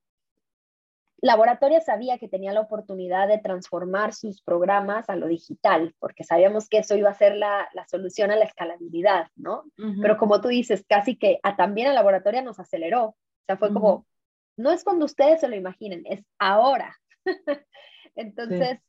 Laboratoria 1.20 1.82
sabía 1.82 2.20
que 2.20 2.28
tenía 2.28 2.54
la 2.54 2.62
oportunidad 2.62 3.28
de 3.28 3.40
transformar 3.40 4.14
sus 4.14 4.44
programas 4.44 5.10
a 5.10 5.16
lo 5.16 5.26
digital, 5.26 5.96
porque 5.98 6.24
sabíamos 6.24 6.70
que 6.70 6.78
eso 6.78 6.96
iba 6.96 7.10
a 7.10 7.16
ser 7.16 7.36
la, 7.36 7.68
solución 7.90 8.30
a 8.30 8.36
la 8.36 8.46
escalabilidad, 8.46 9.30
¿no? 9.36 9.64
Pero 10.00 10.18
como 10.18 10.42
tú 10.42 10.50
dices, 10.50 10.86
casi 10.88 11.18
que 11.18 11.40
a, 11.42 11.56
también 11.56 11.88
a 11.88 11.94
Laboratoria 11.94 12.44
nos 12.44 12.60
aceleró, 12.60 13.16
sea, 13.48 13.58
fue 13.58 13.74
como, 13.74 14.06
no 14.58 14.72
es 14.72 14.84
cuando 14.84 15.06
ustedes 15.06 15.40
se 15.40 15.48
lo 15.48 15.56
imaginen, 15.56 16.04
es 16.06 16.24
ahora. 16.38 16.98
Entonces, 18.16 18.80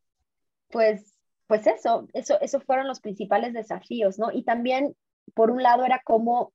pues, 0.68 1.14
pues 1.46 1.66
eso, 1.66 2.08
eso, 2.12 2.40
eso 2.40 2.60
fueron 2.60 2.88
los 2.88 3.00
principales 3.00 3.52
desafíos, 3.52 4.18
¿no? 4.18 4.32
Y 4.32 4.42
también, 4.42 4.96
por 5.34 5.50
un 5.50 5.62
lado, 5.62 5.84
era 5.84 6.00
como, 6.04 6.52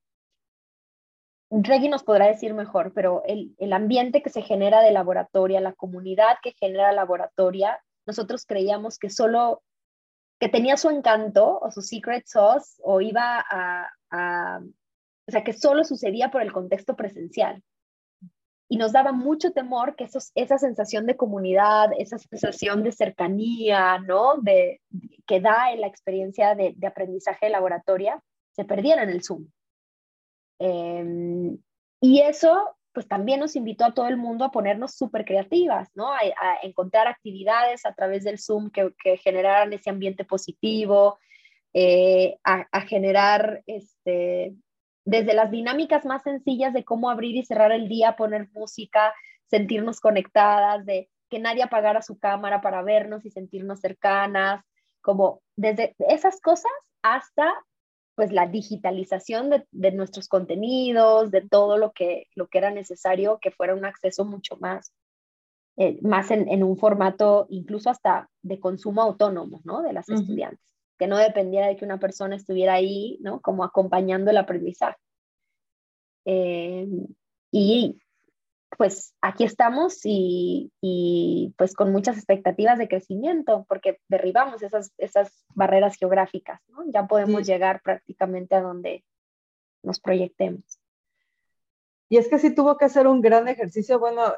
Reggie 1.49 1.89
nos 1.89 2.03
podrá 2.03 2.27
decir 2.27 2.53
mejor, 2.53 2.93
pero 2.93 3.23
el, 3.25 3.55
el 3.59 3.73
ambiente 3.73 4.23
que 4.23 4.31
se 4.31 4.41
genera 4.41 4.81
de 4.81 4.91
laboratoria, 4.91 5.61
la 5.61 5.73
comunidad 5.73 6.37
que 6.41 6.53
genera 6.59 6.91
laboratoria, 6.91 7.79
nosotros 8.07 8.45
creíamos 8.45 8.97
que 8.97 9.11
solo, 9.11 9.61
que 10.39 10.49
tenía 10.49 10.77
su 10.77 10.89
encanto 10.89 11.59
o 11.59 11.71
su 11.71 11.81
secret 11.81 12.25
sauce 12.25 12.81
o 12.83 13.01
iba 13.01 13.39
a, 13.39 13.89
a 14.09 14.61
o 15.25 15.31
sea, 15.31 15.43
que 15.43 15.53
solo 15.53 15.83
sucedía 15.83 16.31
por 16.31 16.41
el 16.41 16.51
contexto 16.51 16.95
presencial 16.95 17.63
y 18.73 18.77
nos 18.77 18.91
daba 18.91 19.11
mucho 19.11 19.51
temor 19.51 19.95
que 19.95 20.05
esos, 20.05 20.31
esa 20.33 20.57
sensación 20.57 21.05
de 21.05 21.15
comunidad, 21.15 21.91
esa 21.99 22.17
sensación 22.17 22.81
de 22.81 22.91
cercanía, 22.91 23.99
¿no? 23.99 24.37
De, 24.41 24.81
que 25.27 25.39
da 25.39 25.71
en 25.71 25.81
la 25.81 25.85
experiencia 25.85 26.55
de, 26.55 26.73
de 26.75 26.87
aprendizaje 26.87 27.45
de 27.45 27.51
laboratoria, 27.51 28.19
se 28.51 28.65
perdiera 28.65 29.03
en 29.03 29.11
el 29.11 29.23
Zoom. 29.23 29.45
Em, 30.57 31.59
y 32.01 32.21
eso, 32.21 32.75
pues 32.93 33.07
también 33.07 33.41
nos 33.41 33.55
invitó 33.55 33.85
a 33.85 33.93
todo 33.93 34.07
el 34.07 34.17
mundo 34.17 34.43
a 34.43 34.51
ponernos 34.51 34.95
súper 34.95 35.23
creativas, 35.23 35.91
¿no? 35.93 36.11
A, 36.11 36.21
encontrar 36.63 37.05
actividades 37.05 37.85
a 37.85 37.93
través 37.93 38.23
del 38.23 38.39
Zoom 38.39 38.71
que, 38.71 38.91
que 39.03 39.17
generaran 39.17 39.71
ese 39.73 39.91
ambiente 39.91 40.25
positivo, 40.25 41.19
eh, 41.73 42.39
a, 42.43 42.65
a, 42.71 42.81
generar 42.81 43.61
este, 43.67 44.55
desde 45.05 45.33
las 45.33 45.51
dinámicas 45.51 46.05
más 46.05 46.23
sencillas 46.23 46.73
de 46.73 46.83
cómo 46.83 47.09
abrir 47.09 47.35
y 47.35 47.45
cerrar 47.45 47.71
el 47.71 47.87
día, 47.87 48.15
poner 48.15 48.49
música, 48.53 49.13
sentirnos 49.47 49.99
conectadas, 49.99 50.85
de 50.85 51.09
que 51.29 51.39
nadie 51.39 51.63
apagara 51.63 52.01
su 52.01 52.17
cámara 52.19 52.61
para 52.61 52.83
vernos 52.83 53.25
y 53.25 53.31
sentirnos 53.31 53.79
cercanas, 53.79 54.63
como 55.01 55.41
desde 55.55 55.95
esas 55.99 56.39
cosas 56.41 56.71
hasta 57.01 57.53
pues 58.15 58.31
la 58.31 58.47
digitalización 58.47 59.49
de, 59.71 59.91
nuestros 59.91 60.27
contenidos, 60.27 61.31
de 61.31 61.41
todo 61.41 61.77
lo 61.77 61.91
que, 61.91 62.27
lo 62.35 62.47
que 62.47 62.59
era 62.59 62.69
necesario, 62.69 63.39
que 63.41 63.51
fuera 63.51 63.73
un 63.73 63.85
acceso 63.85 64.23
mucho 64.23 64.55
más, 64.57 64.93
eh, 65.77 65.97
más 66.03 66.29
en, 66.29 66.63
un 66.63 66.77
formato 66.77 67.47
incluso 67.49 67.89
hasta 67.89 68.29
de 68.43 68.59
consumo 68.59 69.01
autónomo, 69.01 69.61
¿no? 69.63 69.81
De 69.81 69.93
las 69.93 70.07
estudiantes, 70.09 70.72
que 70.97 71.07
no 71.07 71.17
dependiera 71.17 71.67
de 71.67 71.75
que 71.75 71.85
una 71.85 71.99
persona 71.99 72.35
estuviera 72.35 72.73
ahí, 72.73 73.17
¿no? 73.21 73.41
Como 73.41 73.63
acompañando 73.63 74.31
el 74.31 74.37
aprendizaje. 74.37 74.97
Eh, 76.25 76.87
y 77.51 77.99
pues 78.77 79.13
aquí 79.21 79.43
estamos 79.43 79.99
y, 80.03 81.53
pues 81.57 81.75
con 81.75 81.91
muchas 81.91 82.17
expectativas 82.17 82.77
de 82.77 82.87
crecimiento, 82.87 83.65
porque 83.67 83.99
derribamos 84.07 84.63
esas, 84.63 84.91
esas 84.97 85.45
barreras 85.53 85.95
geográficas, 85.97 86.61
¿no? 86.69 86.83
Ya 86.91 87.07
podemos 87.07 87.45
llegar 87.45 87.81
prácticamente 87.83 88.55
a 88.55 88.61
donde 88.61 89.03
nos 89.83 89.99
proyectemos. 89.99 90.79
Y 92.09 92.17
es 92.17 92.27
que 92.27 92.39
sí 92.39 92.53
tuvo 92.53 92.77
que 92.77 92.89
ser 92.89 93.07
un 93.07 93.21
gran 93.21 93.47
ejercicio, 93.47 93.99
bueno, 93.99 94.33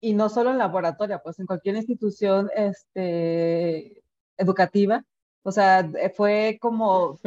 y 0.00 0.14
no 0.14 0.28
solo 0.28 0.50
en 0.50 0.58
laboratorio, 0.58 1.20
pues 1.22 1.38
en 1.38 1.46
cualquier 1.46 1.76
institución 1.76 2.50
este, 2.54 4.02
educativa, 4.36 5.04
o 5.42 5.52
sea, 5.52 5.88
fue 6.14 6.58
como 6.60 7.18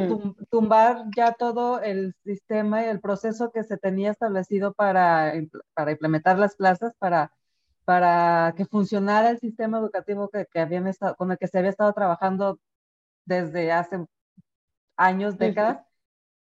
tumbar 0.49 1.05
ya 1.15 1.33
todo 1.33 1.81
el 1.81 2.13
sistema 2.23 2.83
y 2.83 2.85
el 2.85 2.99
proceso 2.99 3.51
que 3.51 3.63
se 3.63 3.77
tenía 3.77 4.11
establecido 4.11 4.73
para, 4.73 5.33
para 5.73 5.91
implementar 5.91 6.37
las 6.37 6.55
plazas, 6.55 6.93
para, 6.99 7.31
para 7.85 8.53
que 8.55 8.65
funcionara 8.65 9.31
el 9.31 9.39
sistema 9.39 9.79
educativo 9.79 10.29
que, 10.29 10.45
que 10.45 10.59
habían 10.59 10.87
estado, 10.87 11.15
con 11.15 11.31
el 11.31 11.37
que 11.39 11.47
se 11.47 11.57
había 11.57 11.71
estado 11.71 11.91
trabajando 11.93 12.59
desde 13.25 13.71
hace 13.71 14.05
años, 14.95 15.37
décadas, 15.37 15.83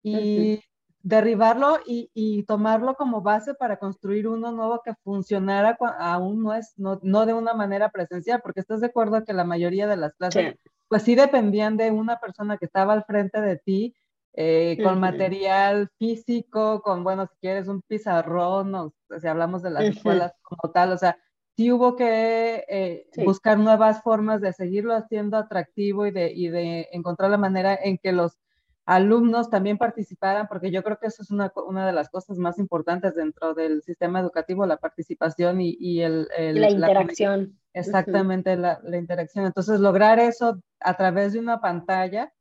y 0.02 0.62
derribarlo 1.02 1.78
y, 1.86 2.10
y, 2.12 2.44
tomarlo 2.44 2.94
como 2.94 3.22
base 3.22 3.54
para 3.54 3.78
construir 3.78 4.28
uno 4.28 4.52
nuevo 4.52 4.82
que 4.84 4.94
funcionara 5.02 5.76
aún 5.98 6.42
no 6.42 6.54
es, 6.54 6.74
no, 6.76 7.00
no 7.02 7.26
de 7.26 7.34
una 7.34 7.54
manera 7.54 7.90
presencial, 7.90 8.40
porque 8.42 8.60
estás 8.60 8.80
de 8.80 8.88
acuerdo 8.88 9.24
que 9.24 9.32
la 9.32 9.44
mayoría 9.44 9.86
de 9.86 9.96
las 9.96 10.14
clases 10.14 10.56
pues 10.92 11.04
sí 11.04 11.14
dependían 11.14 11.78
de 11.78 11.90
una 11.90 12.20
persona 12.20 12.58
que 12.58 12.66
estaba 12.66 12.92
al 12.92 13.04
frente 13.04 13.40
de 13.40 13.56
ti, 13.56 13.94
eh, 14.34 14.76
con 14.82 15.00
material 15.00 15.88
físico, 15.98 16.82
con, 16.82 17.02
bueno, 17.02 17.26
si 17.26 17.34
quieres 17.40 17.66
un 17.66 17.80
pizarrón, 17.80 18.74
o 18.74 18.92
si 19.18 19.26
hablamos 19.26 19.62
de 19.62 19.70
las 19.70 19.84
escuelas 19.84 20.34
como 20.42 20.70
tal, 20.70 20.92
o 20.92 20.98
sea, 20.98 21.16
sí 21.56 21.72
hubo 21.72 21.96
que 21.96 22.66
eh, 22.68 23.06
buscar 23.24 23.58
nuevas 23.58 24.02
formas 24.02 24.42
de 24.42 24.52
seguirlo 24.52 24.92
haciendo 24.92 25.38
atractivo 25.38 26.04
y 26.04 26.10
de, 26.10 26.30
y 26.30 26.48
de 26.48 26.90
encontrar 26.92 27.30
la 27.30 27.38
manera 27.38 27.74
en 27.74 27.96
que 27.96 28.12
los 28.12 28.38
alumnos 28.84 29.48
también 29.48 29.78
participaran, 29.78 30.46
porque 30.46 30.70
yo 30.70 30.82
creo 30.82 30.98
que 30.98 31.06
eso 31.06 31.22
es 31.22 31.30
una, 31.30 31.50
una 31.66 31.86
de 31.86 31.94
las 31.94 32.10
cosas 32.10 32.36
más 32.36 32.58
importantes 32.58 33.14
dentro 33.14 33.54
del 33.54 33.80
sistema 33.80 34.20
educativo, 34.20 34.66
la 34.66 34.76
participación 34.76 35.62
y, 35.62 35.74
y 35.80 36.02
el, 36.02 36.28
La 36.36 36.68
interacción. 36.68 37.58
Exactamente, 37.72 38.56
la, 38.56 38.80
la, 38.82 38.96
interacción. 38.96 39.46
Entonces, 39.46 39.80
lograr 39.80 40.18
eso 40.18 40.60
a 40.80 40.96
través 40.96 41.32
de 41.32 41.38
una 41.38 41.60
pantalla. 41.60 42.32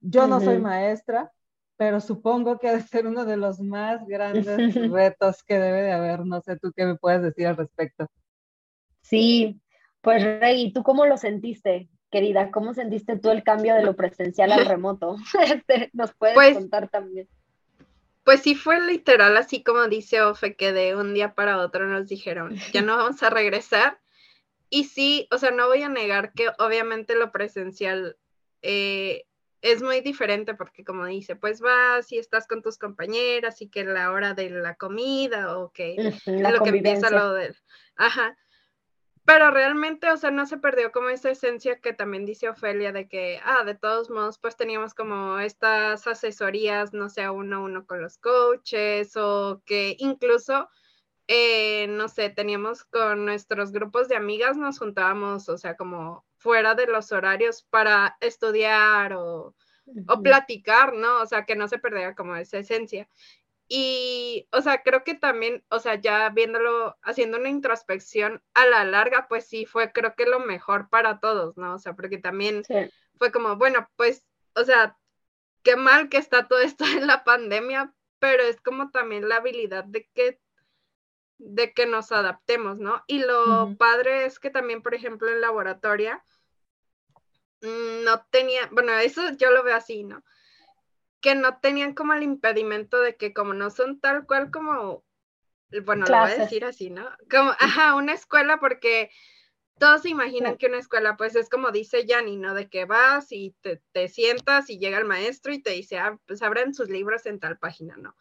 Yo 0.00 0.26
no 0.26 0.40
soy 0.40 0.58
maestra, 0.58 1.32
pero 1.76 2.00
supongo 2.00 2.58
que 2.58 2.68
debe 2.68 2.82
ser 2.82 3.06
uno 3.06 3.24
de 3.24 3.36
los 3.36 3.60
más 3.60 4.06
grandes 4.06 4.46
retos 4.92 5.42
que 5.44 5.58
debe 5.58 5.82
de 5.82 5.92
haber. 5.92 6.24
No 6.24 6.40
sé 6.40 6.56
tú 6.56 6.72
qué 6.74 6.84
me 6.84 6.96
puedes 6.96 7.22
decir 7.22 7.46
al 7.46 7.56
respecto. 7.56 8.06
Sí, 9.02 9.60
pues 10.00 10.22
Rey, 10.22 10.72
¿tú 10.72 10.82
cómo 10.82 11.06
lo 11.06 11.16
sentiste, 11.16 11.88
querida? 12.10 12.50
¿Cómo 12.50 12.74
sentiste 12.74 13.18
tú 13.18 13.30
el 13.30 13.42
cambio 13.42 13.74
de 13.74 13.82
lo 13.82 13.94
presencial 13.96 14.52
al 14.52 14.66
remoto? 14.66 15.16
Este, 15.44 15.90
Nos 15.92 16.14
puedes 16.14 16.34
pues 16.34 16.56
contar 16.56 16.88
también. 16.88 17.28
Pues 18.24 18.40
sí 18.40 18.56
fue 18.56 18.80
literal, 18.84 19.36
así 19.36 19.62
como 19.62 19.86
dice 19.86 20.22
Ofe, 20.22 20.56
que 20.56 20.72
de 20.72 20.96
un 20.96 21.14
día 21.14 21.34
para 21.34 21.58
otro 21.58 21.86
nos 21.86 22.08
dijeron, 22.08 22.56
ya 22.72 22.82
no 22.82 22.96
vamos 22.96 23.22
a 23.22 23.30
regresar. 23.30 24.00
Y 24.68 24.84
sí, 24.84 25.28
o 25.30 25.38
sea, 25.38 25.50
no 25.50 25.66
voy 25.66 25.82
a 25.82 25.88
negar 25.88 26.32
que 26.32 26.48
obviamente 26.58 27.14
lo 27.14 27.30
presencial 27.30 28.16
eh, 28.62 29.24
es 29.62 29.82
muy 29.82 30.00
diferente 30.00 30.54
porque 30.54 30.84
como 30.84 31.06
dice, 31.06 31.36
pues 31.36 31.60
vas 31.60 32.10
y 32.12 32.18
estás 32.18 32.46
con 32.46 32.62
tus 32.62 32.78
compañeras 32.78 33.62
y 33.62 33.68
que 33.68 33.84
la 33.84 34.12
hora 34.12 34.34
de 34.34 34.50
la 34.50 34.74
comida 34.74 35.58
o 35.58 35.72
que 35.72 36.14
lo 36.26 36.62
que 36.62 36.70
empieza 36.70 37.10
lo 37.10 37.32
del... 37.32 37.56
Ajá. 37.96 38.36
Pero 39.24 39.50
realmente, 39.50 40.08
o 40.08 40.16
sea, 40.16 40.30
no 40.30 40.46
se 40.46 40.56
perdió 40.56 40.92
como 40.92 41.08
esa 41.08 41.30
esencia 41.30 41.80
que 41.80 41.92
también 41.92 42.24
dice 42.24 42.48
Ofelia 42.48 42.92
de 42.92 43.08
que, 43.08 43.40
ah, 43.44 43.64
de 43.64 43.74
todos 43.74 44.08
modos, 44.08 44.38
pues 44.38 44.56
teníamos 44.56 44.94
como 44.94 45.40
estas 45.40 46.06
asesorías, 46.06 46.92
no 46.92 47.08
sé, 47.08 47.28
uno 47.28 47.56
a 47.56 47.60
uno 47.60 47.86
con 47.86 48.00
los 48.00 48.18
coaches 48.18 49.16
o 49.16 49.62
que 49.66 49.96
incluso 49.98 50.68
eh, 51.28 51.86
no 51.88 52.08
sé, 52.08 52.30
teníamos 52.30 52.84
con 52.84 53.24
nuestros 53.24 53.72
grupos 53.72 54.08
de 54.08 54.16
amigas, 54.16 54.56
nos 54.56 54.78
juntábamos, 54.78 55.48
o 55.48 55.58
sea, 55.58 55.76
como 55.76 56.24
fuera 56.38 56.74
de 56.74 56.86
los 56.86 57.10
horarios 57.12 57.64
para 57.70 58.16
estudiar 58.20 59.14
o, 59.14 59.54
o 60.08 60.22
platicar, 60.22 60.94
¿no? 60.94 61.20
O 61.20 61.26
sea, 61.26 61.44
que 61.44 61.56
no 61.56 61.68
se 61.68 61.78
perdiera 61.78 62.14
como 62.14 62.36
esa 62.36 62.58
esencia. 62.58 63.08
Y, 63.68 64.46
o 64.52 64.62
sea, 64.62 64.82
creo 64.82 65.02
que 65.02 65.14
también, 65.14 65.64
o 65.70 65.80
sea, 65.80 65.96
ya 65.96 66.28
viéndolo, 66.30 66.96
haciendo 67.02 67.38
una 67.38 67.48
introspección 67.48 68.42
a 68.54 68.66
la 68.66 68.84
larga, 68.84 69.26
pues 69.28 69.46
sí, 69.46 69.66
fue 69.66 69.90
creo 69.92 70.14
que 70.14 70.26
lo 70.26 70.38
mejor 70.38 70.88
para 70.88 71.18
todos, 71.18 71.56
¿no? 71.56 71.74
O 71.74 71.78
sea, 71.78 71.94
porque 71.94 72.18
también 72.18 72.62
fue 73.18 73.32
como, 73.32 73.56
bueno, 73.56 73.88
pues, 73.96 74.24
o 74.54 74.62
sea, 74.62 74.96
qué 75.64 75.74
mal 75.74 76.08
que 76.08 76.18
está 76.18 76.46
todo 76.46 76.60
esto 76.60 76.84
en 76.96 77.08
la 77.08 77.24
pandemia, 77.24 77.92
pero 78.20 78.44
es 78.44 78.60
como 78.60 78.90
también 78.90 79.28
la 79.28 79.36
habilidad 79.36 79.84
de 79.84 80.08
que 80.14 80.40
de 81.38 81.72
que 81.72 81.86
nos 81.86 82.12
adaptemos, 82.12 82.78
¿no? 82.78 83.02
Y 83.06 83.18
lo 83.18 83.76
padre 83.76 84.26
es 84.26 84.38
que 84.38 84.50
también, 84.50 84.82
por 84.82 84.94
ejemplo, 84.94 85.28
en 85.28 85.40
laboratorio 85.40 86.20
mm, 87.62 88.04
no 88.04 88.24
tenía, 88.30 88.68
bueno, 88.72 88.92
eso 88.94 89.30
yo 89.32 89.50
lo 89.50 89.62
veo 89.62 89.76
así, 89.76 90.04
¿no? 90.04 90.24
Que 91.20 91.34
no 91.34 91.58
tenían 91.58 91.94
como 91.94 92.14
el 92.14 92.22
impedimento 92.22 93.00
de 93.00 93.16
que 93.16 93.34
como 93.34 93.54
no 93.54 93.70
son 93.70 94.00
tal 94.00 94.26
cual 94.26 94.50
como, 94.50 95.04
bueno, 95.84 96.06
lo 96.06 96.18
voy 96.20 96.30
a 96.30 96.36
decir 96.36 96.64
así, 96.64 96.90
¿no? 96.90 97.06
Como, 97.30 97.50
ajá, 97.50 97.94
una 97.94 98.14
escuela 98.14 98.58
porque 98.58 99.10
todos 99.78 100.02
se 100.02 100.08
imaginan 100.08 100.56
que 100.56 100.66
una 100.66 100.78
escuela, 100.78 101.18
pues 101.18 101.36
es 101.36 101.50
como 101.50 101.70
dice 101.70 102.06
Yanni, 102.06 102.38
¿no? 102.38 102.54
De 102.54 102.70
que 102.70 102.86
vas 102.86 103.30
y 103.30 103.54
te, 103.60 103.82
te, 103.92 104.08
sientas 104.08 104.70
y 104.70 104.78
llega 104.78 104.96
el 104.96 105.04
maestro 105.04 105.52
y 105.52 105.60
te 105.60 105.70
dice, 105.70 105.98
ah, 105.98 106.18
pues 106.26 106.40
abran 106.42 106.72
sus 106.72 106.88
libros 106.88 107.26
en 107.26 107.40
tal 107.40 107.58
página, 107.58 107.96
¿no? 107.98 108.16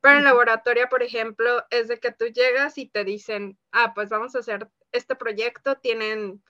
Pero 0.00 0.18
en 0.18 0.24
laboratorio, 0.24 0.88
por 0.88 1.02
ejemplo, 1.02 1.64
es 1.70 1.88
de 1.88 1.98
que 1.98 2.12
tú 2.12 2.26
llegas 2.26 2.78
y 2.78 2.88
te 2.88 3.04
dicen, 3.04 3.58
ah, 3.72 3.94
pues 3.94 4.08
vamos 4.10 4.34
a 4.34 4.40
hacer 4.40 4.68
este 4.92 5.16
proyecto, 5.16 5.76
tienen 5.76 6.42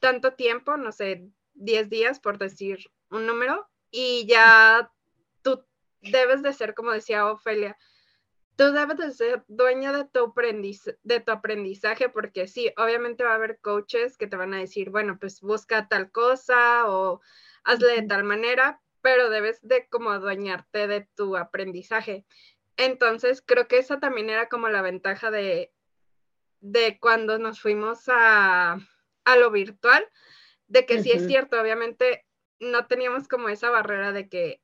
tanto 0.00 0.34
tiempo, 0.34 0.76
no 0.76 0.92
sé, 0.92 1.28
10 1.54 1.90
días 1.90 2.20
por 2.20 2.38
decir 2.38 2.90
un 3.10 3.26
número, 3.26 3.68
y 3.90 4.26
ya 4.26 4.90
tú 5.42 5.64
debes 6.00 6.42
de 6.42 6.52
ser, 6.52 6.74
como 6.74 6.92
decía 6.92 7.26
Ofelia, 7.26 7.76
tú 8.56 8.72
debes 8.72 8.98
de 8.98 9.12
ser 9.12 9.44
dueña 9.48 9.92
de 9.92 10.04
tu, 10.04 10.34
de 11.02 11.20
tu 11.20 11.32
aprendizaje, 11.32 12.08
porque 12.08 12.48
sí, 12.48 12.72
obviamente 12.76 13.22
va 13.22 13.32
a 13.32 13.36
haber 13.36 13.60
coaches 13.60 14.16
que 14.16 14.26
te 14.26 14.36
van 14.36 14.52
a 14.54 14.58
decir, 14.58 14.90
bueno, 14.90 15.16
pues 15.18 15.40
busca 15.40 15.88
tal 15.88 16.10
cosa 16.10 16.88
o 16.88 17.20
hazle 17.64 18.00
de 18.00 18.08
tal 18.08 18.24
manera, 18.24 18.80
pero 19.00 19.30
debes 19.30 19.60
de 19.62 19.86
como 19.88 20.10
adueñarte 20.10 20.88
de 20.88 21.08
tu 21.14 21.36
aprendizaje. 21.36 22.26
Entonces, 22.78 23.42
creo 23.44 23.66
que 23.66 23.78
esa 23.78 23.98
también 23.98 24.30
era 24.30 24.48
como 24.48 24.68
la 24.68 24.82
ventaja 24.82 25.32
de, 25.32 25.72
de 26.60 26.98
cuando 27.00 27.36
nos 27.38 27.60
fuimos 27.60 28.04
a, 28.06 28.78
lo 29.36 29.50
virtual, 29.50 30.06
de 30.68 30.86
que 30.86 31.02
sí 31.02 31.10
es 31.10 31.26
cierto, 31.26 31.60
obviamente 31.60 32.24
no 32.60 32.86
teníamos 32.86 33.28
como 33.28 33.48
esa 33.48 33.68
barrera 33.68 34.12
de 34.12 34.28
que, 34.28 34.62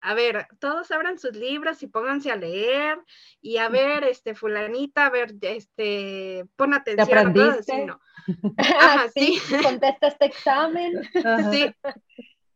a 0.00 0.14
ver, 0.14 0.46
todos 0.60 0.90
abran 0.92 1.18
sus 1.18 1.34
libros 1.34 1.82
y 1.82 1.88
pónganse 1.88 2.30
a 2.30 2.36
leer 2.36 2.98
y 3.40 3.58
a 3.58 3.68
ver, 3.68 4.04
este, 4.04 4.34
fulanita, 4.34 5.06
a 5.06 5.10
ver, 5.10 5.34
este, 5.40 6.46
pon 6.54 6.72
atención. 6.72 7.08
¿Te 7.08 7.18
aprendiste? 7.18 7.84
no. 7.84 8.00
Ajá, 8.58 9.08
sí, 9.08 9.38
Contesta 9.62 10.06
este 10.06 10.26
examen. 10.26 11.02
Sí, 11.50 11.74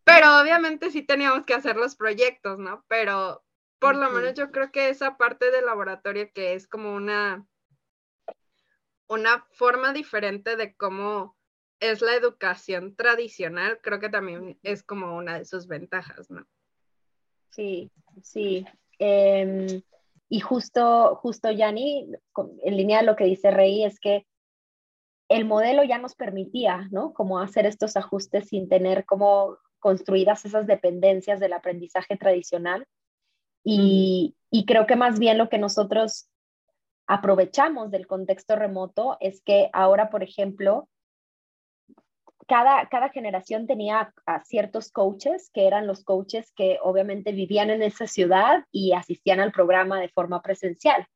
pero 0.05 0.41
obviamente 0.41 0.91
sí 0.91 1.03
teníamos 1.03 1.45
que 1.45 1.55
hacer 1.55 1.77
los 1.77 1.97
proyectos, 1.97 2.59
¿no? 2.59 2.85
Pero 2.89 3.45
por 3.81 3.97
lo 3.97 4.11
menos 4.11 4.35
yo 4.35 4.51
creo 4.51 4.70
que 4.70 4.91
esa 4.91 5.16
parte 5.16 5.51
del 5.51 5.66
laboratorio 5.66 6.31
que 6.33 6.55
es 6.55 6.68
como 6.68 6.95
una, 6.95 7.47
una 9.09 9.47
forma 9.53 9.93
diferente 9.93 10.57
de 10.57 10.76
cómo 10.76 11.37
es 11.81 12.03
la 12.03 12.14
educación 12.14 12.95
tradicional, 12.95 13.81
creo 13.83 13.99
que 13.99 14.11
también 14.11 14.59
es 14.62 14.83
como 14.83 15.16
una 15.16 15.39
de 15.39 15.47
sus 15.47 15.66
ventajas, 15.66 16.31
¿no? 16.31 16.47
Sí, 17.49 17.91
sí. 18.22 18.66
Em, 18.99 19.83
y 20.28 20.41
justo, 20.41 21.16
justo, 21.16 21.51
Yanni, 21.51 22.12
en 22.62 22.76
línea 22.76 23.01
de 23.01 23.07
lo 23.07 23.16
que 23.16 23.24
dice 23.24 23.51
Rey, 23.51 23.83
es 23.83 23.99
que 23.99 24.26
el 25.28 25.45
modelo 25.47 25.85
ya 25.85 25.97
nos 25.99 26.14
permitía, 26.14 26.87
¿no? 26.91 27.14
Como 27.14 27.41
hacer 27.41 27.64
estos 27.64 27.97
ajustes 27.97 28.49
sin 28.49 28.68
tener 28.68 29.07
como 29.07 29.57
construidas 29.78 30.45
esas 30.45 30.66
dependencias 30.66 31.41
del 31.41 31.55
aprendizaje 31.55 32.16
tradicional. 32.16 32.87
Y, 33.65 34.37
creo 34.67 34.87
que 34.87 34.97
más 34.97 35.19
bien 35.19 35.39
lo 35.39 35.49
que 35.49 35.59
nosotros 35.59 36.29
aprovechamos 37.07 37.91
del 37.91 38.07
contexto 38.07 38.57
remoto 38.57 39.17
es 39.21 39.43
que 39.43 39.69
ahora, 39.73 40.11
por 40.11 40.23
ejemplo, 40.23 40.89
cada, 42.47 42.89
cada 42.89 43.11
generación 43.11 43.67
tenía 43.67 44.13
ciertos 44.45 44.91
coaches, 44.91 45.51
que 45.53 45.67
eran 45.67 45.87
los 45.87 46.03
coaches 46.05 46.53
que 46.53 46.79
obviamente 46.83 47.33
vivían 47.33 47.71
en 47.71 47.83
esa 47.83 48.07
ciudad 48.07 48.65
y 48.73 48.93
asistían 48.93 49.41
al 49.41 49.53
programa 49.53 50.01
de 50.01 50.09
forma 50.09 50.43
presencial. 50.43 51.07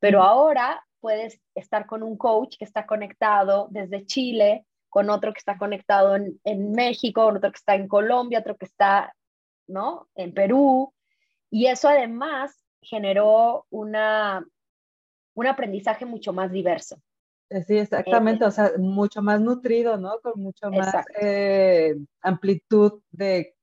Pero 0.00 0.22
ahora 0.22 0.84
puedes 1.00 1.40
estar 1.54 1.86
con 1.86 2.02
un 2.02 2.16
coach 2.16 2.56
que 2.58 2.64
está 2.64 2.86
conectado 2.86 3.68
desde 3.70 4.06
Chile, 4.06 4.66
con 4.88 5.10
otro 5.10 5.32
que 5.32 5.38
está 5.38 5.58
conectado 5.58 6.16
en, 6.16 6.40
en 6.44 6.72
México, 6.72 7.26
otro 7.26 7.50
que 7.50 7.58
está 7.58 7.74
en 7.74 7.88
Colombia, 7.88 8.40
otro 8.40 8.56
que 8.56 8.64
está, 8.64 9.14
¿no? 9.66 10.08
En 10.14 10.32
Perú. 10.32 10.92
Y 11.50 11.66
eso 11.66 11.88
además 11.88 12.64
generó 12.82 13.66
una, 13.70 14.46
un 15.34 15.46
aprendizaje 15.46 16.04
mucho 16.04 16.32
más 16.32 16.52
diverso. 16.52 17.00
Sí, 17.66 17.78
exactamente, 17.78 18.44
o 18.44 18.50
sea, 18.50 18.72
mucho 18.76 19.22
más 19.22 19.40
nutrido, 19.40 19.96
¿no? 19.96 20.20
Con 20.20 20.42
mucho 20.42 20.70
más 20.70 20.94
eh, 21.20 21.96
amplitud 22.20 23.00
de 23.10 23.54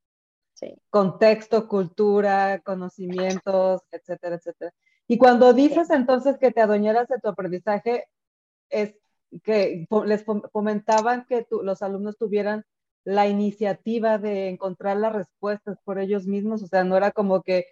contexto, 0.90 1.68
cultura, 1.68 2.62
conocimientos, 2.62 3.82
etcétera, 3.92 4.38
etcétera. 4.38 4.74
Y 5.08 5.20
cuando 5.20 5.54
dices 5.54 5.92
entonces 5.92 6.40
que 6.40 6.52
te 6.52 6.62
adueñaras 6.62 7.08
de 7.10 7.20
tu 7.20 7.28
aprendizaje, 7.28 8.08
es 8.70 8.96
que 9.44 9.88
les 10.06 10.24
comentaban 10.24 11.26
que 11.26 11.46
los 11.62 11.84
alumnos 11.84 12.18
tuvieran 12.18 12.64
la 13.04 13.28
iniciativa 13.28 14.18
de 14.18 14.50
encontrar 14.50 14.98
las 14.98 15.14
respuestas 15.14 15.78
por 15.84 16.00
ellos 16.00 16.26
mismos, 16.26 16.64
o 16.64 16.68
sea, 16.68 16.84
no 16.84 16.98
era 16.98 17.12
como 17.12 17.44
que 17.44 17.68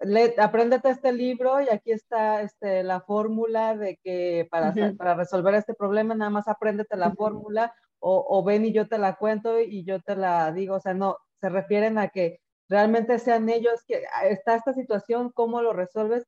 le, 0.00 0.34
apréndete 0.38 0.90
este 0.90 1.12
libro 1.12 1.60
y 1.60 1.68
aquí 1.68 1.92
está 1.92 2.42
este, 2.42 2.82
la 2.82 3.00
fórmula 3.00 3.76
de 3.76 3.98
que 4.02 4.46
para, 4.50 4.74
para 4.96 5.14
resolver 5.14 5.54
este 5.54 5.74
problema 5.74 6.14
nada 6.14 6.30
más 6.30 6.48
apréndete 6.48 6.96
la 6.96 7.12
fórmula 7.12 7.74
o, 7.98 8.24
o, 8.28 8.44
ven 8.44 8.66
y 8.66 8.72
yo 8.72 8.88
te 8.88 8.98
la 8.98 9.16
cuento 9.16 9.60
y 9.60 9.84
yo 9.84 10.00
te 10.00 10.16
la 10.16 10.52
digo, 10.52 10.76
o 10.76 10.80
sea, 10.80 10.94
no, 10.94 11.16
se 11.40 11.48
refieren 11.48 11.98
a 11.98 12.08
que 12.08 12.40
realmente 12.68 13.18
sean 13.18 13.48
ellos 13.48 13.82
que 13.86 14.02
ah, 14.12 14.26
está 14.26 14.56
esta 14.56 14.74
situación, 14.74 15.30
cómo 15.32 15.62
lo 15.62 15.72
resuelves, 15.72 16.26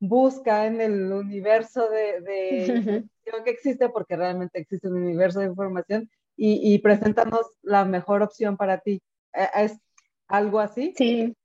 busca 0.00 0.66
en 0.66 0.80
el 0.80 1.12
universo 1.12 1.88
de, 1.90 2.20
de 2.22 3.04
que 3.44 3.50
existe, 3.50 3.88
porque 3.90 4.16
realmente 4.16 4.58
existe 4.58 4.88
un 4.88 5.02
universo 5.02 5.40
de 5.40 5.46
información, 5.46 6.10
y, 6.36 6.74
y 6.74 6.78
preséntanos 6.78 7.46
la 7.62 7.84
mejor 7.84 8.22
opción 8.22 8.56
para 8.56 8.78
ti. 8.78 9.02
¿E, 9.34 9.64
¿Es 9.64 9.78
algo 10.26 10.58
así? 10.58 10.94
Sí, 10.96 11.36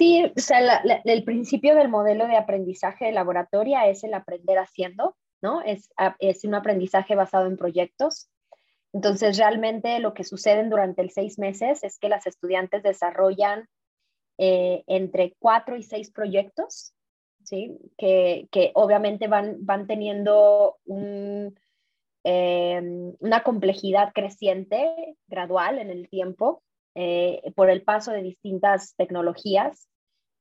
Sí, 0.00 0.24
o 0.24 0.40
sea, 0.40 0.82
el 1.04 1.24
principio 1.24 1.74
del 1.74 1.90
modelo 1.90 2.26
de 2.26 2.38
aprendizaje 2.38 3.04
de 3.04 3.12
laboratoria 3.12 3.86
es 3.86 4.02
el 4.02 4.14
aprender 4.14 4.56
haciendo, 4.56 5.14
¿no? 5.42 5.60
Es, 5.60 5.90
es 6.20 6.42
un 6.44 6.54
aprendizaje 6.54 7.14
basado 7.14 7.46
en 7.46 7.58
proyectos. 7.58 8.30
Entonces, 8.94 9.36
realmente 9.36 9.98
lo 9.98 10.14
que 10.14 10.24
sucede 10.24 10.66
durante 10.66 11.02
el 11.02 11.10
seis 11.10 11.38
meses 11.38 11.84
es 11.84 11.98
que 11.98 12.08
las 12.08 12.26
estudiantes 12.26 12.82
desarrollan 12.82 13.68
eh, 14.38 14.84
entre 14.86 15.34
cuatro 15.38 15.76
y 15.76 15.82
seis 15.82 16.10
proyectos, 16.10 16.94
¿sí? 17.44 17.76
Que, 17.98 18.48
que 18.50 18.70
obviamente 18.72 19.28
van, 19.28 19.66
van 19.66 19.86
teniendo 19.86 20.78
eh, 22.24 22.80
una 23.18 23.42
complejidad 23.42 24.14
creciente, 24.14 25.18
gradual 25.26 25.78
en 25.78 25.90
el 25.90 26.08
tiempo, 26.08 26.62
eh, 26.94 27.52
por 27.54 27.70
el 27.70 27.82
paso 27.82 28.12
de 28.12 28.22
distintas 28.22 28.94
tecnologías 28.96 29.88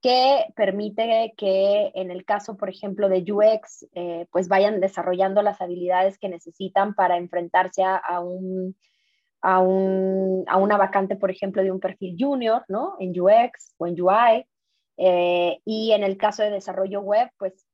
que 0.01 0.45
permite 0.55 1.33
que 1.37 1.91
en 1.93 2.09
el 2.11 2.23
caso, 2.23 2.55
por 2.55 2.69
ejemplo, 2.69 3.09
de 3.09 3.25
UX, 3.29 3.85
eh, 3.93 4.27
pues 4.31 4.47
vayan 4.47 4.79
desarrollando 4.79 5.41
las 5.41 5.59
habilidades 5.61 6.17
que 6.17 6.29
necesitan 6.29 6.93
para 6.93 7.17
enfrentarse 7.17 7.83
a, 7.83 8.19
un, 8.21 8.77
a, 9.41 9.59
un, 9.59 10.45
a, 10.47 10.57
una 10.57 10.77
vacante, 10.77 11.17
por 11.17 11.31
ejemplo, 11.31 11.63
de 11.63 11.71
un 11.71 11.81
perfil 11.81 12.15
junior, 12.17 12.63
¿no? 12.69 12.95
En 12.99 13.09
UX 13.19 13.75
o 13.77 13.87
en 13.87 14.01
UI. 14.01 14.45
Eh, 15.01 15.59
y 15.65 15.91
en 15.91 16.03
el 16.03 16.17
caso 16.17 16.43
de 16.43 16.51
desarrollo 16.51 17.01
web, 17.01 17.29
pues 17.37 17.65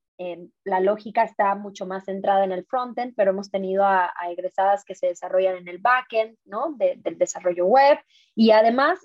la 0.63 0.79
lógica 0.79 1.23
está 1.23 1.55
mucho 1.55 1.85
más 1.85 2.05
centrada 2.05 2.43
en 2.43 2.51
el 2.51 2.65
frontend, 2.65 3.13
pero 3.15 3.31
hemos 3.31 3.51
tenido 3.51 3.83
a, 3.83 4.13
egresadas 4.29 4.83
que 4.85 4.95
se 4.95 5.07
desarrollan 5.07 5.57
en 5.57 5.67
el 5.67 5.79
backend, 5.79 6.37
¿no? 6.45 6.73
del 6.77 7.17
desarrollo 7.17 7.65
web 7.65 7.99
y 8.33 8.51
además 8.51 8.99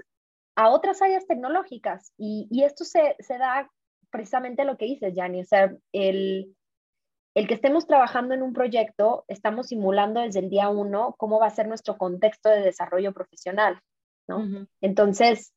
a 0.56 0.70
otras 0.70 1.00
áreas 1.02 1.26
tecnológicas. 1.26 2.12
Y, 2.16 2.62
esto 2.64 2.84
se, 2.84 3.16
da 3.28 3.70
precisamente 4.10 4.64
lo 4.64 4.76
que 4.76 4.86
dices, 4.86 5.14
Jani, 5.16 5.40
o 5.40 5.44
sea, 5.44 5.74
el, 5.92 6.54
el 7.34 7.48
que 7.48 7.54
estemos 7.54 7.86
trabajando 7.86 8.34
en 8.34 8.42
un 8.42 8.52
proyecto, 8.52 9.24
estamos 9.28 9.68
simulando 9.68 10.20
desde 10.20 10.40
el 10.40 10.50
día 10.50 10.68
uno 10.68 11.14
cómo 11.16 11.38
va 11.38 11.46
a 11.46 11.50
ser 11.50 11.68
nuestro 11.68 11.96
contexto 11.96 12.48
de 12.48 12.62
desarrollo 12.62 13.12
profesional, 13.12 13.80
¿no? 14.28 14.66
Entonces, 14.80 15.52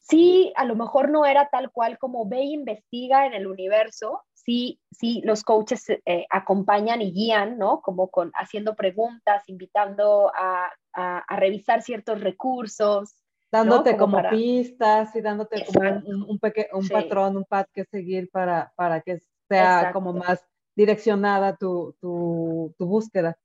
sí, 0.00 0.52
a 0.56 0.64
lo 0.64 0.76
mejor 0.76 1.10
no 1.10 1.26
era 1.26 1.48
tal 1.48 1.70
cual 1.70 1.98
como 1.98 2.28
ve 2.28 2.38
e 2.38 2.52
investiga 2.52 3.26
en 3.26 3.34
el 3.34 3.46
universo, 3.46 4.22
sí, 4.46 4.80
sí, 4.92 5.20
los 5.24 5.42
coaches 5.42 5.90
eh, 5.90 6.26
acompañan 6.30 7.02
y 7.02 7.12
guían, 7.12 7.58
¿no? 7.58 7.80
Como 7.82 8.08
con 8.08 8.30
haciendo 8.34 8.74
preguntas, 8.76 9.42
invitando 9.48 10.32
a, 10.34 10.70
a, 10.94 11.36
revisar 11.36 11.82
ciertos 11.82 12.20
recursos. 12.20 13.16
Dándote 13.50 13.96
como, 13.96 14.18
pistas 14.30 15.14
y 15.14 15.20
dándote 15.20 15.64
como 15.66 15.90
un, 15.90 16.22
un, 16.22 16.40
un 16.72 16.88
patrón, 16.88 17.36
un 17.36 17.44
path 17.44 17.68
que 17.72 17.84
seguir 17.84 18.30
para, 18.30 18.72
para 18.76 19.00
que 19.00 19.18
sea 19.48 19.92
como 19.92 20.12
más 20.12 20.44
direccionada 20.74 21.56
tu, 21.56 21.96
tu, 22.00 22.74
tu 22.78 22.86
búsqueda. 22.86 23.36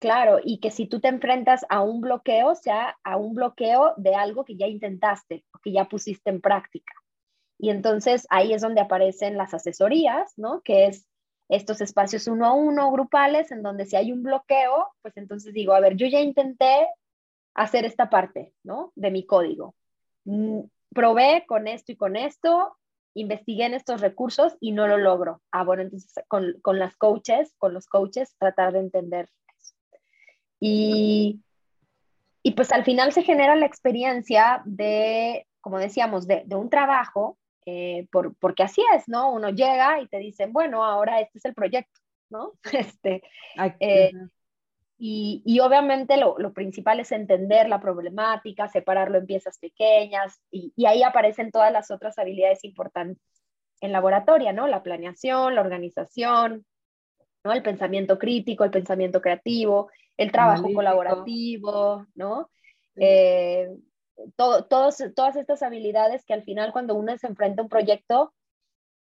Claro, 0.00 0.38
y 0.42 0.58
que 0.60 0.70
si 0.70 0.86
tú 0.86 1.00
te 1.00 1.08
enfrentas 1.08 1.64
a 1.70 1.82
un 1.82 2.00
bloqueo, 2.00 2.54
sea 2.54 2.98
a 3.04 3.16
un 3.16 3.34
bloqueo 3.34 3.94
de 3.96 4.14
algo 4.14 4.44
que 4.44 4.56
ya 4.56 4.66
intentaste 4.66 5.44
o 5.54 5.58
que 5.60 5.72
ya 5.72 5.86
pusiste 5.86 6.30
en 6.30 6.40
práctica. 6.40 6.92
Y 7.58 7.70
entonces 7.70 8.26
ahí 8.30 8.52
es 8.52 8.62
donde 8.62 8.80
aparecen 8.80 9.36
las 9.36 9.54
asesorías, 9.54 10.32
¿no? 10.36 10.60
Que 10.62 10.86
es 10.86 11.06
estos 11.48 11.80
espacios 11.80 12.26
uno 12.26 12.46
a 12.46 12.52
uno, 12.52 12.90
grupales, 12.90 13.52
en 13.52 13.62
donde 13.62 13.86
si 13.86 13.96
hay 13.96 14.12
un 14.12 14.22
bloqueo, 14.22 14.88
pues 15.02 15.16
entonces 15.16 15.52
digo, 15.52 15.74
a 15.74 15.80
ver, 15.80 15.96
yo 15.96 16.06
ya 16.06 16.20
intenté 16.20 16.88
hacer 17.54 17.84
esta 17.84 18.10
parte, 18.10 18.52
¿no? 18.62 18.92
De 18.96 19.10
mi 19.10 19.26
código. 19.26 19.74
Mm, 20.24 20.60
probé 20.92 21.44
con 21.46 21.68
esto 21.68 21.92
y 21.92 21.96
con 21.96 22.16
esto, 22.16 22.76
investigué 23.14 23.66
en 23.66 23.74
estos 23.74 24.00
recursos 24.00 24.56
y 24.60 24.72
no 24.72 24.88
lo 24.88 24.96
logro. 24.96 25.42
Ah, 25.52 25.64
bueno, 25.64 25.82
entonces 25.82 26.12
con, 26.28 26.54
con 26.62 26.78
las 26.78 26.96
coaches, 26.96 27.54
con 27.58 27.74
los 27.74 27.86
coaches, 27.86 28.34
tratar 28.38 28.72
de 28.72 28.80
entender 28.80 29.28
eso. 29.58 29.74
Y, 30.60 31.40
y 32.42 32.52
pues 32.52 32.72
al 32.72 32.84
final 32.84 33.12
se 33.12 33.22
genera 33.22 33.54
la 33.54 33.66
experiencia 33.66 34.62
de, 34.64 35.46
como 35.60 35.78
decíamos, 35.78 36.26
de, 36.26 36.42
de 36.46 36.56
un 36.56 36.70
trabajo 36.70 37.38
eh, 37.66 38.06
por, 38.10 38.34
porque 38.36 38.62
así 38.62 38.82
es, 38.94 39.08
¿no? 39.08 39.32
Uno 39.32 39.50
llega 39.50 40.00
y 40.00 40.08
te 40.08 40.18
dicen, 40.18 40.52
bueno, 40.52 40.84
ahora 40.84 41.20
este 41.20 41.38
es 41.38 41.44
el 41.44 41.54
proyecto, 41.54 42.00
¿no? 42.30 42.52
Este, 42.94 43.22
eh, 43.80 44.12
y, 44.98 45.42
y, 45.44 45.60
obviamente 45.60 46.16
lo, 46.16 46.38
lo, 46.38 46.52
principal 46.52 47.00
es 47.00 47.10
entender 47.12 47.68
la 47.68 47.80
problemática, 47.80 48.68
separarlo 48.68 49.18
en 49.18 49.26
piezas 49.26 49.58
pequeñas, 49.58 50.40
y, 50.50 50.72
y, 50.76 50.86
ahí 50.86 51.02
aparecen 51.02 51.50
todas 51.50 51.72
las 51.72 51.90
otras 51.90 52.18
habilidades 52.18 52.64
importantes 52.64 53.22
en 53.80 53.92
laboratorio, 53.92 54.52
¿no? 54.52 54.66
La 54.66 54.82
planeación, 54.82 55.54
la 55.54 55.60
organización, 55.60 56.64
¿no? 57.44 57.52
El 57.52 57.62
pensamiento 57.62 58.18
crítico, 58.18 58.64
el 58.64 58.70
pensamiento 58.70 59.20
creativo, 59.20 59.90
el 60.16 60.32
trabajo 60.32 60.72
colaborativo, 60.72 62.06
¿no? 62.14 62.50
Eh, 62.96 63.68
todos, 64.36 64.68
todas 65.14 65.36
estas 65.36 65.62
habilidades 65.62 66.24
que 66.24 66.34
al 66.34 66.42
final 66.42 66.72
cuando 66.72 66.94
uno 66.94 67.16
se 67.18 67.26
enfrenta 67.26 67.62
a 67.62 67.64
un 67.64 67.68
proyecto 67.68 68.32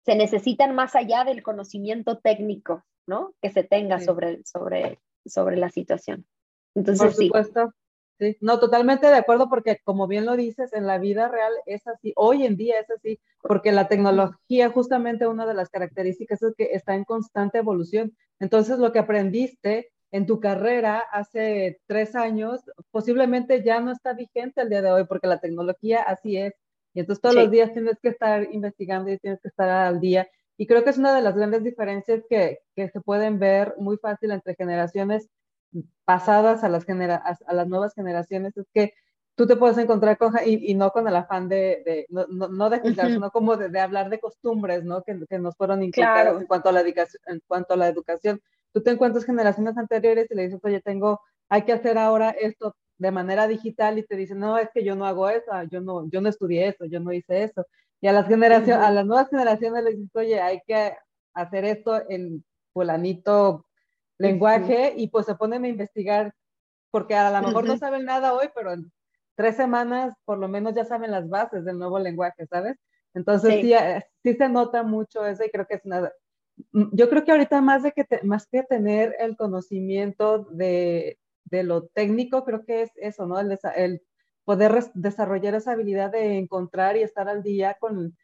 se 0.05 0.15
necesitan 0.15 0.75
más 0.75 0.95
allá 0.95 1.23
del 1.23 1.43
conocimiento 1.43 2.19
técnico, 2.19 2.83
¿no? 3.07 3.33
Que 3.41 3.51
se 3.51 3.63
tenga 3.63 3.99
sobre, 3.99 4.43
sobre, 4.43 4.99
sobre 5.25 5.57
la 5.57 5.69
situación. 5.69 6.25
Entonces, 6.75 7.15
Por 7.15 7.23
supuesto. 7.23 7.73
Sí. 8.19 8.37
No, 8.41 8.59
totalmente 8.59 9.07
de 9.07 9.15
acuerdo 9.15 9.49
porque 9.49 9.79
como 9.83 10.07
bien 10.07 10.25
lo 10.25 10.35
dices, 10.35 10.71
en 10.73 10.85
la 10.85 10.99
vida 10.99 11.29
real 11.29 11.51
es 11.65 11.87
así, 11.87 12.13
hoy 12.15 12.45
en 12.45 12.55
día 12.55 12.79
es 12.79 12.89
así, 12.91 13.19
porque 13.41 13.71
la 13.71 13.87
tecnología 13.87 14.69
justamente 14.69 15.25
una 15.25 15.47
de 15.47 15.55
las 15.55 15.69
características 15.69 16.43
es 16.43 16.53
que 16.55 16.69
está 16.73 16.93
en 16.93 17.05
constante 17.05 17.57
evolución. 17.57 18.15
Entonces 18.39 18.77
lo 18.77 18.91
que 18.91 18.99
aprendiste 18.99 19.92
en 20.13 20.27
tu 20.27 20.39
carrera 20.39 20.99
hace 21.11 21.81
tres 21.87 22.15
años, 22.15 22.61
posiblemente 22.91 23.63
ya 23.63 23.79
no 23.79 23.91
está 23.91 24.13
vigente 24.13 24.61
el 24.61 24.69
día 24.69 24.83
de 24.83 24.91
hoy, 24.91 25.05
porque 25.05 25.25
la 25.25 25.39
tecnología 25.39 26.03
así 26.03 26.37
es. 26.37 26.53
Y 26.93 26.99
entonces 26.99 27.19
todos 27.19 27.33
los 27.33 27.49
días 27.49 27.73
tienes 27.73 27.97
que 27.99 28.09
estar 28.09 28.47
investigando 28.51 29.11
y 29.11 29.17
tienes 29.17 29.41
que 29.41 29.47
estar 29.47 29.67
al 29.67 29.99
día. 29.99 30.29
Y 30.55 30.67
creo 30.67 30.83
que 30.83 30.91
es 30.91 30.99
una 30.99 31.15
de 31.15 31.23
las 31.23 31.35
grandes 31.35 31.63
diferencias 31.63 32.21
que, 32.29 32.59
que 32.75 32.89
se 32.89 33.01
pueden 33.01 33.39
ver 33.39 33.73
muy 33.79 33.97
fácil 33.97 34.29
entre 34.29 34.53
generaciones 34.53 35.29
pasadas 36.05 36.63
a 36.63 36.69
las, 36.69 36.85
genera 36.85 37.15
a 37.47 37.53
las 37.53 37.67
nuevas 37.67 37.95
generaciones, 37.95 38.55
es 38.55 38.67
que 38.71 38.93
tú 39.33 39.47
te 39.47 39.55
puedes 39.55 39.79
encontrar 39.79 40.19
con, 40.19 40.35
y, 40.45 40.71
y 40.71 40.75
no 40.75 40.91
con 40.91 41.07
el 41.07 41.15
afán 41.15 41.49
de, 41.49 41.81
de 41.83 42.05
no, 42.09 42.27
no, 42.27 42.69
de 42.69 42.81
juzgar, 42.81 43.07
sino 43.07 43.31
como 43.31 43.57
de, 43.57 43.69
de, 43.69 43.79
hablar 43.79 44.11
de 44.11 44.19
costumbres, 44.19 44.83
¿no? 44.83 45.01
Que, 45.01 45.19
que 45.27 45.39
nos 45.39 45.55
fueron 45.55 45.81
inculcadas 45.81 46.39
en, 46.39 46.45
cuanto 46.45 46.69
a 46.69 46.71
la 46.71 46.81
educación, 46.81 47.21
en 47.25 47.41
cuanto 47.47 47.73
a 47.73 47.77
la 47.77 47.87
educación. 47.87 48.39
Tú 48.73 48.81
te 48.81 48.91
encuentras 48.91 49.25
generaciones 49.25 49.77
anteriores 49.77 50.27
y 50.29 50.35
le 50.35 50.43
dices, 50.43 50.59
oye, 50.63 50.81
tengo, 50.81 51.21
hay 51.49 51.63
que 51.63 51.73
hacer 51.73 51.97
ahora 51.97 52.31
esto 52.31 52.75
de 52.97 53.11
manera 53.11 53.47
digital 53.47 53.97
y 53.97 54.03
te 54.03 54.15
dicen, 54.15 54.39
no, 54.39 54.57
es 54.57 54.69
que 54.73 54.83
yo 54.83 54.95
no 54.95 55.05
hago 55.05 55.29
eso, 55.29 55.51
yo 55.69 55.81
no, 55.81 56.09
yo 56.09 56.21
no 56.21 56.29
estudié 56.29 56.67
eso, 56.69 56.85
yo 56.85 56.99
no 56.99 57.11
hice 57.11 57.43
eso. 57.43 57.65
Y 58.01 58.07
a 58.07 58.13
las 58.13 58.27
generaciones, 58.27 58.83
a 58.83 58.91
las 58.91 59.05
nuevas 59.05 59.29
generaciones 59.29 59.83
les 59.83 59.97
dices, 59.97 60.15
oye, 60.15 60.41
hay 60.41 60.61
que 60.67 60.95
hacer 61.33 61.65
esto 61.65 62.01
en 62.09 62.43
fulanito 62.73 63.65
lenguaje 64.17 64.93
y 64.95 65.07
pues 65.07 65.25
se 65.25 65.35
ponen 65.35 65.63
a 65.65 65.67
investigar 65.67 66.33
porque 66.91 67.15
a 67.15 67.29
lo 67.31 67.47
mejor 67.47 67.65
no 67.65 67.77
saben 67.77 68.05
nada 68.05 68.33
hoy, 68.33 68.49
pero 68.55 68.73
en 68.73 68.91
tres 69.35 69.55
semanas 69.55 70.13
por 70.25 70.37
lo 70.37 70.47
menos 70.47 70.75
ya 70.75 70.85
saben 70.85 71.11
las 71.11 71.27
bases 71.27 71.65
del 71.65 71.79
nuevo 71.79 71.99
lenguaje, 71.99 72.45
¿sabes? 72.47 72.77
Entonces 73.13 73.61
sí, 73.61 73.73
eh, 73.73 74.03
sí, 74.23 74.33
se 74.33 74.49
nota 74.49 74.83
mucho 74.83 75.25
eso 75.25 75.43
y 75.43 75.49
creo 75.49 75.65
que 75.65 75.75
es 75.75 75.85
nada. 75.85 76.13
Yo 76.71 77.09
creo 77.09 77.23
que 77.23 77.31
ahorita 77.31 77.61
más, 77.61 77.83
de 77.83 77.91
que 77.91 78.05
más 78.23 78.47
que 78.47 78.63
tener 78.63 79.15
el 79.19 79.35
conocimiento 79.35 80.45
de, 80.51 81.19
de, 81.45 81.63
lo 81.63 81.87
técnico, 81.87 82.43
creo 82.43 82.63
que 82.65 82.83
es 82.83 82.91
eso, 82.95 83.25
¿no? 83.25 83.39
El, 83.39 83.57
el 83.75 84.01
poder 84.43 84.83
desarrollar 84.93 85.55
esa 85.55 85.71
habilidad 85.71 86.11
de 86.11 86.37
encontrar 86.37 86.97
y 86.97 87.01
estar 87.01 87.27
al 87.29 87.43
día 87.43 87.77
con, 87.79 88.17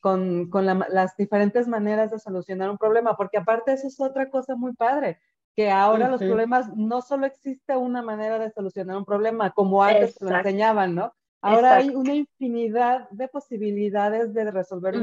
con, 0.00 0.50
con 0.50 0.66
la, 0.66 0.86
las 0.90 1.16
diferentes 1.16 1.68
maneras 1.68 2.10
de 2.10 2.18
solucionar 2.18 2.70
un 2.70 2.78
problema, 2.78 3.16
porque 3.16 3.38
aparte 3.38 3.72
eso 3.72 3.86
es 3.88 4.00
otra 4.00 4.30
cosa 4.30 4.56
muy 4.56 4.74
padre 4.74 5.20
que 5.56 5.70
ahora 5.70 6.10
los 6.10 6.20
problemas, 6.20 6.68
no 6.76 7.00
solo 7.00 7.24
existe 7.24 7.74
una 7.74 8.02
manera 8.02 8.38
de 8.38 8.50
solucionar 8.50 8.98
un 8.98 9.06
problema 9.06 9.52
como 9.52 9.82
antes 9.82 10.20
lo 10.20 10.36
enseñaban, 10.36 10.94
¿no? 10.94 11.14
Ahora 11.40 11.76
hay 11.76 11.88
una 11.88 12.14
infinidad 12.14 13.08
de 13.10 13.26
posibilidades 13.28 14.34
de 14.34 14.50
resolver 14.50 14.94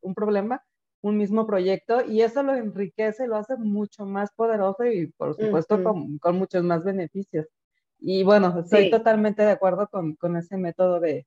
un, 0.00 0.14
problema, 0.14 0.62
un 1.00 1.16
mismo 1.16 1.46
proyecto, 1.46 2.04
y 2.04 2.22
eso 2.22 2.42
lo 2.42 2.54
enriquece, 2.54 3.26
lo 3.26 3.36
hace 3.36 3.56
mucho 3.56 4.04
más 4.04 4.32
poderoso 4.32 4.84
y 4.84 5.06
por 5.08 5.36
supuesto 5.36 5.82
con, 5.82 6.18
con, 6.18 6.36
muchos 6.36 6.64
más 6.64 6.84
beneficios. 6.84 7.46
Y 8.00 8.22
bueno, 8.22 8.60
estoy 8.60 8.90
totalmente 8.90 9.42
de 9.42 9.52
acuerdo 9.52 9.88
con, 9.88 10.14
con 10.16 10.36
ese 10.36 10.56
método 10.56 11.00
de, 11.00 11.26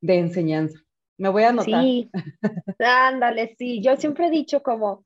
de, 0.00 0.18
enseñanza. 0.18 0.78
Me 1.16 1.28
voy 1.28 1.42
a 1.44 1.50
anotar. 1.50 1.82
Sí, 1.82 2.10
ándale, 2.78 3.54
sí. 3.58 3.82
Yo 3.82 3.96
siempre 3.96 4.26
he 4.26 4.30
dicho 4.30 4.62
como, 4.62 5.04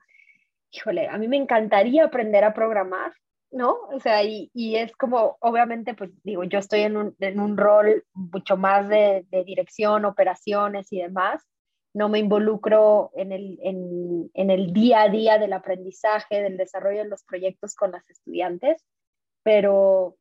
híjole, 0.71 1.09
a 1.09 1.19
mí 1.19 1.29
me 1.29 1.37
encantaría 1.37 2.05
aprender 2.05 2.45
a 2.45 2.55
programar, 2.55 3.13
¿no? 3.51 3.77
O 3.93 4.01
sea, 4.01 4.23
y, 4.23 4.51
y 4.55 4.77
es 4.77 4.95
como, 4.97 5.37
obviamente, 5.41 5.95
pues 5.95 6.11
digo, 6.23 6.45
yo 6.45 6.59
estoy 6.59 6.81
en 6.81 6.97
un, 6.97 7.17
en 7.19 7.41
un 7.41 7.57
rol 7.57 8.05
mucho 8.13 8.57
más 8.57 8.89
de, 8.89 9.27
de, 9.31 9.45
dirección, 9.45 10.05
operaciones 10.05 10.93
y 10.93 11.01
demás. 11.01 11.43
No 11.95 12.09
me 12.09 12.19
involucro 12.19 13.13
en 13.15 13.33
el, 13.33 13.59
en, 13.63 14.31
en 14.35 14.51
el 14.51 14.73
día 14.73 15.03
a 15.03 15.09
día 15.09 15.39
del 15.39 15.53
aprendizaje, 15.53 16.43
del 16.43 16.57
desarrollo 16.57 17.05
de 17.05 17.09
los 17.09 17.23
proyectos 17.25 17.75
con 17.75 17.93
las 17.93 18.09
estudiantes, 18.11 18.85
pero, 19.45 20.17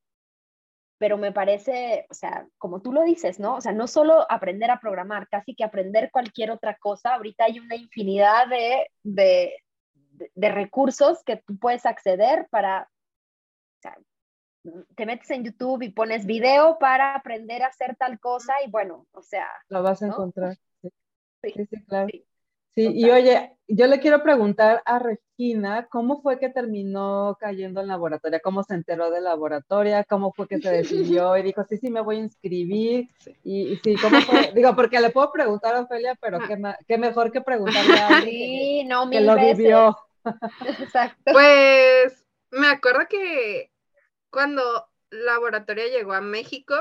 pero 0.99 1.17
me 1.17 1.31
parece, 1.31 2.05
o 2.11 2.13
sea, 2.13 2.47
como 2.59 2.81
tú 2.81 2.93
lo 2.93 3.01
dices, 3.01 3.39
¿no? 3.39 3.55
O 3.55 3.61
sea, 3.61 3.71
no 3.71 3.87
solo 3.87 4.25
aprender 4.29 4.69
a 4.69 4.79
programar, 4.79 5.27
casi 5.27 5.55
que 5.55 5.63
aprender 5.63 6.11
cualquier 6.11 6.51
otra 6.51 6.77
cosa. 6.77 7.15
Ahorita 7.15 7.45
hay 7.45 7.59
una 7.59 7.75
infinidad 7.75 8.47
de, 8.47 8.87
de, 9.01 9.55
de, 10.35 10.49
recursos 10.49 11.23
que 11.23 11.37
tú 11.37 11.57
puedes 11.57 11.85
acceder 11.85 12.47
para, 12.51 12.83
o 12.83 13.81
sea, 13.81 13.97
te 14.95 15.05
metes 15.05 15.29
en 15.31 15.43
YouTube 15.43 15.81
y 15.81 15.89
pones 15.89 16.25
video 16.25 16.77
para 16.79 17.15
aprender 17.15 17.63
a 17.63 17.67
hacer 17.67 17.95
tal 17.95 18.19
cosa 18.19 18.53
y 18.65 18.69
bueno, 18.69 19.07
o 19.11 19.21
sea. 19.21 19.49
Lo 19.69 19.83
vas 19.83 20.01
a 20.03 20.07
encontrar. 20.07 20.55
Sí, 21.43 21.65
sí, 21.69 21.83
claro. 21.87 22.07
Sí, 22.75 22.89
y 22.91 23.09
oye, 23.11 23.55
yo 23.67 23.85
le 23.87 23.99
quiero 23.99 24.23
preguntar 24.23 24.81
a 24.85 24.97
Regina, 24.97 25.87
¿cómo 25.91 26.21
fue 26.21 26.39
que 26.39 26.49
terminó 26.49 27.37
cayendo 27.39 27.81
en 27.81 27.87
laboratorio? 27.87 28.39
¿Cómo 28.43 28.63
se 28.63 28.73
enteró 28.73 29.11
de 29.11 29.21
laboratorio? 29.21 30.03
¿Cómo 30.09 30.33
fue 30.33 30.47
que 30.47 30.59
se 30.59 30.71
decidió 30.71 31.37
y 31.37 31.43
dijo, 31.43 31.63
sí, 31.69 31.77
sí, 31.77 31.91
me 31.91 32.01
voy 32.01 32.17
a 32.17 32.21
inscribir? 32.21 33.09
Y, 33.43 33.75
sí, 33.83 33.95
¿cómo 34.01 34.19
fue? 34.21 34.51
Digo, 34.55 34.75
porque 34.75 34.99
le 34.99 35.11
puedo 35.11 35.31
preguntar 35.31 35.75
a 35.75 35.81
Ofelia, 35.81 36.17
pero 36.19 36.39
qué, 36.39 36.59
qué 36.87 36.97
mejor 36.97 37.31
que 37.31 37.41
preguntarle 37.41 37.99
a 37.99 38.07
alguien 38.07 38.49
sí, 38.49 38.83
no, 38.85 39.09
que 39.09 39.21
lo 39.21 39.35
vivió. 39.35 39.95
Exacto. 40.79 41.31
Pues 41.31 42.25
me 42.49 42.67
acuerdo 42.67 43.01
que 43.07 43.71
cuando 44.31 44.63
laboratorio 45.11 45.85
llegó 45.87 46.13
a 46.13 46.21
México, 46.21 46.75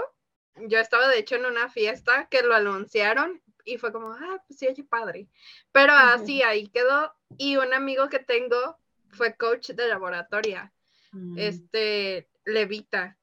yo 0.56 0.78
estaba 0.78 1.08
de 1.08 1.18
hecho 1.18 1.36
en 1.36 1.44
una 1.44 1.68
fiesta 1.68 2.28
que 2.30 2.42
lo 2.42 2.54
anunciaron 2.54 3.42
y 3.64 3.78
fue 3.78 3.92
como, 3.92 4.12
ah, 4.12 4.42
pues 4.46 4.58
sí, 4.58 4.66
oye, 4.66 4.84
padre. 4.84 5.28
Pero 5.72 5.92
así 5.92 6.42
ahí 6.42 6.68
quedó. 6.68 7.14
Y 7.38 7.56
un 7.56 7.72
amigo 7.72 8.08
que 8.08 8.18
tengo 8.18 8.76
fue 9.10 9.36
coach 9.36 9.70
de 9.70 9.88
laboratorio, 9.88 10.70
mm. 11.12 11.38
este, 11.38 12.28
Levita. 12.44 13.16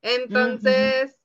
Entonces, 0.00 1.16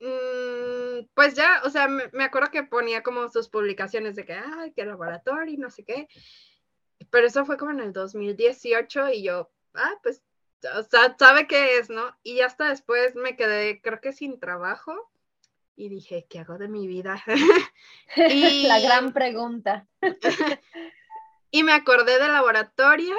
mm, 0.00 1.06
pues 1.14 1.34
ya, 1.34 1.62
o 1.64 1.70
sea, 1.70 1.88
me, 1.88 2.08
me, 2.12 2.24
acuerdo 2.24 2.50
que 2.50 2.62
ponía 2.62 3.02
como 3.02 3.28
sus 3.28 3.48
publicaciones 3.48 4.16
de 4.16 4.24
que, 4.24 4.34
ay, 4.34 4.72
qué 4.72 4.84
laboratorio 4.84 5.52
y 5.52 5.56
no 5.56 5.70
sé 5.70 5.84
qué. 5.84 6.08
Pero 7.10 7.26
eso 7.26 7.44
fue 7.44 7.56
como 7.56 7.72
en 7.72 7.80
el 7.80 7.92
2018 7.92 9.10
y 9.10 9.22
yo, 9.24 9.50
ah, 9.74 9.94
pues, 10.02 10.22
o 10.76 10.82
sea, 10.82 11.16
sabe 11.18 11.46
qué 11.46 11.78
es, 11.78 11.90
¿no? 11.90 12.16
Y 12.22 12.40
hasta 12.40 12.68
después 12.68 13.14
me 13.14 13.36
quedé, 13.36 13.80
creo 13.80 14.00
que 14.00 14.12
sin 14.12 14.38
trabajo 14.40 15.10
y 15.76 15.88
dije, 15.88 16.26
¿qué 16.28 16.40
hago 16.40 16.58
de 16.58 16.68
mi 16.68 16.86
vida? 16.86 17.22
y... 18.16 18.66
La 18.66 18.80
gran 18.80 19.12
pregunta. 19.12 19.86
y 21.50 21.62
me 21.62 21.72
acordé 21.72 22.18
del 22.18 22.32
laboratorio 22.32 23.16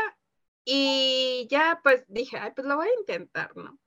y 0.64 1.48
ya 1.50 1.80
pues 1.84 2.04
dije, 2.08 2.38
ay, 2.38 2.52
pues 2.56 2.66
lo 2.68 2.76
voy 2.76 2.88
a 2.88 3.00
intentar, 3.00 3.56
¿no? 3.56 3.80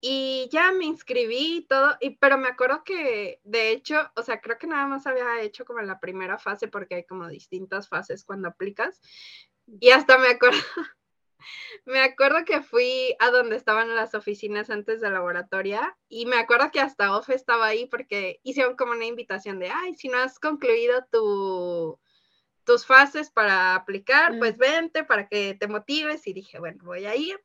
Y 0.00 0.48
ya 0.50 0.72
me 0.72 0.86
inscribí 0.86 1.58
y 1.58 1.66
todo, 1.66 1.96
y, 2.00 2.16
pero 2.16 2.36
me 2.36 2.48
acuerdo 2.48 2.82
que 2.82 3.40
de 3.44 3.70
hecho, 3.70 4.10
o 4.16 4.22
sea, 4.22 4.40
creo 4.40 4.58
que 4.58 4.66
nada 4.66 4.88
más 4.88 5.06
había 5.06 5.40
hecho 5.40 5.64
como 5.64 5.78
en 5.78 5.86
la 5.86 6.00
primera 6.00 6.38
fase 6.38 6.66
porque 6.66 6.96
hay 6.96 7.04
como 7.04 7.28
distintas 7.28 7.88
fases 7.88 8.24
cuando 8.24 8.48
aplicas. 8.48 9.00
Y 9.80 9.90
hasta 9.90 10.18
me 10.18 10.28
acuerdo, 10.28 10.58
me 11.84 12.00
acuerdo 12.00 12.44
que 12.44 12.62
fui 12.62 13.14
a 13.18 13.30
donde 13.30 13.56
estaban 13.56 13.94
las 13.94 14.14
oficinas 14.14 14.70
antes 14.70 15.00
de 15.00 15.10
laboratorio 15.10 15.80
y 16.08 16.26
me 16.26 16.36
acuerdo 16.36 16.70
que 16.70 16.80
hasta 16.80 17.16
Ofe 17.16 17.34
estaba 17.34 17.66
ahí 17.66 17.86
porque 17.86 18.40
hicieron 18.42 18.76
como 18.76 18.92
una 18.92 19.06
invitación 19.06 19.58
de, 19.58 19.70
ay, 19.70 19.94
si 19.94 20.08
no 20.08 20.18
has 20.18 20.38
concluido 20.38 21.04
tu, 21.10 21.98
tus 22.64 22.86
fases 22.86 23.30
para 23.30 23.74
aplicar, 23.74 24.38
pues 24.38 24.56
vente 24.56 25.04
para 25.04 25.28
que 25.28 25.54
te 25.54 25.68
motives 25.68 26.26
y 26.26 26.32
dije, 26.32 26.58
bueno, 26.58 26.82
voy 26.84 27.06
a 27.06 27.16
ir. 27.16 27.38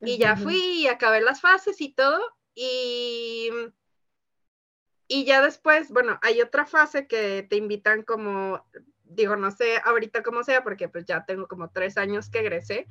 Y 0.00 0.18
ya 0.18 0.36
fui 0.36 0.82
y 0.82 0.86
acabé 0.86 1.20
las 1.20 1.40
fases 1.40 1.80
y 1.80 1.92
todo 1.92 2.20
y... 2.54 3.50
Y 5.10 5.24
ya 5.24 5.40
después, 5.40 5.90
bueno, 5.90 6.18
hay 6.20 6.42
otra 6.42 6.66
fase 6.66 7.06
que 7.06 7.42
te 7.48 7.56
invitan 7.56 8.02
como, 8.02 8.62
digo, 9.04 9.36
no 9.36 9.50
sé 9.50 9.80
ahorita 9.82 10.22
cómo 10.22 10.44
sea, 10.44 10.62
porque 10.62 10.88
pues 10.88 11.06
ya 11.06 11.24
tengo 11.24 11.48
como 11.48 11.70
tres 11.70 11.96
años 11.96 12.28
que 12.28 12.40
egresé, 12.40 12.86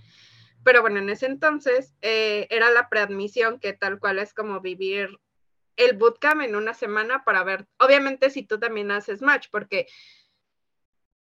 pero 0.63 0.81
bueno, 0.81 0.99
en 0.99 1.09
ese 1.09 1.25
entonces 1.25 1.93
eh, 2.01 2.47
era 2.49 2.69
la 2.71 2.89
preadmisión, 2.89 3.59
que 3.59 3.73
tal 3.73 3.99
cual 3.99 4.19
es 4.19 4.33
como 4.33 4.59
vivir 4.61 5.19
el 5.75 5.95
bootcamp 5.95 6.41
en 6.41 6.55
una 6.55 6.73
semana 6.73 7.23
para 7.23 7.43
ver, 7.43 7.67
obviamente 7.77 8.29
si 8.29 8.43
tú 8.43 8.59
también 8.59 8.91
haces 8.91 9.21
match, 9.21 9.47
porque 9.51 9.87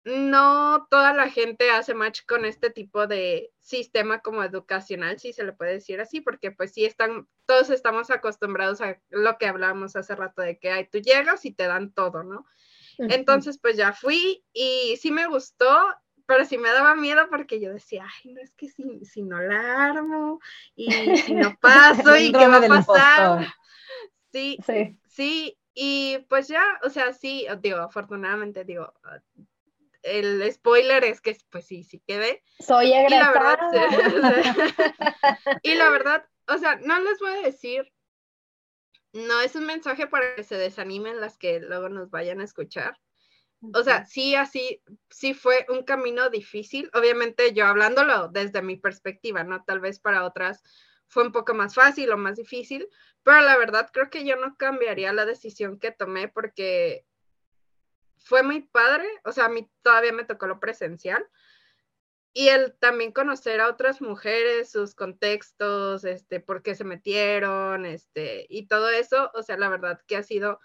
no 0.05 0.87
toda 0.91 1.13
la 1.13 1.31
gente 1.31 1.71
hace 1.71 1.95
match 1.95 2.23
con 2.27 2.45
este 2.45 2.71
tipo 2.71 3.07
de 3.07 3.53
sistema 3.61 4.21
como 4.21 4.43
educacional, 4.43 5.19
si 5.19 5.33
se 5.33 5.45
le 5.45 5.53
puede 5.53 5.75
decir 5.75 6.01
así, 6.01 6.21
porque 6.21 6.51
pues 6.51 6.73
sí 6.73 6.85
están, 6.85 7.29
todos 7.47 7.71
estamos 7.71 8.11
acostumbrados 8.11 8.81
a 8.81 9.01
lo 9.11 9.39
que 9.39 9.47
hablábamos 9.47 9.95
hace 9.95 10.15
rato 10.17 10.43
de 10.43 10.59
que 10.59 10.71
ay, 10.71 10.89
tú 10.91 10.99
llegas 10.99 11.45
y 11.45 11.53
te 11.53 11.67
dan 11.67 11.93
todo, 11.93 12.25
¿no? 12.25 12.47
Entonces 12.99 13.59
pues 13.59 13.77
ya 13.77 13.93
fui 13.93 14.45
y 14.53 14.97
sí 15.01 15.11
me 15.11 15.27
gustó 15.27 15.67
pero 16.33 16.47
sí 16.47 16.57
me 16.57 16.71
daba 16.71 16.95
miedo 16.95 17.29
porque 17.29 17.61
yo 17.61 17.73
decía, 17.73 18.07
ay, 18.07 18.33
no 18.33 18.41
es 18.41 18.55
que 18.55 18.69
si, 18.69 19.05
si 19.05 19.23
no 19.23 19.39
la 19.39 19.89
armo 19.89 20.41
y 20.75 20.91
si 21.19 21.35
no 21.35 21.55
paso 21.61 22.17
y 22.17 22.33
qué 22.33 22.49
va 22.49 22.57
a 22.57 22.69
pasar. 22.69 23.47
Sí, 24.33 24.59
sí, 24.65 24.99
sí, 25.07 25.59
y 25.75 26.25
pues 26.31 26.49
ya, 26.49 26.65
o 26.85 26.89
sea, 26.89 27.13
sí, 27.13 27.47
digo, 27.61 27.79
afortunadamente, 27.81 28.65
digo, 28.65 28.95
el 30.03 30.51
spoiler 30.51 31.05
es 31.05 31.21
que 31.21 31.37
pues 31.51 31.67
sí, 31.67 31.85
sí 31.85 32.03
quedé. 32.07 32.43
Soy 32.59 32.95
egresada. 32.95 33.59
Y 33.71 33.75
la 33.75 34.23
verdad, 34.23 34.41
y 35.63 35.75
la 35.75 35.91
verdad, 35.91 36.27
o 36.49 36.57
sea, 36.57 36.77
no 36.77 36.99
les 36.99 37.19
voy 37.19 37.33
a 37.33 37.43
decir 37.43 37.93
no 39.13 39.43
es 39.43 39.55
un 39.55 39.67
mensaje 39.67 40.07
para 40.07 40.35
que 40.35 40.43
se 40.43 40.57
desanimen 40.57 41.21
las 41.21 41.37
que 41.37 41.61
luego 41.61 41.91
nos 41.91 42.11
vayan 42.11 42.41
a 42.41 42.45
escuchar. 42.45 42.99
O 43.75 43.83
sea, 43.85 44.05
sí, 44.07 44.35
así, 44.35 44.83
sí 45.11 45.35
fue 45.35 45.67
un 45.69 45.85
camino 45.85 46.31
difícil. 46.31 46.91
Obviamente 46.95 47.53
yo 47.53 47.67
hablándolo 47.67 48.29
desde 48.29 48.63
mi 48.63 48.77
perspectiva, 48.77 49.45
¿no? 49.45 49.65
Tal 49.65 49.81
vez 49.81 50.01
para 50.01 50.25
otras 50.25 50.63
fue 51.07 51.25
un 51.25 51.33
poco 51.33 51.55
más 51.55 51.75
fácil 51.75 52.11
o 52.11 52.17
más 52.17 52.37
difícil, 52.37 52.89
pero 53.23 53.41
la 53.41 53.57
verdad 53.57 53.91
creo 53.93 54.11
que 54.11 54.25
yo 54.25 54.37
no 54.37 54.57
cambiaría 54.57 55.13
la 55.13 55.27
decisión 55.27 55.79
que 55.79 55.93
tomé 55.93 56.29
porque 56.29 57.05
fue 58.19 58.43
muy 58.43 58.63
padre. 58.63 59.07
O 59.25 59.33
sea, 59.33 59.45
a 59.45 59.49
mí 59.49 59.71
todavía 59.83 60.13
me 60.13 60.25
tocó 60.25 60.47
lo 60.47 60.59
presencial, 60.59 61.25
y 62.35 62.49
el 62.49 62.75
también 62.79 63.13
conocer 63.13 63.61
a 63.61 63.69
otras 63.69 64.01
mujeres, 64.01 64.71
sus 64.71 64.95
contextos, 64.95 66.05
este, 66.05 66.41
por 66.41 66.63
qué 66.63 66.75
se 66.75 66.85
metieron, 66.85 67.85
este, 67.85 68.47
y 68.49 68.67
todo 68.67 68.89
eso, 68.89 69.31
o 69.35 69.43
sea, 69.43 69.59
la 69.59 69.69
verdad 69.69 70.01
que 70.07 70.17
ha 70.17 70.23
sido 70.23 70.59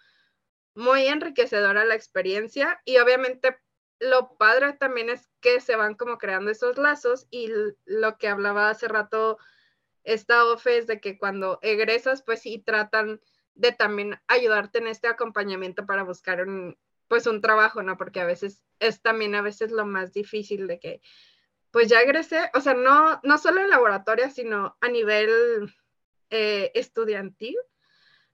muy 0.78 1.08
enriquecedora 1.08 1.86
la 1.86 1.96
experiencia 1.96 2.80
y 2.86 3.00
obviamente 3.00 3.58
lo 4.00 4.38
padre 4.38 4.74
también 4.74 5.10
es 5.10 5.28
que 5.42 5.60
se 5.60 5.76
van 5.76 5.96
como 5.96 6.20
creando 6.20 6.52
esos 6.52 6.78
lazos 6.78 7.26
y 7.32 7.52
lo 7.86 8.18
que 8.20 8.28
hablaba 8.28 8.70
hace 8.70 8.88
rato 8.88 9.40
esta 10.04 10.46
OFE 10.46 10.78
es 10.78 10.86
de 10.86 11.02
que 11.02 11.18
cuando 11.18 11.58
egresas, 11.64 12.22
pues 12.22 12.44
sí 12.44 12.60
tratan 12.60 13.20
de 13.56 13.72
también 13.72 14.22
ayudarte 14.28 14.78
en 14.78 14.86
este 14.86 15.08
acompañamiento 15.08 15.88
para 15.88 16.04
buscar 16.04 16.48
un, 16.48 16.78
pues 17.08 17.26
un 17.26 17.42
trabajo, 17.42 17.82
¿no? 17.82 17.98
Porque 17.98 18.20
a 18.20 18.26
veces 18.26 18.62
es 18.80 19.02
también 19.02 19.34
a 19.34 19.42
veces 19.42 19.72
lo 19.72 19.88
más 19.88 20.14
difícil 20.14 20.68
de 20.68 20.80
que 20.80 21.02
pues 21.72 21.90
ya 21.90 22.02
egresé, 22.02 22.52
o 22.54 22.62
sea, 22.62 22.76
no, 22.76 23.20
no 23.24 23.40
solo 23.40 23.62
en 23.62 23.72
laboratorio, 23.72 24.30
sino 24.30 24.78
a 24.80 24.90
nivel 24.90 25.76
eh, 26.30 26.72
estudiantil, 26.76 27.58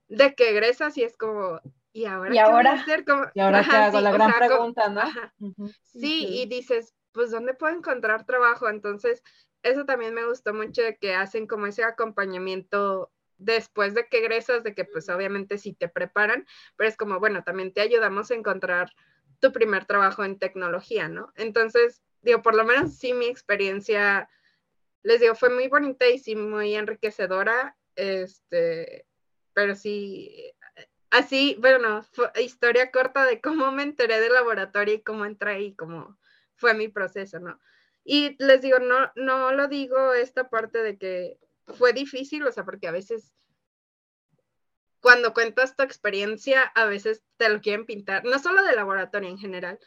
de 0.09 0.35
que 0.35 0.49
egresas 0.49 0.97
y 0.97 1.03
es 1.03 1.15
como, 1.15 1.61
¿y 1.93 2.05
ahora 2.05 2.31
qué 2.31 2.39
ahora? 2.39 2.71
voy 2.71 2.79
a 2.79 2.81
hacer? 2.81 3.05
Como, 3.05 3.25
y 3.33 3.39
ahora 3.39 3.63
qué 3.63 3.75
hago, 3.75 4.01
la 4.01 4.11
gran 4.11 4.33
pregunta, 4.33 4.89
¿no? 4.89 5.01
Sí, 5.83 6.27
y 6.29 6.45
dices, 6.47 6.93
pues, 7.11 7.31
¿dónde 7.31 7.53
puedo 7.53 7.75
encontrar 7.75 8.25
trabajo? 8.25 8.67
Entonces, 8.67 9.23
eso 9.61 9.85
también 9.85 10.13
me 10.13 10.25
gustó 10.25 10.53
mucho 10.53 10.81
de 10.81 10.97
que 10.97 11.15
hacen 11.15 11.47
como 11.47 11.67
ese 11.67 11.83
acompañamiento 11.83 13.11
después 13.37 13.93
de 13.93 14.07
que 14.07 14.19
egresas, 14.19 14.63
de 14.63 14.73
que 14.73 14.85
pues 14.85 15.09
obviamente 15.09 15.57
sí 15.57 15.73
te 15.73 15.87
preparan, 15.87 16.45
pero 16.75 16.89
es 16.89 16.97
como, 16.97 17.19
bueno, 17.19 17.43
también 17.43 17.73
te 17.73 17.81
ayudamos 17.81 18.31
a 18.31 18.35
encontrar 18.35 18.91
tu 19.39 19.51
primer 19.51 19.85
trabajo 19.85 20.23
en 20.23 20.39
tecnología, 20.39 21.07
¿no? 21.07 21.31
Entonces, 21.35 22.01
digo, 22.21 22.41
por 22.41 22.55
lo 22.55 22.63
menos 22.63 22.97
sí 22.97 23.13
mi 23.13 23.25
experiencia, 23.25 24.29
les 25.01 25.19
digo, 25.19 25.35
fue 25.35 25.49
muy 25.49 25.67
bonita 25.67 26.07
y 26.07 26.19
sí 26.19 26.35
muy 26.35 26.75
enriquecedora, 26.75 27.75
este, 27.95 29.05
pero 29.53 29.75
sí, 29.75 30.53
así, 31.13 31.55
bueno, 31.59 32.03
fue 32.11 32.29
historia 32.41 32.91
corta 32.91 33.25
de 33.25 33.39
cómo 33.39 33.71
me 33.71 33.83
enteré 33.83 34.19
del 34.19 34.33
laboratorio 34.33 34.95
y 34.95 35.01
cómo 35.01 35.25
entré 35.25 35.61
y 35.61 35.75
cómo 35.75 36.17
fue 36.55 36.73
mi 36.73 36.87
proceso, 36.87 37.39
¿no? 37.39 37.59
Y 38.03 38.35
les 38.43 38.61
digo, 38.61 38.79
no, 38.79 39.11
no 39.15 39.53
lo 39.53 39.67
digo 39.67 40.13
esta 40.13 40.49
parte 40.49 40.81
de 40.83 40.97
que 40.97 41.37
fue 41.67 41.93
difícil, 41.93 42.45
o 42.45 42.51
sea, 42.51 42.65
porque 42.65 42.87
a 42.87 42.91
veces 42.91 43.31
cuando 44.99 45.33
cuentas 45.33 45.75
tu 45.75 45.83
experiencia, 45.83 46.63
a 46.63 46.85
veces 46.85 47.23
te 47.37 47.49
lo 47.49 47.61
quieren 47.61 47.85
pintar, 47.85 48.25
no 48.25 48.39
solo 48.39 48.63
de 48.63 48.75
laboratorio 48.75 49.29
en 49.29 49.37
general, 49.37 49.79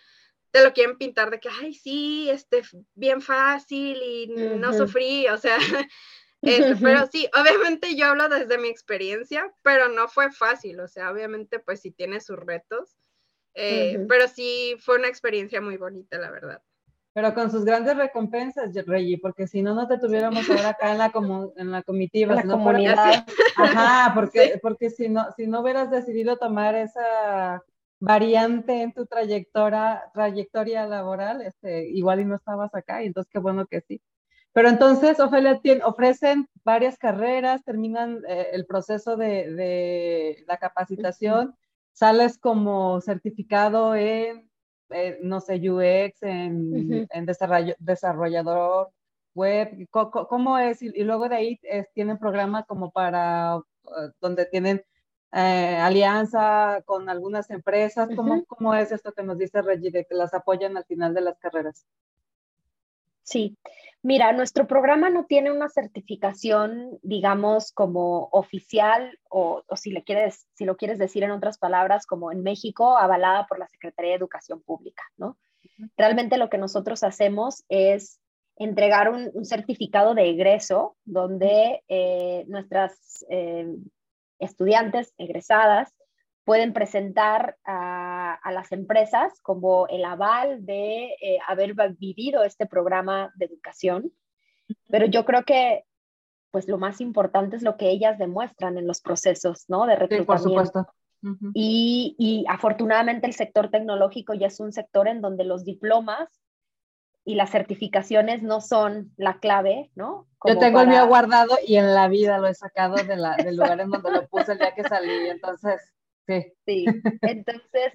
te 0.53 0.63
lo 0.63 0.73
quieren 0.73 0.97
pintar 0.97 1.31
de 1.31 1.41
que, 1.41 1.49
ay, 1.49 1.75
sí, 1.75 2.31
este, 2.31 2.63
bien 2.95 3.21
fácil 3.21 4.01
y 4.01 4.29
no 4.29 4.73
sufrí, 4.73 5.27
o 5.29 5.39
sea, 5.39 5.59
este, 6.47 6.77
pero 6.83 7.07
sí, 7.07 7.29
obviamente 7.39 7.97
yo 7.97 8.07
hablo 8.07 8.29
desde 8.29 8.59
mi 8.59 8.69
experiencia, 8.69 9.53
pero 9.63 9.89
no 9.89 10.09
fue 10.09 10.31
fácil, 10.33 10.81
o 10.81 10.89
sea, 10.89 11.11
obviamente 11.11 11.59
pues 11.59 11.81
sí 11.81 11.91
tiene 11.91 12.21
sus 12.21 12.39
retos, 12.39 12.97
eh, 13.55 14.05
pero 14.09 14.29
sí 14.29 14.77
fue 14.81 14.99
una 14.99 15.09
experiencia 15.09 15.61
muy 15.61 15.77
bonita, 15.77 16.19
la 16.19 16.31
verdad. 16.31 16.63
Pero 17.15 17.33
con 17.33 17.51
sus 17.51 17.65
grandes 17.65 17.97
recompensas, 17.97 18.75
Reggie, 18.87 19.19
porque 19.19 19.47
si 19.47 19.63
no, 19.63 19.75
no 19.75 19.89
te 19.89 19.97
tuviéramos 19.97 20.51
ahora 20.51 20.69
acá 20.69 20.93
en 20.93 20.99
la, 20.99 21.11
en 21.57 21.71
la 21.71 21.83
comitiva. 21.83 22.35
La 22.35 22.43
comunidad. 22.43 23.25
Ajá, 23.57 24.13
porque, 24.15 24.59
porque 24.61 24.91
si, 24.91 25.09
no, 25.09 25.25
si 25.35 25.47
no 25.47 25.63
hubieras 25.63 25.91
decidido 25.91 26.37
tomar 26.37 26.75
esa 26.75 27.63
variante 28.01 28.83
en 28.83 28.93
tu 28.93 29.07
trayectoria, 29.07 30.03
trayectoria 30.13 30.87
laboral, 30.87 31.41
este, 31.41 31.89
igual 31.89 32.21
y 32.21 32.27
no 32.27 32.37
estabas 32.37 32.75
acá, 32.75 33.03
y 33.03 33.07
entonces 33.07 33.31
qué 33.33 33.39
bueno 33.39 33.67
que 33.67 33.81
sí. 33.81 34.03
Pero 34.57 34.71
entonces, 34.71 35.21
Ofelia, 35.21 35.61
ofrecen 35.85 36.49
varias 36.65 36.97
carreras, 36.97 37.63
terminan 37.63 38.23
eh, 38.27 38.47
el 38.53 38.65
proceso 38.65 39.19
de, 39.19 39.53
de 39.53 40.45
la 40.49 40.57
capacitación, 40.57 41.55
sales 41.93 42.39
como 42.39 43.03
certificado 43.03 43.95
en, 43.95 44.51
eh, 44.89 45.19
no 45.21 45.43
sé, 45.43 45.57
UX, 45.57 46.23
en, 46.23 47.07
en 47.11 47.27
desarrollador 47.79 48.93
web, 49.35 49.87
¿cómo, 49.91 50.57
es? 50.57 50.81
Y, 50.81 51.05
luego 51.05 51.29
de 51.29 51.37
ahí 51.37 51.61
tienen 51.93 52.17
programas 52.17 52.65
como 52.65 52.91
para, 52.91 53.57
eh, 53.59 54.11
donde 54.23 54.47
tienen 54.47 54.83
eh, 55.33 55.77
alianza 55.83 56.81
con 56.87 57.11
algunas 57.11 57.51
empresas? 57.51 58.09
¿Cómo, 58.17 58.43
¿Cómo 58.47 58.73
es 58.73 58.91
esto 58.91 59.13
que 59.13 59.23
nos 59.23 59.37
dice 59.37 59.61
Reggie, 59.61 59.91
de 59.91 60.07
que 60.07 60.15
las 60.15 60.33
apoyan 60.33 60.79
al 60.79 60.87
final 60.87 61.13
de 61.13 61.21
las 61.21 61.39
carreras? 61.39 61.85
Sí, 63.23 63.59
mira, 64.07 64.33
nuestro 64.33 64.69
programa 64.69 65.11
no 65.11 65.25
tiene 65.25 65.51
una 65.51 65.69
certificación, 65.69 66.97
digamos, 67.03 67.73
como 67.73 68.29
oficial 68.31 69.19
o, 69.29 69.65
si, 69.75 69.91
le 69.91 70.05
quieres, 70.05 70.47
si 70.55 70.65
lo 70.65 70.77
quieres 70.77 70.99
decir 71.01 71.25
en 71.25 71.33
otras 71.33 71.59
palabras, 71.59 72.07
como 72.07 72.31
en 72.31 72.45
México, 72.45 72.97
avalada 72.97 73.49
por 73.49 73.59
la 73.59 73.67
Secretaría 73.67 74.13
de 74.13 74.19
Educación 74.19 74.63
Pública, 74.63 75.03
¿no? 75.17 75.37
Realmente 75.97 76.39
lo 76.39 76.49
que 76.49 76.57
nosotros 76.57 77.03
hacemos 77.03 77.65
es 77.69 78.21
entregar 78.55 79.11
un, 79.11 79.45
certificado 79.45 80.15
de 80.15 80.31
egreso 80.31 80.97
donde 81.05 81.83
eh, 81.89 82.45
nuestras 82.47 83.27
eh, 83.29 83.67
estudiantes 84.39 85.15
egresadas 85.19 85.96
pueden 86.47 86.73
presentar 86.73 87.59
a, 87.65 88.39
las 88.53 88.71
empresas 88.71 89.41
como 89.43 89.89
el 89.89 90.05
aval 90.05 90.65
de 90.65 91.17
eh, 91.21 91.39
haber 91.49 91.75
vivido 91.99 92.45
este 92.45 92.67
programa 92.67 93.33
de 93.35 93.47
educación. 93.47 94.13
Pero 94.89 95.07
yo 95.07 95.25
creo 95.25 95.43
que 95.43 95.85
pues 96.53 96.69
lo 96.69 96.79
más 96.79 97.01
importante 97.01 97.57
es 97.57 97.63
lo 97.63 97.77
que 97.77 97.91
ellas 97.91 98.17
demuestran 98.17 98.79
en 98.79 98.87
los 98.87 99.01
procesos, 99.01 99.65
¿no? 99.69 99.87
De 99.87 99.97
reclutamiento. 99.97 100.27
por 100.27 100.39
supuesto. 100.39 100.87
y, 101.53 102.15
y, 102.17 102.45
afortunadamente 102.49 103.27
el 103.27 103.35
sector 103.35 103.69
tecnológico 103.69 104.33
ya 104.33 104.47
es 104.47 104.61
un 104.61 104.73
sector 104.73 105.09
en 105.09 105.21
donde 105.21 105.43
los 105.43 105.65
diplomas 105.65 106.29
y 107.25 107.35
las 107.35 107.51
certificaciones 107.51 108.45
no 108.45 108.61
son 108.61 109.13
la 109.17 109.41
clave, 109.41 109.91
¿no? 109.97 110.29
Yo 110.45 110.59
tengo 110.59 110.81
el 110.81 110.89
mío 110.89 111.09
guardado 111.09 111.57
y 111.67 111.75
en 111.75 111.93
la 111.93 112.07
vida 112.07 112.39
lo 112.39 112.47
he 112.47 112.55
sacado 112.55 112.95
de 112.95 113.17
la, 113.17 113.35
del 113.35 113.57
lugar 113.57 113.81
en 113.81 113.91
donde 113.91 114.13
lo 114.13 114.29
puse 114.29 114.53
el 114.53 114.59
día 114.59 114.73
que 114.77 114.85
salí, 114.85 115.29
entonces, 115.29 115.93
sí. 116.27 116.53
Sí, 116.67 116.85
entonces, 117.23 117.93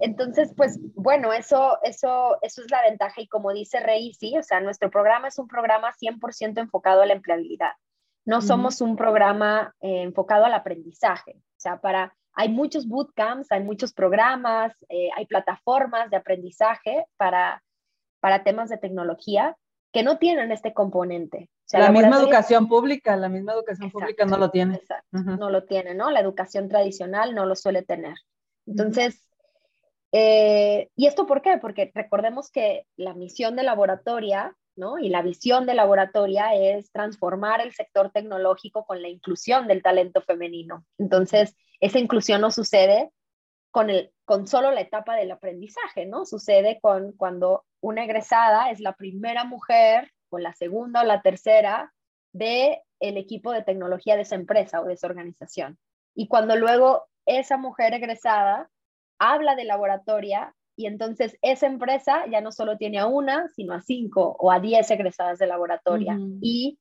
entonces, 0.00 0.52
pues, 0.56 0.78
bueno, 0.94 1.32
eso, 1.32 1.78
eso, 1.82 2.38
eso 2.42 2.62
es 2.62 2.70
la 2.70 2.82
ventaja 2.82 3.20
y 3.20 3.28
como 3.28 3.52
dice 3.52 3.80
Rey, 3.80 4.12
sí, 4.14 4.36
o 4.36 4.42
sea, 4.42 4.60
nuestro 4.60 4.90
programa 4.90 5.28
es 5.28 5.38
un 5.38 5.48
programa 5.48 5.92
100% 5.92 6.58
enfocado 6.58 7.02
a 7.02 7.06
la 7.06 7.14
empleabilidad. 7.14 7.72
No 8.26 8.40
somos 8.40 8.80
un 8.80 8.96
programa 8.96 9.74
eh, 9.80 10.02
enfocado 10.02 10.46
al 10.46 10.54
aprendizaje, 10.54 11.32
o 11.36 11.60
sea, 11.60 11.80
para... 11.80 12.16
Hay 12.36 12.48
muchos 12.48 12.88
bootcamps, 12.88 13.52
hay 13.52 13.62
muchos 13.62 13.92
programas, 13.92 14.74
eh, 14.88 15.08
hay 15.14 15.24
plataformas 15.24 16.10
de 16.10 16.16
aprendizaje 16.16 17.06
para, 17.16 17.62
para 18.18 18.42
temas 18.42 18.68
de 18.70 18.76
tecnología 18.76 19.56
que 19.94 20.02
no 20.02 20.18
tienen 20.18 20.50
este 20.50 20.74
componente. 20.74 21.48
la, 21.72 21.92
misma 21.92 22.18
educación 22.18 22.66
pública, 22.66 23.16
la 23.16 23.28
misma 23.28 23.52
educación 23.52 23.92
pública 23.92 24.26
no 24.26 24.36
lo 24.36 24.50
tiene. 24.50 24.80
no 25.12 25.50
lo 25.50 25.64
tiene, 25.66 25.94
¿no? 25.94 26.10
La 26.10 26.18
educación 26.18 26.68
tradicional 26.68 27.32
no 27.32 27.46
lo 27.46 27.54
suele 27.54 27.82
tener. 27.82 28.16
Entonces, 28.66 29.24
eh, 30.10 30.90
¿y 30.96 31.06
esto 31.06 31.28
por 31.28 31.42
qué? 31.42 31.58
Porque 31.58 31.92
recordemos 31.94 32.50
que 32.50 32.88
la 32.96 33.14
misión 33.14 33.54
de 33.54 33.62
laboratoria, 33.62 34.56
¿no? 34.74 34.98
Y 34.98 35.10
la 35.10 35.22
visión 35.22 35.64
de 35.64 35.74
laboratoria 35.74 36.56
es 36.56 36.90
transformar 36.90 37.60
el 37.60 37.72
sector 37.72 38.10
tecnológico 38.10 38.84
con 38.86 39.00
la 39.00 39.08
inclusión 39.08 39.68
del 39.68 39.80
talento 39.80 40.22
femenino. 40.22 40.84
Entonces, 40.98 41.54
esa 41.78 42.00
inclusión 42.00 42.40
no 42.40 42.50
sucede 42.50 43.12
con, 43.70 43.90
el, 43.90 44.10
con 44.24 44.48
solo 44.48 44.72
la 44.72 44.80
etapa 44.80 45.14
del 45.14 45.30
aprendizaje, 45.30 46.04
¿no? 46.04 46.24
Sucede 46.26 46.80
con 46.80 47.12
cuando 47.12 47.64
una 47.84 48.04
egresada 48.04 48.70
es 48.70 48.80
la 48.80 48.94
primera 48.94 49.44
mujer 49.44 50.10
o 50.30 50.38
la 50.38 50.54
segunda 50.54 51.02
o 51.02 51.04
la 51.04 51.20
tercera 51.20 51.92
de 52.32 52.82
el 52.98 53.18
equipo 53.18 53.52
de 53.52 53.62
tecnología 53.62 54.16
de 54.16 54.22
esa 54.22 54.36
empresa 54.36 54.80
o 54.80 54.86
de 54.86 54.94
esa 54.94 55.06
organización. 55.06 55.78
Y 56.14 56.26
cuando 56.26 56.56
luego 56.56 57.04
esa 57.26 57.58
mujer 57.58 57.92
egresada 57.92 58.70
habla 59.18 59.54
de 59.54 59.64
laboratoria 59.64 60.54
y 60.76 60.86
entonces 60.86 61.36
esa 61.42 61.66
empresa 61.66 62.24
ya 62.30 62.40
no 62.40 62.52
solo 62.52 62.78
tiene 62.78 62.98
a 62.98 63.06
una, 63.06 63.50
sino 63.50 63.74
a 63.74 63.82
cinco 63.82 64.34
o 64.38 64.50
a 64.50 64.60
diez 64.60 64.90
egresadas 64.90 65.38
de 65.38 65.46
laboratoria. 65.46 66.18
Y 66.40 66.78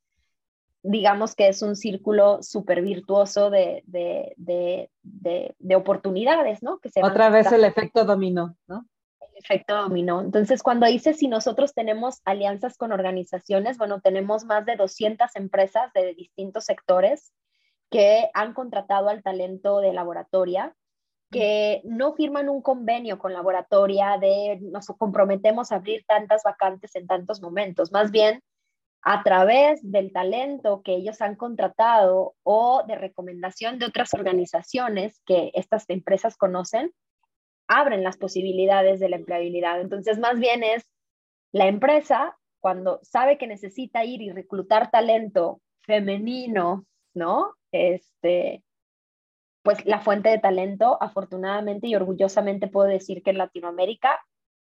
digamos 0.83 1.35
que 1.35 1.49
es 1.49 1.61
un 1.61 1.75
círculo 1.75 2.41
súper 2.41 2.81
virtuoso 2.81 3.49
de, 3.49 3.83
de, 3.87 4.33
de, 4.37 4.89
de, 5.59 5.75
oportunidades, 5.75 6.63
¿no? 6.63 6.79
Que 6.79 6.89
se 6.89 7.03
Otra 7.03 7.29
vez 7.29 7.51
el 7.51 7.65
efecto 7.65 8.05
dominó, 8.05 8.55
¿no? 8.67 8.85
El 9.31 9.43
efecto 9.43 9.75
dominó. 9.75 10.21
Entonces, 10.21 10.63
cuando 10.63 10.85
dices 10.85 11.17
si 11.17 11.27
nosotros 11.27 11.73
tenemos 11.73 12.21
alianzas 12.25 12.77
con 12.77 12.91
organizaciones, 12.91 13.77
bueno, 13.77 14.01
tenemos 14.01 14.45
más 14.45 14.65
de 14.65 14.75
200 14.75 15.35
empresas 15.35 15.91
de 15.93 16.13
distintos 16.13 16.65
sectores 16.65 17.33
que 17.89 18.29
han 18.33 18.53
contratado 18.53 19.09
al 19.09 19.21
talento 19.21 19.79
de 19.79 19.93
laboratoria, 19.93 20.75
que 21.31 21.81
no 21.83 22.13
firman 22.13 22.49
un 22.49 22.61
convenio 22.61 23.17
con 23.17 23.33
laboratoria 23.33 24.17
de 24.19 24.59
nos 24.61 24.87
comprometemos 24.97 25.71
a 25.71 25.75
abrir 25.75 26.05
tantas 26.07 26.43
vacantes 26.43 26.95
en 26.95 27.07
tantos 27.07 27.41
momentos, 27.41 27.91
más 27.91 28.11
bien 28.11 28.41
a 29.03 29.21
través 29.21 29.79
del 29.83 30.13
talento 30.13 30.81
que 30.81 30.95
ellos 30.95 31.21
han 31.21 31.35
contratado 31.35 32.35
o 32.43 32.83
de 32.87 32.95
recomendación 32.95 33.77
de 33.77 33.85
otras 33.85 34.13
organizaciones 34.13 35.21
que 35.25 35.51
estas 35.55 35.89
empresas 35.89 36.37
conocen, 36.37 36.93
abren 37.67 38.03
las 38.03 38.17
posibilidades 38.17 38.99
de 38.99 39.09
la 39.09 39.15
empleabilidad. 39.15 39.81
Entonces, 39.81 40.19
más 40.19 40.39
bien 40.39 40.63
es 40.63 40.87
la 41.51 41.67
empresa 41.67 42.37
cuando 42.59 42.99
sabe 43.03 43.37
que 43.37 43.47
necesita 43.47 44.05
ir 44.05 44.21
y 44.21 44.31
reclutar 44.31 44.89
talento 44.89 45.61
femenino, 45.81 46.85
¿no? 47.13 47.53
Este, 47.71 48.63
pues 49.63 49.85
la 49.85 49.99
fuente 49.99 50.29
de 50.29 50.39
talento, 50.39 50.97
afortunadamente 51.01 51.87
y 51.87 51.95
orgullosamente 51.95 52.67
puedo 52.67 52.87
decir 52.87 53.23
que 53.23 53.31
en 53.31 53.37
Latinoamérica 53.37 54.19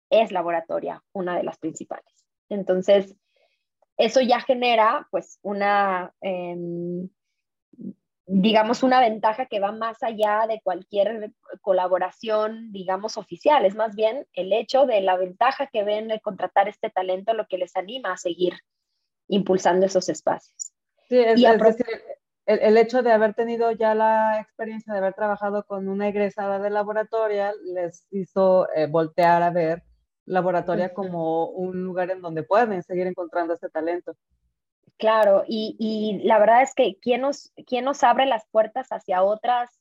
es 0.10 0.32
laboratoria, 0.32 1.04
una 1.14 1.38
de 1.38 1.44
las 1.44 1.58
principales. 1.58 2.26
Entonces, 2.50 3.16
eso 3.98 4.22
ya 4.22 4.40
genera 4.40 5.08
pues 5.12 5.40
una, 5.42 6.14
em, 6.22 7.10
digamos, 8.32 8.84
una 8.84 9.02
ventaja 9.02 9.48
que 9.48 9.60
va 9.60 9.72
más 9.72 10.04
allá 10.04 10.46
de 10.48 10.62
cualquier 10.64 11.32
colaboración, 11.62 12.72
digamos, 12.72 13.18
oficial. 13.18 13.66
Es 13.66 13.74
más 13.74 13.96
bien 13.96 14.28
el 14.34 14.54
hecho 14.54 14.86
de 14.86 15.02
la 15.02 15.18
ventaja 15.18 15.66
que 15.66 15.84
ven 15.84 16.08
de 16.08 16.20
contratar 16.20 16.70
este 16.70 16.92
talento 16.92 17.34
lo 17.34 17.48
que 17.48 17.58
les 17.58 17.76
anima 17.76 18.14
a 18.14 18.18
seguir 18.18 18.54
impulsando 19.30 19.88
esos 19.88 20.10
espacios. 20.10 20.74
Sí, 21.08 21.18
es, 21.18 21.42
decir, 21.42 21.88
el, 22.46 22.78
hecho 22.78 23.02
de 23.02 23.12
haber 23.12 23.34
tenido 23.34 23.72
ya 23.72 23.96
la 23.96 24.40
experiencia 24.40 24.94
de 24.94 25.00
haber 25.00 25.16
trabajado 25.16 25.64
con 25.64 25.88
una 25.88 26.08
egresada 26.08 26.60
de 26.60 26.70
laboratorio 26.70 27.52
les 27.64 28.06
hizo 28.12 28.68
eh, 28.76 28.86
voltear 28.86 29.42
a 29.42 29.50
ver 29.50 29.82
laboratoria 30.26 30.94
como 30.94 31.48
un 31.50 31.84
lugar 31.84 32.12
en 32.12 32.22
donde 32.22 32.44
pueden 32.44 32.84
seguir 32.84 33.08
encontrando 33.08 33.56
ese 33.56 33.70
talento. 33.70 34.16
Claro, 35.00 35.46
y, 35.48 35.78
y 35.80 36.28
la 36.28 36.40
verdad 36.40 36.62
es 36.62 36.76
que 36.76 36.98
¿quién 37.02 37.22
nos, 37.22 37.54
quién 37.66 37.86
nos 37.86 38.04
abre 38.04 38.26
las 38.26 38.46
puertas 38.52 38.90
hacia 38.90 39.24
otras, 39.24 39.72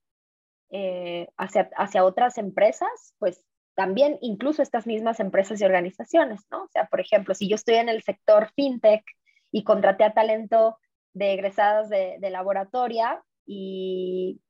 eh, 0.71 1.27
hacia, 1.37 1.69
hacia 1.77 2.05
otras 2.05 2.39
empresas? 2.39 2.89
Pues 3.19 3.45
también 3.75 4.19
incluso 4.21 4.63
estas 4.63 4.87
mismas 4.87 5.19
empresas 5.19 5.61
y 5.61 5.65
organizaciones, 5.65 6.43
¿no? 6.53 6.63
O 6.63 6.69
sea, 6.69 6.87
por 6.87 7.01
ejemplo, 7.01 7.35
si 7.35 7.49
yo 7.49 7.57
estoy 7.57 7.75
en 7.75 7.89
el 7.89 8.03
sector 8.05 8.53
fintech 8.55 9.03
y 9.51 9.65
contraté 9.65 10.05
a 10.05 10.15
talento 10.15 10.79
de 11.15 11.33
egresadas 11.33 11.89
de, 11.89 12.19
de 12.21 12.31
laboratoria 12.31 13.21
y 13.45 14.41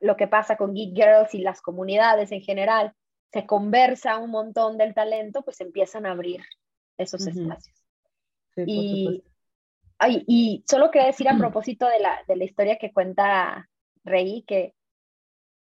lo 0.00 0.16
que 0.16 0.26
pasa 0.26 0.56
con 0.56 0.72
Geek 0.72 0.94
Girls 0.94 1.34
y 1.34 1.42
las 1.42 1.60
comunidades 1.60 2.32
en 2.32 2.40
general, 2.40 2.94
se 3.30 3.44
conversa 3.44 4.16
un 4.16 4.30
montón 4.30 4.78
del 4.78 4.94
talento, 4.94 5.42
pues 5.42 5.60
empiezan 5.60 6.06
a 6.06 6.12
abrir 6.12 6.42
esos 6.96 7.26
espacios. 7.26 7.76
y, 8.56 9.22
y 10.08 10.64
solo 10.66 10.90
quería 10.90 11.08
decir 11.08 11.28
a 11.28 11.36
propósito 11.36 11.86
de 11.86 12.00
la, 12.00 12.22
de 12.26 12.36
la 12.36 12.44
historia 12.44 12.78
que 12.78 12.92
cuenta 12.92 13.68
Rey, 14.04 14.44
que, 14.46 14.74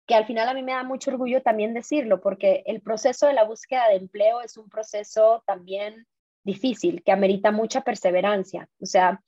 que 0.07 0.15
al 0.15 0.27
final 0.27 0.49
a 0.49 0.55
mí 0.55 0.63
me 0.63 0.73
da 0.73 0.83
mucho 0.85 1.11
orgullo 1.11 1.43
también 1.43 1.75
decirlo, 1.75 2.21
porque 2.21 2.63
el 2.67 2.81
proceso 2.81 3.27
de 3.27 3.35
la 3.35 3.45
búsqueda 3.45 3.89
de 3.89 3.97
empleo 3.97 4.41
es 4.41 4.57
un 4.57 4.69
proceso 4.69 5.43
también 5.47 6.07
difícil, 6.45 7.03
que 7.03 7.13
amerita 7.13 7.51
mucha 7.51 7.83
perseverancia. 7.83 8.69
O 8.81 8.87
sea, 8.87 9.21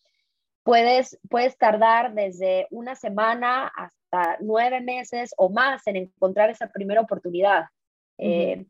puedes, 0.62 1.18
puedes 1.28 1.58
tardar 1.58 2.14
desde 2.14 2.66
una 2.70 2.94
semana 2.94 3.66
hasta 3.66 4.38
nueve 4.40 4.80
meses 4.80 5.34
o 5.36 5.50
más 5.50 5.86
en 5.86 5.96
encontrar 5.96 6.50
esa 6.50 6.68
primera 6.68 7.00
oportunidad. 7.00 7.64
Eh, 8.18 8.64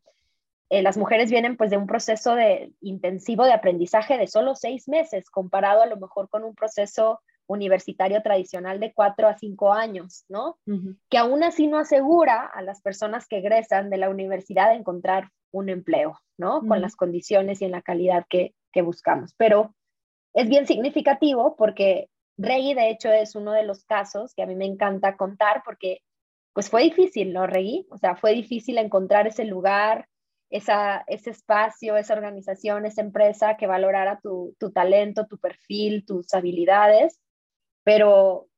eh, 0.70 0.82
las 0.82 0.96
mujeres 0.96 1.30
vienen 1.30 1.56
pues 1.56 1.70
de 1.70 1.76
un 1.76 1.86
proceso 1.86 2.36
de, 2.36 2.72
intensivo 2.80 3.44
de 3.44 3.52
aprendizaje 3.52 4.16
de 4.16 4.28
solo 4.28 4.54
seis 4.54 4.88
meses, 4.88 5.28
comparado 5.28 5.82
a 5.82 5.86
lo 5.86 5.96
mejor 5.96 6.28
con 6.28 6.44
un 6.44 6.54
proceso 6.54 7.20
universitario 7.48 8.22
tradicional 8.22 8.78
de 8.78 8.92
cuatro 8.92 9.26
a 9.26 9.36
cinco 9.36 9.72
años, 9.72 10.24
¿no? 10.28 10.56
Que 11.08 11.18
aún 11.18 11.42
así 11.42 11.66
no 11.66 11.78
asegura 11.78 12.46
a 12.46 12.62
las 12.62 12.80
personas 12.80 13.26
que 13.26 13.38
egresan 13.38 13.90
de 13.90 13.96
la 13.96 14.08
universidad 14.08 14.70
de 14.70 14.76
encontrar 14.76 15.30
un 15.50 15.68
empleo, 15.68 16.16
¿no? 16.38 16.60
Con 16.60 16.80
las 16.80 16.94
condiciones 16.94 17.60
y 17.60 17.64
en 17.64 17.72
la 17.72 17.82
calidad 17.82 18.24
que, 18.30 18.54
que 18.72 18.82
buscamos. 18.82 19.34
Pero 19.36 19.74
es 20.32 20.48
bien 20.48 20.68
significativo 20.68 21.56
porque 21.56 22.08
Rey, 22.38 22.72
de 22.74 22.90
hecho, 22.90 23.10
es 23.10 23.34
uno 23.34 23.52
de 23.52 23.64
los 23.64 23.84
casos 23.84 24.32
que 24.34 24.42
a 24.42 24.46
mí 24.46 24.54
me 24.54 24.66
encanta 24.66 25.16
contar 25.16 25.62
porque 25.64 26.02
pues 26.52 26.70
fue 26.70 26.82
difícil, 26.84 27.32
¿no, 27.32 27.46
Regui? 27.46 27.86
O 27.90 27.98
sea, 27.98 28.14
fue 28.14 28.32
difícil 28.32 28.78
encontrar 28.78 29.26
ese 29.26 29.44
lugar, 29.44 30.08
esa, 30.50 31.04
ese 31.06 31.30
espacio, 31.30 31.96
esa 31.96 32.14
organización, 32.14 32.86
esa 32.86 33.00
empresa 33.02 33.56
que 33.56 33.66
valorara 33.66 34.20
tu, 34.20 34.56
tu 34.58 34.70
talento, 34.70 35.26
tu 35.26 35.38
perfil, 35.38 36.04
tus 36.04 36.34
habilidades, 36.34 37.20
pero 37.84 38.48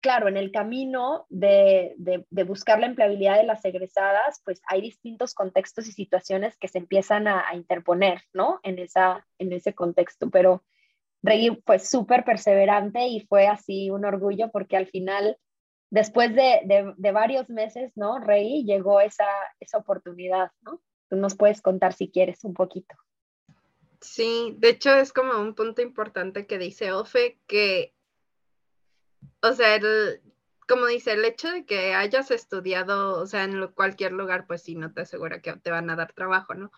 claro, 0.00 0.28
en 0.28 0.36
el 0.36 0.50
camino 0.50 1.26
de, 1.28 1.94
de, 1.98 2.44
buscar 2.44 2.80
la 2.80 2.86
empleabilidad 2.86 3.36
de 3.36 3.44
las 3.44 3.64
egresadas, 3.64 4.40
pues 4.44 4.60
hay 4.66 4.80
distintos 4.80 5.34
contextos 5.34 5.86
y 5.86 5.92
situaciones 5.92 6.56
que 6.56 6.68
se 6.68 6.78
empiezan 6.78 7.28
a, 7.28 7.48
a 7.48 7.54
interponer, 7.54 8.22
¿no? 8.32 8.60
En, 8.62 8.78
esa, 8.78 9.26
en 9.38 9.52
ese 9.52 9.74
contexto, 9.74 10.30
pero 10.30 10.64
Reggie 11.22 11.60
fue 11.64 11.78
súper 11.78 12.24
perseverante 12.24 13.06
y 13.06 13.20
fue 13.20 13.46
así 13.46 13.90
un 13.90 14.04
orgullo 14.04 14.50
porque 14.50 14.76
al 14.76 14.86
final 14.86 15.38
después 15.92 16.34
de, 16.34 16.94
varios 17.12 17.50
meses, 17.50 17.92
¿no, 17.96 18.18
Rey? 18.18 18.64
Llegó 18.64 19.02
esa, 19.02 19.26
esa 19.60 19.76
oportunidad, 19.76 20.50
¿no? 20.62 20.80
Tú 21.12 21.18
nos 21.18 21.34
puedes 21.34 21.60
contar 21.60 21.92
si 21.92 22.08
quieres 22.08 22.42
un 22.42 22.54
poquito. 22.54 22.96
Sí, 24.00 24.54
de 24.56 24.70
hecho 24.70 24.94
es 24.94 25.12
como 25.12 25.38
un 25.38 25.54
punto 25.54 25.82
importante 25.82 26.46
que 26.46 26.56
dice 26.56 26.92
Ofe, 26.92 27.38
que, 27.46 27.92
o 29.42 29.52
sea, 29.52 29.78
como 30.66 30.86
dice, 30.86 31.12
el 31.12 31.26
hecho 31.26 31.52
de 31.52 31.66
que 31.66 31.92
hayas 31.92 32.30
estudiado, 32.30 33.20
o 33.20 33.26
sea, 33.26 33.44
en 33.44 33.66
cualquier 33.74 34.12
lugar, 34.12 34.46
pues 34.46 34.62
sí, 34.62 34.74
no 34.74 34.90
te 34.94 35.02
asegura 35.02 35.42
que 35.42 35.52
te 35.52 35.70
van 35.70 35.90
a 35.90 35.96
dar 35.96 36.14
trabajo, 36.14 36.54
¿no? 36.54 36.72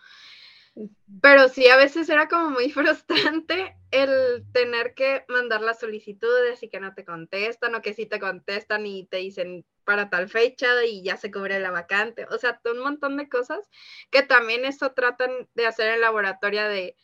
Pero 1.21 1.47
sí, 1.47 1.69
a 1.69 1.77
veces 1.77 2.09
era 2.09 2.27
como 2.27 2.49
muy 2.49 2.69
frustrante 2.73 3.77
el 3.91 4.43
tener 4.51 4.95
que 4.95 5.23
mandar 5.29 5.61
las 5.61 5.79
solicitudes 5.79 6.61
y 6.61 6.67
que 6.67 6.81
no 6.81 6.93
te 6.93 7.05
contestan 7.05 7.73
o 7.73 7.81
que 7.81 7.93
sí 7.93 8.05
te 8.05 8.19
contestan 8.19 8.85
y 8.85 9.05
te 9.05 9.15
dicen 9.15 9.65
para 9.85 10.09
tal 10.09 10.27
fecha 10.29 10.83
y 10.83 11.03
ya 11.03 11.17
se 11.17 11.31
cubre 11.31 11.59
la 11.59 11.71
vacante. 11.71 12.25
O 12.31 12.37
sea, 12.37 12.59
un 12.65 12.79
montón 12.79 13.17
de 13.17 13.29
cosas 13.29 13.69
que 14.11 14.23
también 14.23 14.65
eso 14.65 14.91
tratan 14.91 15.47
de 15.53 15.67
hacer 15.67 15.93
en 15.93 16.01
laboratorio 16.01 16.67
de, 16.67 16.97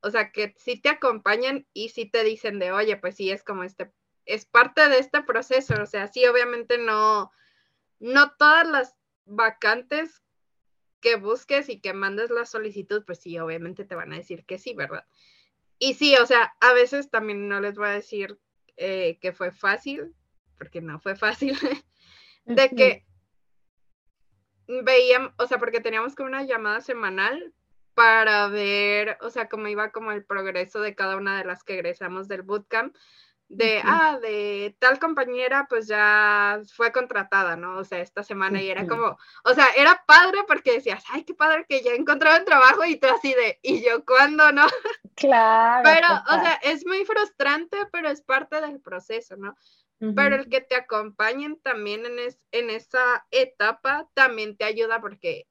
o 0.00 0.10
sea, 0.10 0.30
que 0.30 0.54
sí 0.58 0.80
te 0.80 0.90
acompañan 0.90 1.66
y 1.72 1.88
sí 1.88 2.06
te 2.06 2.22
dicen 2.22 2.58
de, 2.58 2.72
oye, 2.72 2.96
pues 2.96 3.16
sí, 3.16 3.30
es 3.30 3.42
como 3.42 3.64
este, 3.64 3.92
es 4.26 4.46
parte 4.46 4.88
de 4.88 4.98
este 4.98 5.22
proceso. 5.22 5.74
O 5.82 5.86
sea, 5.86 6.06
sí, 6.08 6.26
obviamente 6.26 6.78
no, 6.78 7.32
no 7.98 8.32
todas 8.36 8.68
las 8.68 8.94
vacantes 9.24 10.22
que 11.00 11.16
busques 11.16 11.68
y 11.68 11.80
que 11.80 11.92
mandes 11.94 12.30
la 12.30 12.46
solicitud, 12.46 13.04
pues 13.04 13.20
sí, 13.20 13.38
obviamente 13.38 13.84
te 13.84 13.94
van 13.94 14.12
a 14.12 14.16
decir 14.16 14.44
que 14.44 14.58
sí, 14.58 14.74
¿verdad? 14.74 15.04
Y 15.78 15.94
sí, 15.94 16.16
o 16.16 16.26
sea, 16.26 16.54
a 16.60 16.72
veces 16.74 17.10
también 17.10 17.48
no 17.48 17.60
les 17.60 17.74
voy 17.74 17.88
a 17.88 17.92
decir 17.92 18.38
eh, 18.76 19.18
que 19.20 19.32
fue 19.32 19.50
fácil, 19.50 20.14
porque 20.56 20.80
no 20.80 21.00
fue 21.00 21.16
fácil, 21.16 21.58
de 22.44 22.70
que 22.70 23.06
veíamos, 24.66 25.32
o 25.38 25.46
sea, 25.46 25.58
porque 25.58 25.80
teníamos 25.80 26.14
como 26.14 26.28
una 26.28 26.44
llamada 26.44 26.80
semanal 26.80 27.52
para 27.94 28.48
ver, 28.48 29.18
o 29.20 29.30
sea, 29.30 29.48
cómo 29.48 29.68
iba 29.68 29.90
como 29.90 30.12
el 30.12 30.24
progreso 30.24 30.80
de 30.80 30.94
cada 30.94 31.16
una 31.16 31.38
de 31.38 31.44
las 31.44 31.62
que 31.62 31.74
egresamos 31.74 32.28
del 32.28 32.42
bootcamp 32.42 32.96
de, 33.52 33.82
ah, 33.84 34.18
de 34.20 34.74
tal 34.78 34.98
compañera, 34.98 35.66
pues 35.68 35.86
ya 35.86 36.60
fue 36.74 36.90
contratada, 36.90 37.54
¿no? 37.54 37.76
O 37.76 37.84
sea, 37.84 38.00
esta 38.00 38.22
semana 38.22 38.62
y 38.62 38.70
era 38.70 38.86
como, 38.86 39.18
o 39.44 39.54
sea, 39.54 39.66
era 39.76 40.02
padre 40.06 40.38
porque 40.46 40.72
decías, 40.72 41.04
ay, 41.10 41.24
qué 41.24 41.34
padre 41.34 41.66
que 41.68 41.82
ya 41.82 41.92
encontraron 41.92 42.46
trabajo 42.46 42.82
y 42.86 42.96
tú 42.96 43.08
así 43.08 43.34
de, 43.34 43.58
¿y 43.62 43.84
yo 43.84 44.04
cuándo, 44.06 44.52
no? 44.52 44.66
Claro. 45.14 45.82
Pero, 45.84 46.08
o 46.30 46.42
sea, 46.42 46.54
es 46.62 46.86
muy 46.86 47.04
frustrante, 47.04 47.76
pero 47.92 48.08
es 48.08 48.22
parte 48.22 48.62
del 48.62 48.80
proceso, 48.80 49.36
¿no? 49.36 49.54
Pero 50.16 50.34
el 50.34 50.48
que 50.48 50.60
te 50.60 50.74
acompañen 50.74 51.60
también 51.60 52.04
en, 52.06 52.18
en 52.50 52.70
esa 52.70 53.24
etapa 53.30 54.08
también 54.14 54.56
te 54.56 54.64
ayuda 54.64 55.00
porque 55.00 55.46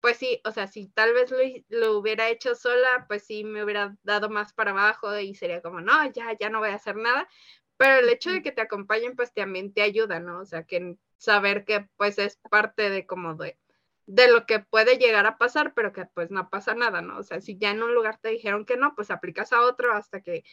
pues 0.00 0.16
sí, 0.16 0.40
o 0.44 0.50
sea, 0.50 0.66
si 0.66 0.88
tal 0.88 1.12
vez 1.12 1.30
lo, 1.68 1.98
hubiera 1.98 2.28
hecho 2.30 2.54
sola, 2.54 3.04
pues 3.08 3.24
sí 3.24 3.44
me 3.44 3.62
hubiera 3.64 3.96
dado 4.02 4.30
más 4.30 4.52
para 4.52 4.70
abajo 4.72 5.18
y 5.18 5.34
sería 5.34 5.60
como, 5.62 5.80
no, 5.80 6.10
ya, 6.12 6.36
ya 6.38 6.50
no 6.50 6.60
voy 6.60 6.70
a 6.70 6.74
hacer 6.74 6.96
nada. 6.96 7.28
pero 7.76 7.96
el 8.00 8.08
hecho 8.10 8.30
de 8.30 8.42
que 8.42 8.52
te 8.52 8.62
acompañen, 8.62 9.16
pues 9.16 9.32
también 9.34 9.72
te 9.74 9.82
ayuda, 9.82 10.20
¿no? 10.20 10.40
O 10.40 10.46
sea, 10.46 10.64
que 10.64 10.96
saber 11.18 11.64
que 11.64 11.88
pues 11.96 12.18
es 12.18 12.38
parte 12.50 12.90
de 12.90 13.06
como 13.06 13.34
de, 13.34 13.58
de 14.06 14.28
lo 14.28 14.46
que 14.46 14.60
puede 14.60 14.98
llegar 14.98 15.26
a 15.26 15.38
pasar, 15.38 15.74
pero 15.74 15.92
que 15.92 16.06
pues 16.06 16.30
no 16.30 16.50
pasa 16.50 16.74
nada, 16.74 17.02
¿no? 17.02 17.18
O 17.18 17.22
sea, 17.22 17.40
si 17.40 17.58
ya 17.58 17.70
en 17.70 17.82
un 17.82 17.94
lugar 17.94 18.18
te 18.20 18.30
dijeron 18.30 18.66
que 18.66 18.76
no, 18.76 18.94
pues 18.94 19.10
aplicas 19.10 19.52
a 19.52 19.62
otro 19.62 19.92
hasta 19.94 20.20
que 20.22 20.44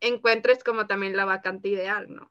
encuentres 0.00 0.62
como 0.64 0.86
también 0.86 1.16
la 1.16 1.24
vacante 1.24 1.68
ideal, 1.68 2.06
¿no? 2.08 2.30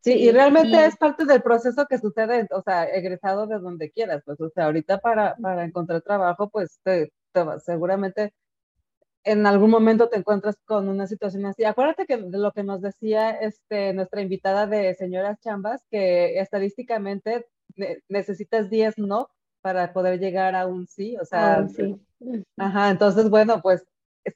Sí, 0.00 0.12
y 0.12 0.30
realmente 0.30 0.86
es 0.86 0.96
parte 0.96 1.24
del 1.24 1.42
proceso 1.42 1.86
que 1.86 1.98
sucede, 1.98 2.46
o 2.52 2.62
sea, 2.62 2.84
egresado 2.84 3.46
de 3.46 3.58
donde 3.58 3.90
quieras, 3.90 4.22
pues, 4.24 4.40
o 4.40 4.48
sea, 4.50 4.66
ahorita 4.66 4.98
para, 4.98 5.36
para 5.36 5.64
encontrar 5.64 6.00
trabajo, 6.02 6.48
pues, 6.48 6.78
te, 6.84 7.12
seguramente 7.64 8.32
en 9.24 9.44
algún 9.44 9.70
momento 9.70 10.08
te 10.08 10.18
encuentras 10.18 10.56
con 10.64 10.88
una 10.88 11.08
situación 11.08 11.44
así. 11.46 11.64
Acuérdate 11.64 12.06
que 12.06 12.16
de 12.16 12.38
lo 12.38 12.52
que 12.52 12.62
nos 12.62 12.80
decía 12.80 13.30
este, 13.30 13.92
nuestra 13.92 14.22
invitada 14.22 14.68
de 14.68 14.94
señoras 14.94 15.40
chambas, 15.40 15.82
que 15.90 16.38
estadísticamente 16.38 17.46
necesitas 18.08 18.70
10 18.70 18.98
no 18.98 19.28
para 19.60 19.92
poder 19.92 20.20
llegar 20.20 20.54
a 20.54 20.66
un 20.66 20.86
sí, 20.86 21.16
o 21.20 21.24
sea, 21.24 21.56
ah, 21.56 21.68
sí. 21.68 21.96
ajá, 22.56 22.90
entonces, 22.90 23.28
bueno, 23.28 23.60
pues 23.60 23.84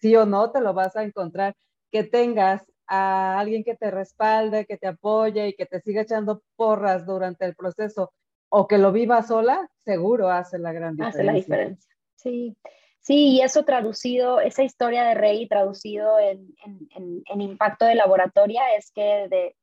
sí 0.01 0.14
o 0.16 0.26
no 0.26 0.51
te 0.51 0.61
lo 0.61 0.74
vas 0.74 0.97
a 0.97 1.03
encontrar. 1.03 1.57
Que 1.91 2.05
tengas 2.05 2.62
a 2.86 3.38
alguien 3.38 3.64
que 3.64 3.76
te 3.76 3.91
respalde, 3.91 4.66
que 4.66 4.76
te 4.76 4.88
apoye 4.88 5.49
y 5.49 5.55
que 5.55 5.66
te 5.66 5.80
siga 5.80 6.03
echando 6.03 6.43
porras 6.57 7.07
durante 7.07 7.45
el 7.45 7.55
proceso 7.55 8.12
o 8.49 8.66
que 8.66 8.78
lo 8.78 8.93
viva 8.93 9.22
sola, 9.22 9.70
seguro 9.84 10.28
hace 10.28 10.59
la 10.59 10.72
gran 10.72 10.97
diferencia. 10.97 11.20
Hace 11.20 11.24
la 11.24 11.32
diferencia, 11.32 11.95
sí. 12.16 12.57
Sí, 13.03 13.28
y 13.28 13.41
eso 13.41 13.64
traducido, 13.64 14.41
esa 14.41 14.62
historia 14.62 15.05
de 15.05 15.14
Rey 15.14 15.49
traducido 15.49 16.18
en, 16.18 16.55
en, 16.95 17.22
en, 17.24 17.41
impacto 17.41 17.86
de 17.86 17.95
laboratoria 17.95 18.74
es 18.76 18.93
que 18.93 19.26
de, 19.30 19.57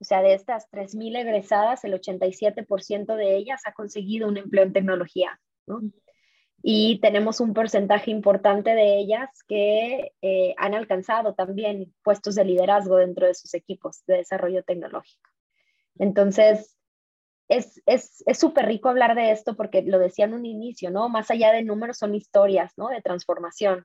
o 0.00 0.04
sea, 0.04 0.22
de 0.22 0.34
estas 0.34 0.68
3.000 0.72 1.16
egresadas, 1.16 1.84
el 1.84 1.94
87% 1.94 3.14
de 3.14 3.36
ellas 3.36 3.62
ha 3.64 3.74
conseguido 3.74 4.26
un 4.26 4.38
empleo 4.38 4.64
en 4.64 4.72
tecnología, 4.72 5.40
¿no? 5.66 5.82
Y 6.66 6.98
tenemos 7.00 7.40
un 7.40 7.52
porcentaje 7.52 8.10
importante 8.10 8.74
de 8.74 8.96
ellas 8.96 9.28
que 9.46 10.12
eh, 10.22 10.54
han 10.56 10.72
alcanzado 10.72 11.34
también 11.34 11.94
puestos 12.02 12.36
de 12.36 12.46
liderazgo 12.46 12.96
dentro 12.96 13.26
de 13.26 13.34
sus 13.34 13.52
equipos 13.52 14.02
de 14.06 14.16
desarrollo 14.16 14.64
tecnológico. 14.64 15.28
Entonces, 15.98 16.78
es 17.48 18.22
súper 18.32 18.64
rico 18.64 18.88
hablar 18.88 19.14
de 19.14 19.30
esto 19.30 19.56
porque 19.56 19.82
lo 19.82 19.98
decía 19.98 20.24
en 20.24 20.32
un 20.32 20.46
inicio, 20.46 20.90
¿no? 20.90 21.10
Más 21.10 21.30
allá 21.30 21.52
de 21.52 21.62
números 21.62 21.98
son 21.98 22.14
historias, 22.14 22.72
¿no? 22.78 22.88
De 22.88 23.02
transformación. 23.02 23.84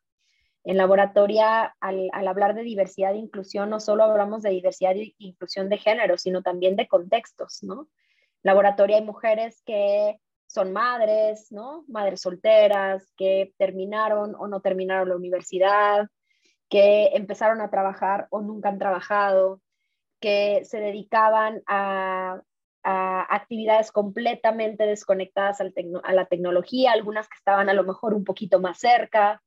En 0.64 0.78
laboratoria, 0.78 1.76
al, 1.82 2.08
al, 2.14 2.28
hablar 2.30 2.56
de 2.56 2.64
diversidad 2.64 3.14
e 3.14 3.18
inclusión, 3.18 3.70
no 3.70 3.82
solo 3.82 4.06
hablamos 4.06 4.42
de 4.42 4.52
diversidad 4.52 4.96
e 4.96 5.16
inclusión 5.18 5.68
de 5.68 5.80
género, 5.80 6.18
sino 6.18 6.42
también 6.44 6.78
de 6.78 6.88
contextos, 6.88 7.62
¿no? 7.62 7.90
Laboratoria 8.42 8.96
hay 8.96 9.04
mujeres 9.04 9.62
que 9.66 10.18
son 10.50 10.74
madres, 10.74 11.52
¿no? 11.52 11.86
Madres 11.88 12.22
solteras, 12.22 13.14
que 13.16 13.54
terminaron 13.58 14.36
o 14.36 14.48
no 14.48 14.62
terminaron 14.62 15.10
la 15.10 15.16
universidad, 15.16 16.10
que 16.70 17.12
empezaron 17.14 17.62
a 17.62 17.70
trabajar 17.70 18.28
o 18.32 18.42
nunca 18.42 18.70
han 18.70 18.80
trabajado, 18.80 19.62
que 20.20 20.66
se 20.66 20.80
dedicaban 20.80 21.62
a 21.68 22.42
a 22.84 23.36
actividades 23.36 23.92
completamente 23.92 24.86
desconectadas 24.86 25.60
a 25.62 26.14
la 26.14 26.26
tecnología, 26.26 26.92
algunas 26.92 27.28
que 27.28 27.38
estaban 27.38 27.70
a 27.70 27.74
lo 27.74 27.84
mejor 27.84 28.14
un 28.14 28.24
poquito 28.24 28.60
más 28.60 28.80
cerca. 28.80 29.42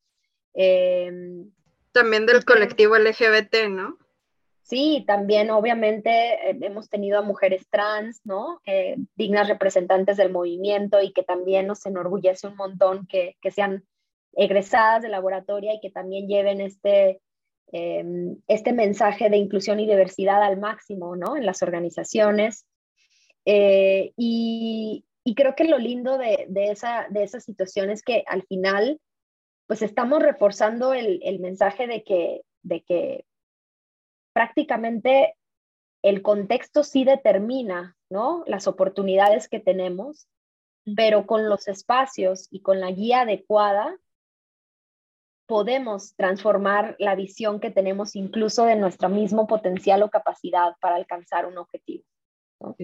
Em, 0.55 1.51
también 1.93 2.27
del 2.27 2.45
colectivo 2.45 2.97
LGBT, 2.97 3.69
¿no? 3.71 3.99
Sí, 4.73 5.05
también 5.07 5.51
obviamente 5.51 6.11
eh, 6.11 6.59
hemos 6.63 6.89
tenido 6.89 7.19
a 7.19 7.23
mujeres 7.23 7.69
trans, 7.69 8.23
¿no? 8.25 8.63
Eh, 8.65 8.97
dignas 9.17 9.47
representantes 9.47 10.17
del 10.17 10.33
movimiento 10.33 11.03
y 11.03 11.13
que 11.13 11.23
también 11.23 11.67
nos 11.67 11.85
enorgullece 11.85 12.47
un 12.47 12.57
montón 12.57 13.07
que, 13.07 13.37
que 13.43 13.51
sean 13.51 13.85
egresadas 14.33 15.03
de 15.03 15.11
laboratorio 15.11 15.75
y 15.75 15.81
que 15.81 15.91
también 15.91 16.27
lleven 16.27 16.63
este, 16.63 17.21
em, 17.71 18.39
este 18.49 18.73
mensaje 18.73 19.29
de 19.29 19.37
inclusión 19.37 19.79
y 19.79 19.87
diversidad 19.87 20.43
al 20.43 20.59
máximo, 20.59 21.17
¿no? 21.17 21.37
En 21.37 21.45
las 21.45 21.63
organizaciones. 21.63 22.65
Eh, 23.45 24.15
y, 24.17 25.05
creo 25.37 25.55
que 25.55 25.65
lo 25.65 25.77
lindo 25.77 26.17
de, 26.17 26.49
esa, 26.71 27.09
de 27.11 27.25
esa 27.25 27.41
situación 27.41 27.91
es 27.91 28.03
que 28.03 28.25
al 28.27 28.43
final, 28.45 28.99
pues 29.67 29.83
estamos 29.83 30.23
reforzando 30.23 30.95
el, 30.95 31.21
mensaje 31.41 31.87
de 31.87 32.03
que, 32.05 32.41
de 32.63 32.81
que 32.81 33.27
prácticamente 34.33 35.37
el 36.03 36.23
contexto 36.23 36.83
sí 36.85 37.05
determina, 37.05 37.97
¿no? 38.11 38.45
Las 38.47 38.67
oportunidades 38.67 39.49
que 39.49 39.61
tenemos, 39.61 40.29
pero 40.97 41.27
con 41.27 41.49
los 41.49 41.69
espacios 41.69 42.49
y 42.51 42.61
con 42.61 42.81
la 42.81 42.91
guía 42.91 43.21
adecuada, 43.21 43.97
podemos 45.47 46.15
transformar 46.17 46.97
la 46.99 47.15
visión 47.15 47.61
que 47.61 47.71
tenemos 47.71 48.17
incluso 48.17 48.65
de 48.65 48.77
nuestro 48.77 49.09
mismo 49.09 49.47
potencial 49.47 50.03
o 50.03 50.11
capacidad 50.11 50.75
para 50.81 50.97
alcanzar 50.97 51.47
un 51.47 51.59
objetivo. 51.59 52.05
¿no? 52.61 52.75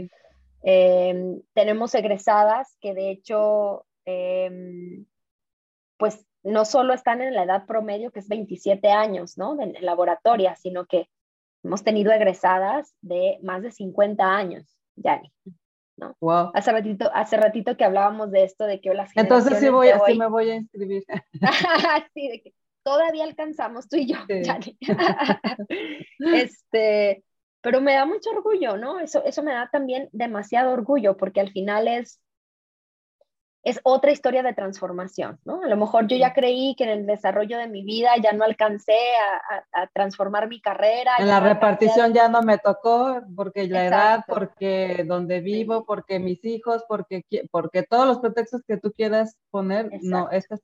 Em, 0.62 1.40
tenemos 1.54 1.94
egresadas 1.94 2.76
que 2.80 2.94
de 2.94 3.10
hecho, 3.10 3.86
em, 4.04 5.06
pues 5.96 6.26
no 6.42 6.64
solo 6.64 6.92
están 6.94 7.20
en 7.20 7.34
la 7.34 7.44
edad 7.44 7.66
promedio, 7.66 8.10
que 8.10 8.20
es 8.20 8.28
27 8.28 8.88
años, 8.90 9.38
¿no? 9.38 9.60
En, 9.60 9.74
laboratoria, 9.84 10.54
sino 10.56 10.86
que 10.86 11.08
hemos 11.62 11.82
tenido 11.82 12.12
egresadas 12.12 12.94
de 13.00 13.38
más 13.42 13.62
de 13.62 13.70
50 13.70 14.24
años, 14.24 14.76
Yani. 14.96 15.32
¿no? 15.96 16.16
Wow. 16.20 16.52
Hace 16.54 16.72
ratito, 16.72 17.10
hace 17.12 17.36
ratito 17.36 17.76
que 17.76 17.84
hablábamos 17.84 18.30
de 18.30 18.44
esto, 18.44 18.64
de 18.64 18.80
que 18.80 18.94
las 18.94 19.10
Entonces 19.16 19.58
sí 19.58 19.68
voy, 19.68 19.88
me 20.16 20.28
voy 20.28 20.50
a 20.50 20.54
inscribir. 20.54 21.04
sí, 22.14 22.28
de 22.28 22.42
que 22.42 22.54
todavía 22.84 23.24
alcanzamos 23.24 23.88
tú 23.88 23.96
y 23.96 24.06
yo, 24.06 24.16
este, 26.18 27.24
pero 27.60 27.80
me 27.80 27.94
da 27.94 28.06
mucho 28.06 28.30
orgullo, 28.30 28.76
¿no? 28.76 29.00
Eso, 29.00 29.22
eso 29.24 29.42
me 29.42 29.52
da 29.52 29.68
también 29.70 30.08
demasiado 30.12 30.72
orgullo 30.72 31.16
porque 31.16 31.40
al 31.40 31.50
final 31.50 31.88
es, 31.88 32.20
es 33.64 33.80
otra 33.82 34.12
historia 34.12 34.42
de 34.42 34.54
transformación, 34.54 35.38
¿no? 35.44 35.62
A 35.62 35.66
lo 35.66 35.76
mejor 35.76 36.06
yo 36.06 36.16
ya 36.16 36.32
creí 36.32 36.74
que 36.76 36.84
en 36.84 36.90
el 36.90 37.06
desarrollo 37.06 37.58
de 37.58 37.68
mi 37.68 37.82
vida 37.82 38.10
ya 38.22 38.32
no 38.32 38.44
alcancé 38.44 38.96
a, 39.72 39.86
transformar 39.92 40.48
mi 40.48 40.60
carrera. 40.60 41.12
En 41.18 41.28
la 41.28 41.40
repartición 41.40 42.12
ya 42.12 42.28
no 42.28 42.42
me 42.42 42.58
tocó 42.58 43.20
porque 43.34 43.66
la 43.66 43.86
edad, 43.86 44.24
porque 44.26 45.04
donde 45.06 45.40
vivo, 45.40 45.84
porque 45.84 46.18
mis 46.18 46.44
hijos, 46.44 46.84
porque, 46.88 47.24
porque 47.50 47.82
todos 47.82 48.06
los 48.06 48.20
pretextos 48.20 48.62
que 48.66 48.76
tú 48.76 48.92
quieras 48.92 49.36
poner, 49.50 49.90
no, 50.02 50.30
esta, 50.30 50.56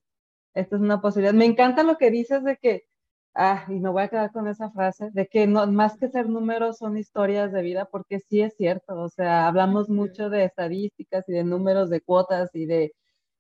esta 0.55 0.77
es 0.77 0.83
una 0.83 1.01
posibilidad. 1.01 1.35
Me 1.35 1.47
encanta 1.47 1.83
lo 1.83 1.99
que 1.99 2.11
dices 2.11 2.45
de 2.45 2.57
que 2.57 2.85
Ah, 3.37 3.65
y 3.69 3.81
me 3.81 3.91
voy 3.91 4.05
a 4.05 4.09
quedar 4.09 4.31
con 4.31 4.47
esa 4.47 4.71
frase 4.71 5.11
de 5.11 5.27
que 5.27 5.49
no, 5.49 5.67
más 5.67 5.97
que 5.97 6.09
ser 6.09 6.29
números 6.29 6.79
son 6.79 6.97
historias 6.97 7.51
de 7.51 7.63
vida, 7.63 7.87
porque 7.87 8.21
sí 8.21 8.41
es 8.41 8.55
cierto, 8.57 9.01
o 9.01 9.09
sea, 9.09 9.49
hablamos 9.49 9.89
mucho 9.89 10.31
de 10.31 10.45
estadísticas 10.45 11.29
y 11.29 11.33
de 11.33 11.43
números 11.43 11.91
de 11.91 12.01
cuotas 12.01 12.55
y 12.55 12.67
de 12.67 12.95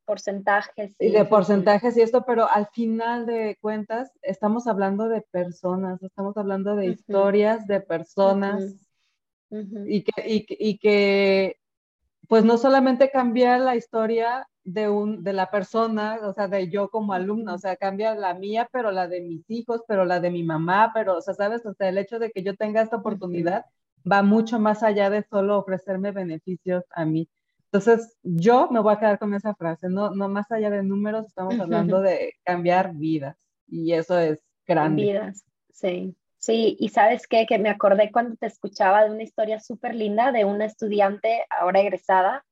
porcentajes. 0.04 0.96
Y 0.98 1.10
de 1.10 1.24
porcentajes 1.24 1.96
y 1.96 2.00
esto, 2.00 2.24
pero 2.26 2.50
al 2.50 2.66
final 2.72 3.24
de 3.24 3.56
cuentas 3.60 4.10
estamos 4.22 4.66
hablando 4.66 5.08
de 5.08 5.22
personas, 5.30 6.02
estamos 6.02 6.36
hablando 6.36 6.74
de 6.74 6.86
historias 6.86 7.66
de 7.68 7.80
personas 7.80 8.74
y, 9.50 10.02
que, 10.02 10.28
y, 10.28 10.46
y 10.48 10.78
que 10.78 11.56
pues 12.28 12.44
no 12.44 12.58
solamente 12.58 13.10
cambiar 13.10 13.60
la 13.60 13.76
historia 13.76 14.48
de, 14.64 14.88
un, 14.88 15.22
de 15.22 15.32
la 15.32 15.50
persona, 15.50 16.18
o 16.22 16.32
sea, 16.32 16.48
de 16.48 16.68
yo 16.70 16.88
como 16.88 17.12
alumna, 17.12 17.54
o 17.54 17.58
sea, 17.58 17.76
cambia 17.76 18.14
la 18.14 18.34
mía, 18.34 18.68
pero 18.72 18.90
la 18.90 19.06
de 19.06 19.20
mis 19.20 19.48
hijos, 19.48 19.82
pero 19.86 20.04
la 20.04 20.20
de 20.20 20.30
mi 20.30 20.42
mamá, 20.42 20.90
pero, 20.94 21.18
o 21.18 21.20
sea, 21.20 21.34
sabes, 21.34 21.64
o 21.66 21.74
sea, 21.74 21.88
el 21.88 21.98
hecho 21.98 22.18
de 22.18 22.30
que 22.30 22.42
yo 22.42 22.56
tenga 22.56 22.80
esta 22.80 22.96
oportunidad 22.96 23.66
va 24.10 24.22
mucho 24.22 24.58
más 24.58 24.82
allá 24.82 25.10
de 25.10 25.22
solo 25.22 25.58
ofrecerme 25.58 26.12
beneficios 26.12 26.84
a 26.90 27.04
mí. 27.04 27.28
Entonces, 27.66 28.16
yo 28.22 28.68
me 28.70 28.80
voy 28.80 28.94
a 28.94 28.98
quedar 28.98 29.18
con 29.18 29.34
esa 29.34 29.54
frase, 29.54 29.88
no, 29.88 30.10
no 30.10 30.28
más 30.28 30.50
allá 30.50 30.70
de 30.70 30.82
números, 30.82 31.26
estamos 31.26 31.58
hablando 31.60 32.00
de 32.00 32.34
cambiar 32.42 32.94
vidas, 32.94 33.36
y 33.68 33.92
eso 33.92 34.18
es 34.18 34.40
grande. 34.66 35.02
Vidas, 35.02 35.44
sí. 35.72 36.16
Sí, 36.38 36.76
y 36.78 36.90
sabes 36.90 37.26
qué, 37.26 37.46
que 37.46 37.58
me 37.58 37.70
acordé 37.70 38.12
cuando 38.12 38.36
te 38.36 38.44
escuchaba 38.44 39.02
de 39.02 39.10
una 39.10 39.22
historia 39.22 39.60
súper 39.60 39.94
linda 39.94 40.30
de 40.30 40.44
una 40.44 40.66
estudiante 40.66 41.46
ahora 41.48 41.80
egresada 41.80 42.44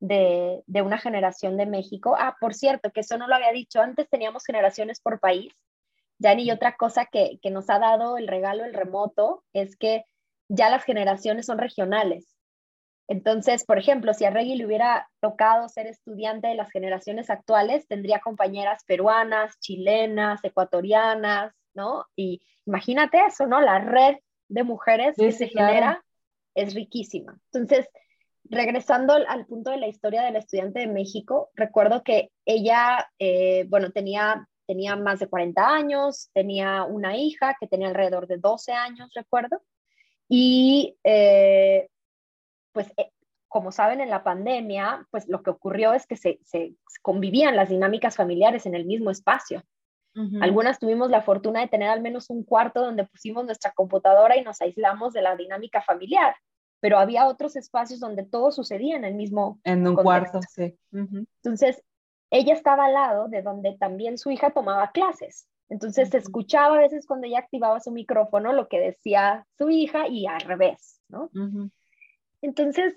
de, 0.00 0.62
una 0.82 0.98
generación 0.98 1.56
de 1.56 1.66
México. 1.66 2.16
Ah, 2.18 2.36
por 2.40 2.54
cierto, 2.54 2.90
que 2.90 3.00
eso 3.00 3.18
no 3.18 3.28
lo 3.28 3.34
había 3.34 3.52
dicho, 3.52 3.80
antes 3.80 4.08
teníamos 4.08 4.44
generaciones 4.44 5.00
por 5.00 5.20
país, 5.20 5.52
ya 6.18 6.34
y 6.34 6.50
otra 6.50 6.76
cosa 6.76 7.06
que, 7.06 7.38
nos 7.50 7.70
ha 7.70 7.78
dado 7.78 8.18
el 8.18 8.28
regalo 8.28 8.64
el 8.64 8.74
remoto 8.74 9.44
es 9.52 9.76
que 9.76 10.04
ya 10.48 10.68
las 10.68 10.84
generaciones 10.84 11.46
son 11.46 11.58
regionales. 11.58 12.36
Entonces, 13.08 13.64
por 13.64 13.78
ejemplo, 13.78 14.14
si 14.14 14.24
a 14.24 14.30
Reggie 14.30 14.56
le 14.56 14.66
hubiera 14.66 15.08
tocado 15.20 15.68
ser 15.68 15.86
estudiante 15.86 16.48
de 16.48 16.54
las 16.54 16.70
generaciones 16.70 17.28
actuales, 17.28 17.88
tendría 17.88 18.20
compañeras 18.20 18.84
peruanas, 18.84 19.58
chilenas, 19.58 20.44
ecuatorianas, 20.44 21.52
¿no? 21.74 22.04
Y 22.14 22.40
imagínate 22.66 23.18
eso, 23.26 23.46
¿no? 23.46 23.60
La 23.60 23.78
red 23.78 24.16
de 24.48 24.62
mujeres 24.62 25.16
que 25.16 25.32
se 25.32 25.48
genera 25.48 26.04
es 26.54 26.74
riquísima. 26.74 27.36
Entonces, 27.52 27.88
regresando 28.44 29.14
al, 29.14 29.46
punto 29.46 29.70
de 29.70 29.78
la 29.78 29.88
historia 29.88 30.22
del 30.22 30.36
estudiante 30.36 30.80
de 30.80 30.86
México, 30.86 31.50
recuerdo 31.54 32.02
que 32.02 32.30
ella, 32.44 33.10
eh, 33.18 33.66
bueno, 33.68 33.90
tenía, 33.90 34.46
tenía 34.66 34.96
más 34.96 35.20
de 35.20 35.28
40 35.28 35.68
años, 35.68 36.30
tenía 36.32 36.84
una 36.84 37.16
hija 37.16 37.56
que 37.60 37.66
tenía 37.66 37.88
alrededor 37.88 38.26
de 38.26 38.38
12 38.38 38.72
años, 38.72 39.10
recuerdo, 39.14 39.62
y 40.28 40.96
eh, 41.04 41.88
pues 42.72 42.92
eh, 42.96 43.10
como 43.50 43.72
saben, 43.72 44.00
en 44.00 44.10
la 44.10 44.22
pandemia, 44.22 45.08
pues 45.10 45.28
lo 45.28 45.42
que 45.42 45.50
ocurrió 45.50 45.92
es 45.92 46.06
que 46.06 46.16
se, 46.16 46.38
convivían 47.02 47.56
las 47.56 47.68
dinámicas 47.68 48.14
familiares 48.14 48.64
en 48.64 48.76
el 48.76 48.86
mismo 48.86 49.10
espacio. 49.10 49.64
Algunas 50.40 50.78
tuvimos 50.78 51.08
la 51.08 51.22
fortuna 51.22 51.60
de 51.60 51.68
tener 51.68 51.88
al 51.88 52.00
menos 52.00 52.30
un 52.30 52.44
cuarto 52.44 52.80
donde 52.80 53.06
pusimos 53.06 53.44
nuestra 53.44 53.72
computadora 53.72 54.36
y 54.36 54.42
nos 54.42 54.60
aislamos 54.60 55.12
de 55.12 55.22
la 55.22 55.34
dinámica 55.34 55.82
familiar, 55.82 56.34
pero 56.80 56.98
había 56.98 57.28
otros 57.28 57.56
espacios 57.56 58.00
donde 58.00 58.24
todo 58.24 58.50
sucedía 58.50 58.96
en 58.96 59.04
el 59.04 59.14
mismo. 59.14 59.60
En 59.64 59.86
un 59.86 59.96
cuarto, 59.96 60.40
sí. 60.48 60.76
Entonces, 60.92 61.82
ella 62.30 62.54
estaba 62.54 62.86
al 62.86 62.94
lado 62.94 63.28
de 63.28 63.42
donde 63.42 63.76
también 63.78 64.18
su 64.18 64.30
hija 64.30 64.50
tomaba 64.50 64.90
clases. 64.90 65.46
Entonces, 65.68 66.08
se 66.08 66.18
escuchaba 66.18 66.76
a 66.76 66.80
veces 66.80 67.06
cuando 67.06 67.26
ella 67.26 67.38
activaba 67.38 67.80
su 67.80 67.92
micrófono 67.92 68.52
lo 68.52 68.68
que 68.68 68.80
decía 68.80 69.46
su 69.56 69.70
hija 69.70 70.08
y 70.08 70.26
al 70.26 70.40
revés, 70.40 71.00
¿no? 71.08 71.30
Entonces, 72.42 72.96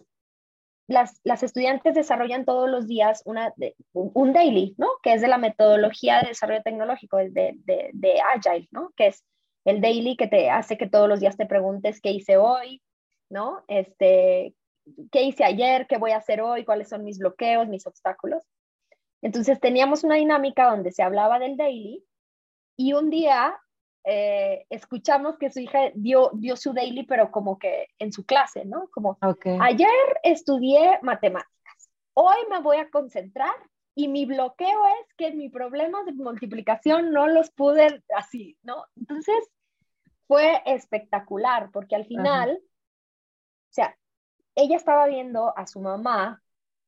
las, 0.88 1.19
las, 1.23 1.43
estudiantes 1.43 1.93
desarrollan 1.93 2.45
todos 2.45 2.69
los 2.69 2.88
días 2.88 3.22
una, 3.26 3.53
un 3.93 4.34
daily, 4.34 4.76
¿no? 4.77 4.88
Que 5.01 5.14
es 5.14 5.22
de 5.22 5.27
la 5.27 5.38
metodología 5.38 6.19
de 6.22 6.30
desarrollo 6.30 6.61
tecnológico, 6.64 7.18
de, 7.18 7.30
de, 7.31 7.89
de, 7.93 8.22
Agile, 8.35 8.68
¿no? 8.72 8.91
Que 8.95 9.07
es 9.07 9.23
el 9.65 9.80
daily 9.81 10.15
que 10.18 10.27
te 10.27 10.49
hace 10.49 10.77
que 10.77 10.89
todos 10.89 11.07
los 11.07 11.19
días 11.19 11.38
te 11.38 11.45
preguntes 11.45 12.01
qué 12.01 12.11
hice 12.11 12.38
hoy, 12.38 12.81
¿no? 13.34 13.64
Este, 13.68 14.55
qué 15.11 15.23
hice 15.23 15.43
ayer, 15.43 15.88
qué 15.88 15.97
voy 15.97 16.11
a 16.11 16.18
hacer 16.18 16.41
hoy, 16.41 16.64
cuáles 16.64 16.88
son 16.88 17.03
mis 17.03 17.19
bloqueos, 17.19 17.68
mis 17.68 17.85
obstáculos. 17.85 18.43
Entonces 19.22 19.60
teníamos 19.60 20.03
una 20.03 20.15
dinámica 20.15 20.69
donde 20.69 20.91
se 20.91 21.03
hablaba 21.03 21.39
del 21.39 21.57
daily 21.57 22.05
y 22.77 22.93
un 22.93 23.10
día 23.10 23.60
eh, 24.05 24.65
escuchamos 24.69 25.38
que 25.38 25.49
su 25.49 25.61
hija 25.61 25.91
dio, 25.95 26.31
dio 26.34 26.55
su 26.55 26.73
daily, 26.73 27.03
pero 27.03 27.31
como 27.31 27.57
que 27.57 27.88
en 27.99 28.11
su 28.11 28.26
clase, 28.26 28.65
¿no? 28.65 28.89
Como, 28.91 29.18
ayer 29.61 30.19
estudié 30.23 30.99
matemáticas, 31.01 31.89
hoy 32.14 32.38
me 32.49 32.61
voy 32.61 32.77
a 32.77 32.89
concentrar 32.89 33.55
y 33.95 34.10
mi 34.10 34.26
bloqueo 34.26 34.88
es 35.01 35.14
que 35.15 35.31
mis 35.31 35.51
problemas 35.51 36.05
de 36.05 36.14
multiplicación 36.14 37.11
no 37.11 37.27
los 37.27 37.51
pude 37.51 38.03
así, 38.15 38.57
¿no? 38.61 38.85
Entonces 38.97 39.35
fue 40.27 40.61
espectacular 40.65 41.69
porque 41.72 41.95
al 41.95 42.05
final, 42.05 42.60
sea, 43.73 43.95
ella 44.55 44.77
estaba 44.77 45.07
viendo 45.07 45.57
a 45.57 45.67
su 45.67 45.79
mamá 45.79 46.41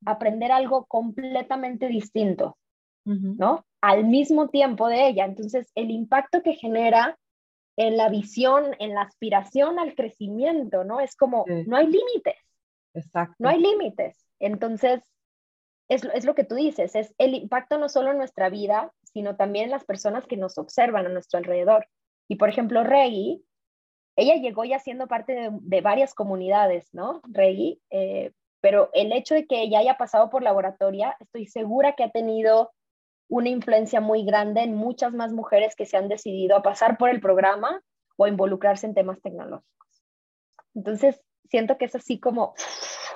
aprender 0.06 0.52
algo 0.52 0.86
completamente 0.86 1.88
distinto, 1.88 2.58
¿no? 3.06 3.66
al 3.86 4.06
mismo 4.06 4.50
tiempo 4.50 4.88
de 4.88 5.08
ella. 5.08 5.26
Entonces, 5.26 5.72
el 5.76 5.92
impacto 5.92 6.42
que 6.42 6.54
genera 6.54 7.20
en 7.78 7.98
la 7.98 8.10
visión, 8.10 8.76
en 8.80 8.96
la 8.96 9.04
aspiración 9.04 9.78
al 9.78 9.94
crecimiento, 9.94 10.84
¿no? 10.84 11.00
Es 11.00 11.16
como, 11.16 11.46
no 11.68 11.78
hay 11.78 11.86
límites. 11.86 12.38
Exacto. 12.96 13.36
No 13.38 13.50
hay 13.50 13.60
límites. 13.60 14.26
Entonces, 14.40 15.04
es, 15.88 16.04
es, 16.16 16.26
lo 16.26 16.34
que 16.34 16.46
tú 16.46 16.56
dices, 16.56 16.96
es 16.96 17.14
el 17.20 17.36
impacto 17.36 17.78
no 17.78 17.88
solo 17.88 18.10
en 18.10 18.18
nuestra 18.18 18.50
vida, 18.50 18.92
sino 19.04 19.36
también 19.36 19.66
en 19.66 19.72
las 19.72 19.86
personas 19.86 20.26
que 20.26 20.38
nos 20.38 20.58
observan 20.58 21.06
a 21.06 21.10
nuestro 21.10 21.38
alrededor. 21.38 21.88
Y 22.28 22.38
por 22.38 22.50
ejemplo, 22.50 22.84
Reggie, 22.84 23.42
ella 24.16 24.36
llegó 24.36 24.64
ya 24.64 24.80
siendo 24.80 25.08
parte 25.08 25.52
de, 25.52 25.82
varias 25.82 26.14
comunidades, 26.14 26.88
¿no? 26.94 27.22
Reggie, 27.28 27.80
eh, 27.90 28.32
pero 28.62 28.90
el 28.94 29.12
hecho 29.12 29.36
de 29.36 29.46
que 29.46 29.62
ella 29.62 29.80
haya 29.80 29.98
pasado 29.98 30.30
por 30.30 30.42
laboratoria, 30.42 31.16
estoy 31.20 31.46
segura 31.48 31.94
que 31.94 32.04
ha 32.04 32.10
tenido 32.10 32.72
una 33.28 33.50
influencia 33.50 34.02
muy 34.02 34.24
grande 34.24 34.62
en 34.62 34.76
muchas 34.76 35.14
más 35.14 35.34
mujeres 35.34 35.76
que 35.76 35.86
se 35.86 35.98
han 35.98 36.08
decidido 36.08 36.56
a 36.56 36.62
pasar 36.62 36.98
por 36.98 37.10
el 37.10 37.20
programa 37.20 37.82
o 38.18 38.26
a 38.26 38.30
involucrarse 38.30 38.86
en 38.86 38.94
temas 38.94 39.22
tecnológicos. 39.22 40.04
Entonces, 40.74 41.22
siento 41.50 41.78
que 41.78 41.86
es 41.86 41.96
así 41.96 42.20
como, 42.20 42.54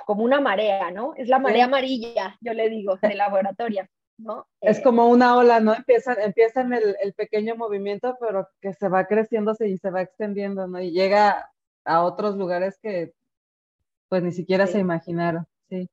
como 0.06 0.24
una 0.24 0.40
marea, 0.40 0.90
¿no? 0.90 1.14
Es 1.16 1.28
la 1.28 1.38
marea 1.38 1.64
amarilla, 1.64 2.36
yo 2.40 2.52
le 2.52 2.68
digo, 2.68 2.96
de 3.00 3.14
laboratorio, 3.14 3.86
¿no? 4.22 4.46
Es 4.60 4.78
eh, 4.78 4.82
como 4.82 5.08
una 5.08 5.36
ola, 5.36 5.60
¿no? 5.60 5.74
Empieza, 5.74 6.14
empieza 6.14 6.60
en 6.60 6.74
el, 6.74 6.96
el, 7.02 7.12
pequeño 7.14 7.56
movimiento, 7.56 8.16
pero 8.20 8.48
que 8.60 8.72
se 8.74 8.88
va 8.88 9.06
creciéndose 9.06 9.68
y 9.68 9.78
se 9.78 9.90
va 9.90 10.02
extendiendo, 10.02 10.66
¿no? 10.66 10.80
Y 10.80 10.92
llega 10.92 11.50
a 11.84 12.02
otros 12.04 12.36
lugares 12.36 12.78
que 12.82 13.12
pues 14.08 14.22
ni 14.22 14.32
siquiera 14.32 14.66
se 14.66 14.78
imaginaron, 14.78 15.46
sí. 15.68 15.88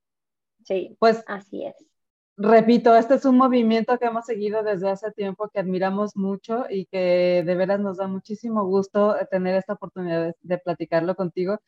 Sí, 0.63 0.97
pues 0.99 1.23
así 1.27 1.65
es 1.65 1.87
repito, 2.37 2.95
este 2.95 3.15
es 3.15 3.25
un 3.25 3.37
movimiento 3.37 3.97
que 3.97 4.05
hemos 4.05 4.25
seguido 4.25 4.63
desde 4.63 4.89
hace 4.89 5.11
tiempo, 5.11 5.49
que 5.49 5.59
admiramos 5.59 6.15
mucho 6.15 6.65
y 6.69 6.85
que 6.85 7.43
de 7.45 7.55
veras 7.55 7.79
nos 7.79 7.97
da 7.97 8.07
muchísimo 8.07 8.63
gusto 8.65 9.15
tener 9.31 9.55
esta 9.55 9.73
oportunidad 9.73 10.35
de, 10.41 10.57
platicarlo 10.59 11.15
contigo. 11.15 11.59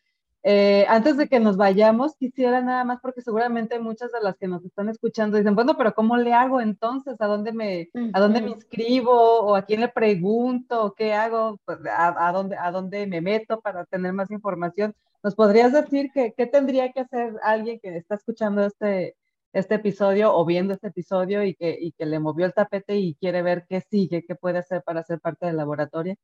Eh, 0.43 0.85
antes 0.87 1.17
de 1.17 1.27
que 1.27 1.39
nos 1.39 1.57
vayamos, 1.57 2.15
quisiera 2.15 2.61
nada 2.61 2.85
más, 2.85 2.99
porque 3.01 3.21
seguramente 3.21 3.77
muchas 3.79 4.11
de 4.13 4.21
las 4.21 4.37
que 4.37 4.47
nos 4.47 4.63
están 4.63 4.87
escuchando 4.87 5.37
dicen, 5.37 5.55
bueno, 5.55 5.75
pero 5.77 5.93
¿cómo 5.93 6.15
le 6.15 6.33
hago 6.33 6.61
entonces? 6.61 7.19
¿A 7.19 7.27
dónde 7.27 7.51
me, 7.51 7.89
a 8.13 8.19
dónde 8.19 8.41
me 8.41 8.51
inscribo? 8.51 9.11
¿O 9.11 9.55
a 9.55 9.63
quién 9.63 9.81
le 9.81 9.89
pregunto? 9.89 10.93
¿Qué 10.95 11.13
hago? 11.13 11.59
Pues, 11.65 11.79
¿A, 11.91 12.31
dónde, 12.31 12.55
¿A 12.57 12.71
dónde 12.71 13.05
me 13.05 13.19
meto 13.19 13.59
para 13.59 13.85
tener 13.85 14.13
más 14.13 14.31
información? 14.31 14.95
¿Nos 15.23 15.35
podrías 15.35 15.73
decir 15.73 16.09
que, 16.13 16.33
qué 16.37 16.45
tendría 16.45 16.91
que 16.93 17.01
hacer 17.01 17.33
alguien 17.43 17.79
que 17.81 17.97
está 17.97 18.15
escuchando 18.15 18.65
este, 18.65 19.17
este 19.51 19.75
episodio 19.75 20.33
o 20.33 20.45
viendo 20.45 20.73
este 20.73 20.87
episodio 20.87 21.43
y 21.43 21.55
que, 21.55 21.77
y 21.79 21.91
que 21.91 22.05
le 22.05 22.19
movió 22.19 22.45
el 22.45 22.53
tapete 22.53 22.95
y 22.97 23.15
quiere 23.15 23.41
ver 23.41 23.65
qué 23.67 23.81
sigue, 23.81 24.23
qué 24.25 24.35
puede 24.35 24.59
hacer 24.59 24.83
para 24.83 25.03
ser 25.03 25.19
parte 25.19 25.47
del 25.47 25.57
laboratorio? 25.57 26.15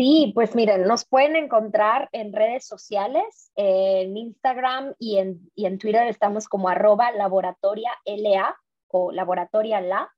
Sí, 0.00 0.32
pues 0.34 0.54
miren, 0.54 0.84
nos 0.84 1.04
pueden 1.04 1.36
encontrar 1.36 2.08
en 2.12 2.32
redes 2.32 2.66
sociales, 2.66 3.52
en 3.54 4.16
Instagram 4.16 4.94
y 4.98 5.18
en, 5.18 5.50
y 5.54 5.66
en 5.66 5.76
Twitter 5.76 6.06
estamos 6.06 6.48
como 6.48 6.70
arroba 6.70 7.12
laboratoria 7.12 7.90
LA 8.06 8.56
o 8.88 9.12
laboratoria 9.12 9.82
la. 9.82 10.10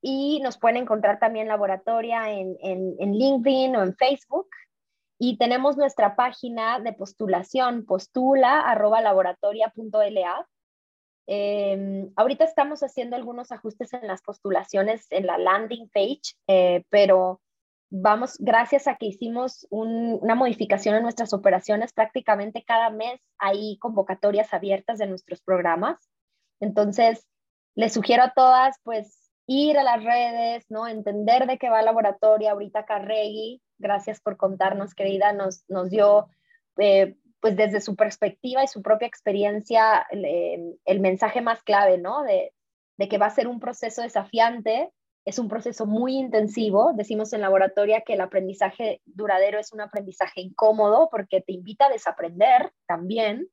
Y 0.00 0.40
nos 0.40 0.58
pueden 0.58 0.78
encontrar 0.78 1.20
también 1.20 1.46
laboratoria 1.46 2.32
en, 2.32 2.56
en, 2.60 2.96
en 2.98 3.12
LinkedIn 3.12 3.76
o 3.76 3.84
en 3.84 3.94
Facebook. 3.94 4.48
Y 5.16 5.38
tenemos 5.38 5.76
nuestra 5.76 6.16
página 6.16 6.80
de 6.80 6.92
postulación, 6.92 7.86
postula 7.86 8.62
arroba 8.62 9.00
laboratoria.la 9.00 10.48
Em, 11.26 12.12
ahorita 12.16 12.44
estamos 12.44 12.82
haciendo 12.82 13.14
algunos 13.14 13.52
ajustes 13.52 13.92
en 13.92 14.06
las 14.08 14.22
postulaciones 14.22 15.06
en 15.10 15.26
la 15.26 15.38
landing 15.38 15.88
page, 15.88 16.34
eh, 16.48 16.84
pero 16.90 17.40
vamos, 17.92 18.36
gracias 18.38 18.88
a 18.88 18.96
que 18.96 19.06
hicimos 19.06 19.66
una 19.70 20.34
modificación 20.34 20.94
en 20.94 21.02
nuestras 21.02 21.34
operaciones, 21.34 21.92
prácticamente 21.92 22.64
cada 22.64 22.88
mes 22.88 23.20
hay 23.38 23.76
convocatorias 23.78 24.54
abiertas 24.54 24.98
de 24.98 25.06
nuestros 25.06 25.42
programas. 25.42 25.98
Entonces, 26.58 27.26
les 27.74 27.92
sugiero 27.92 28.22
a 28.22 28.32
todas, 28.34 28.76
pues, 28.82 29.30
ir 29.46 29.78
a 29.78 29.82
las 29.82 30.02
redes, 30.02 30.64
¿no? 30.70 30.88
Entender 30.88 31.46
de 31.46 31.58
qué 31.58 31.68
va 31.68 31.80
el 31.80 31.86
laboratorio. 31.86 32.50
Ahorita 32.50 32.86
Carregui, 32.86 33.60
gracias 33.78 34.20
por 34.22 34.38
contarnos, 34.38 34.94
querida, 34.94 35.32
nos, 35.32 35.64
nos 35.68 35.90
dio 35.90 36.28
eh, 36.78 37.16
pues 37.40 37.56
desde 37.56 37.80
su 37.80 37.96
perspectiva 37.96 38.64
y 38.64 38.68
su 38.68 38.82
propia 38.82 39.08
experiencia, 39.08 40.06
el, 40.10 41.00
mensaje 41.00 41.40
más 41.42 41.62
clave, 41.62 41.98
¿no? 41.98 42.22
De, 42.22 42.52
que 43.10 43.18
va 43.18 43.26
a 43.26 43.30
ser 43.30 43.48
un 43.48 43.58
proceso 43.58 44.00
desafiante, 44.00 44.92
es 45.24 45.38
un 45.38 45.48
proceso 45.48 45.86
muy 45.86 46.16
intensivo. 46.16 46.92
Decimos 46.94 47.32
en 47.32 47.40
laboratorio 47.40 47.96
que 48.04 48.14
el 48.14 48.20
aprendizaje 48.20 49.00
duradero 49.04 49.58
es 49.58 49.72
un 49.72 49.80
aprendizaje 49.80 50.40
incómodo 50.40 51.08
porque 51.10 51.40
te 51.40 51.52
invita 51.52 51.86
a 51.86 51.90
desaprender 51.90 52.72
también. 52.86 53.48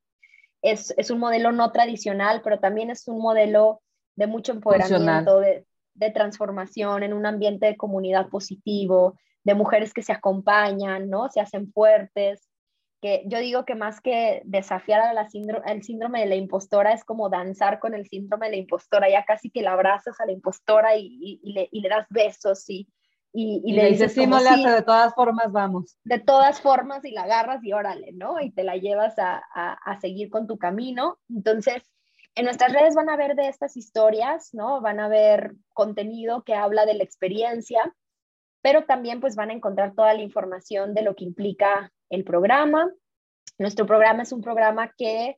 Es, 0.61 0.93
un 1.09 1.19
modelo 1.19 1.51
no 1.51 1.71
tradicional, 1.71 2.41
pero 2.43 2.59
también 2.59 2.89
es 2.89 3.07
un 3.07 3.21
modelo 3.21 3.81
de 4.15 4.27
mucho 4.27 4.51
empoderamiento, 4.51 5.39
de, 5.39 5.65
de, 5.93 6.11
transformación 6.11 7.03
en 7.03 7.13
un 7.13 7.25
ambiente 7.25 7.67
de 7.67 7.77
comunidad 7.77 8.27
positivo, 8.27 9.17
de 9.45 9.53
mujeres 9.53 9.93
que 9.93 10.01
se 10.01 10.11
acompañan, 10.11 11.09
¿no? 11.09 11.29
Se 11.29 11.39
hacen 11.39 11.71
fuertes, 11.71 12.48
que 13.01 13.23
yo 13.25 13.39
digo 13.39 13.65
que 13.65 13.75
más 13.75 14.01
que 14.01 14.41
desafiar 14.45 15.01
a 15.01 15.13
la 15.13 15.29
síndrome, 15.29 15.71
el 15.71 15.83
síndrome 15.83 16.21
de 16.21 16.25
la 16.27 16.35
impostora 16.35 16.93
es 16.93 17.03
como 17.03 17.29
danzar 17.29 17.79
con 17.79 17.93
el 17.93 18.07
síndrome 18.07 18.47
de 18.47 18.51
la 18.51 18.57
impostora, 18.57 19.09
ya 19.09 19.23
casi 19.25 19.49
que 19.49 19.61
la 19.61 19.73
abrazas 19.73 20.19
a 20.19 20.25
la 20.25 20.31
impostora 20.31 20.95
y, 20.97 21.39
y, 21.43 21.53
le, 21.53 21.69
y 21.71 21.81
le, 21.81 21.89
das 21.89 22.07
besos 22.09 22.69
y, 22.69 22.87
y, 23.31 23.71
le 23.73 23.85
dices, 23.89 24.13
sí, 24.13 24.27
no 24.27 24.39
le 24.39 24.49
hace, 24.49 24.69
de 24.69 24.81
todas 24.81 25.13
formas 25.13 25.51
vamos. 25.51 25.97
De 26.03 26.19
todas 26.19 26.61
formas 26.61 27.05
y 27.05 27.11
la 27.11 27.23
agarras 27.23 27.63
y 27.63 27.73
órale, 27.73 28.11
¿no? 28.13 28.39
Y 28.39 28.51
te 28.51 28.63
la 28.63 28.75
llevas 28.75 29.17
a, 29.19 29.41
a, 29.53 29.73
a 29.73 29.99
seguir 29.99 30.29
con 30.29 30.47
tu 30.47 30.57
camino. 30.57 31.19
Entonces, 31.29 31.83
en 32.35 32.45
nuestras 32.45 32.73
redes 32.73 32.95
van 32.95 33.09
a 33.09 33.17
ver 33.17 33.35
de 33.35 33.47
estas 33.47 33.77
historias, 33.77 34.49
¿no? 34.53 34.81
Van 34.81 34.99
a 34.99 35.07
ver 35.07 35.55
contenido 35.73 36.43
que 36.43 36.55
habla 36.55 36.85
de 36.85 36.95
la 36.95 37.03
experiencia 37.03 37.95
pero 38.61 38.85
también 38.85 39.21
pues 39.21 39.35
van 39.35 39.49
a 39.49 39.53
encontrar 39.53 39.93
toda 39.93 40.13
la 40.13 40.21
información 40.21 40.93
de 40.93 41.03
lo 41.03 41.15
que 41.15 41.25
implica 41.25 41.91
el 42.09 42.23
programa. 42.23 42.91
Nuestro 43.57 43.85
programa 43.85 44.23
es 44.23 44.31
un 44.31 44.41
programa 44.41 44.93
que 44.97 45.37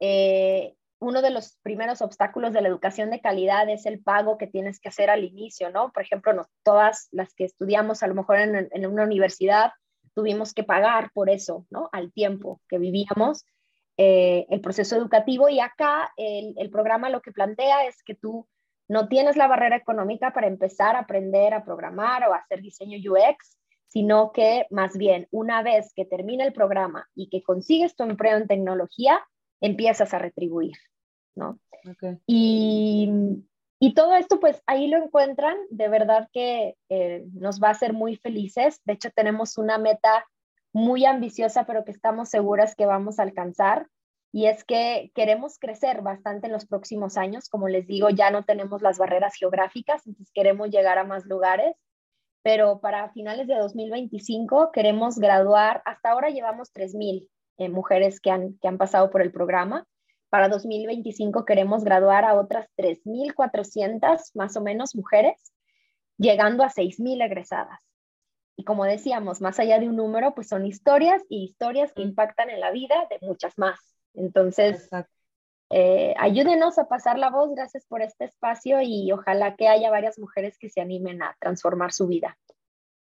eh, 0.00 0.74
uno 1.00 1.22
de 1.22 1.30
los 1.30 1.56
primeros 1.62 2.02
obstáculos 2.02 2.52
de 2.52 2.60
la 2.60 2.68
educación 2.68 3.10
de 3.10 3.20
calidad 3.20 3.68
es 3.68 3.86
el 3.86 4.02
pago 4.02 4.36
que 4.36 4.46
tienes 4.46 4.80
que 4.80 4.88
hacer 4.88 5.10
al 5.10 5.24
inicio, 5.24 5.70
¿no? 5.70 5.92
Por 5.92 6.02
ejemplo, 6.02 6.32
no, 6.32 6.46
todas 6.64 7.08
las 7.12 7.34
que 7.34 7.44
estudiamos 7.44 8.02
a 8.02 8.08
lo 8.08 8.14
mejor 8.14 8.38
en, 8.38 8.86
una 8.86 9.04
universidad 9.04 9.70
tuvimos 10.14 10.52
que 10.52 10.64
pagar 10.64 11.10
por 11.12 11.30
eso, 11.30 11.66
¿no? 11.70 11.88
Al 11.92 12.12
tiempo 12.12 12.60
que 12.68 12.78
vivíamos 12.78 13.44
eh, 13.96 14.46
el 14.50 14.60
proceso 14.60 14.96
educativo 14.96 15.48
y 15.48 15.60
acá 15.60 16.12
el, 16.16 16.54
el 16.56 16.70
programa 16.70 17.10
lo 17.10 17.20
que 17.22 17.32
plantea 17.32 17.86
es 17.86 18.02
que 18.02 18.14
tú 18.14 18.48
no 18.88 19.08
tienes 19.08 19.36
la 19.36 19.46
barrera 19.46 19.76
económica 19.76 20.32
para 20.32 20.46
empezar 20.46 20.96
a 20.96 21.00
aprender 21.00 21.54
a 21.54 21.64
programar 21.64 22.26
o 22.28 22.32
a 22.32 22.38
hacer 22.38 22.62
diseño 22.62 22.98
UX, 22.98 23.58
sino 23.88 24.32
que 24.32 24.66
más 24.70 24.96
bien 24.96 25.28
una 25.30 25.62
vez 25.62 25.92
que 25.94 26.04
termina 26.04 26.44
el 26.44 26.52
programa 26.52 27.08
y 27.14 27.28
que 27.28 27.42
consigues 27.42 27.96
tu 27.96 28.04
empleo 28.04 28.36
en 28.36 28.46
tecnología, 28.46 29.20
empiezas 29.60 30.14
a 30.14 30.18
retribuir, 30.18 30.76
¿no? 31.34 31.58
Y, 32.26 33.10
y, 33.78 33.94
todo 33.94 34.14
esto, 34.14 34.40
pues 34.40 34.62
ahí 34.66 34.88
lo 34.88 34.98
encuentran, 34.98 35.56
de 35.70 35.88
verdad 35.88 36.28
que 36.32 36.76
eh, 36.88 37.24
nos 37.32 37.62
va 37.62 37.68
a 37.68 37.72
hacer 37.72 37.92
muy 37.92 38.16
felices. 38.16 38.80
De 38.84 38.94
hecho, 38.94 39.10
tenemos 39.10 39.56
una 39.58 39.78
meta 39.78 40.26
muy 40.72 41.04
ambiciosa, 41.04 41.64
pero 41.64 41.84
que 41.84 41.92
estamos 41.92 42.28
seguras 42.28 42.74
que 42.74 42.86
vamos 42.86 43.18
a 43.18 43.22
alcanzar. 43.22 43.86
Y 44.32 44.46
es 44.46 44.64
que 44.64 45.10
queremos 45.14 45.58
crecer 45.58 46.02
bastante 46.02 46.46
en 46.46 46.52
los 46.52 46.66
próximos 46.66 47.16
años. 47.16 47.48
Como 47.48 47.68
les 47.68 47.86
digo, 47.86 48.10
ya 48.10 48.30
no 48.30 48.44
tenemos 48.44 48.82
las 48.82 48.98
barreras 48.98 49.34
geográficas, 49.34 50.06
entonces 50.06 50.32
queremos 50.34 50.70
llegar 50.70 50.98
a 50.98 51.04
más 51.04 51.24
lugares. 51.26 51.74
Pero 52.42 52.80
para 52.80 53.10
finales 53.10 53.46
de 53.46 53.56
2025 53.56 54.70
queremos 54.72 55.18
graduar, 55.18 55.82
hasta 55.84 56.10
ahora 56.10 56.30
llevamos 56.30 56.72
3.000 56.72 57.28
eh, 57.58 57.68
mujeres 57.68 58.20
que 58.20 58.30
han, 58.30 58.58
que 58.58 58.68
han 58.68 58.78
pasado 58.78 59.10
por 59.10 59.22
el 59.22 59.32
programa. 59.32 59.86
Para 60.30 60.48
2025 60.48 61.44
queremos 61.44 61.84
graduar 61.84 62.24
a 62.24 62.34
otras 62.34 62.68
3.400 62.76 64.30
más 64.34 64.56
o 64.56 64.60
menos 64.60 64.94
mujeres, 64.94 65.52
llegando 66.18 66.62
a 66.64 66.68
6.000 66.68 67.24
egresadas. 67.24 67.80
Y 68.56 68.64
como 68.64 68.84
decíamos, 68.84 69.40
más 69.40 69.58
allá 69.58 69.78
de 69.78 69.88
un 69.88 69.96
número, 69.96 70.34
pues 70.34 70.48
son 70.48 70.66
historias 70.66 71.22
y 71.28 71.44
historias 71.44 71.92
que 71.92 72.02
impactan 72.02 72.50
en 72.50 72.60
la 72.60 72.72
vida 72.72 73.06
de 73.08 73.18
muchas 73.26 73.56
más. 73.56 73.97
Entonces, 74.18 74.88
eh, 75.70 76.14
ayúdenos 76.18 76.78
a 76.78 76.88
pasar 76.88 77.18
la 77.18 77.30
voz, 77.30 77.50
gracias 77.54 77.86
por 77.86 78.02
este 78.02 78.24
espacio 78.24 78.80
y 78.82 79.12
ojalá 79.12 79.54
que 79.54 79.68
haya 79.68 79.90
varias 79.90 80.18
mujeres 80.18 80.58
que 80.58 80.68
se 80.68 80.80
animen 80.80 81.22
a 81.22 81.36
transformar 81.40 81.92
su 81.92 82.06
vida. 82.06 82.36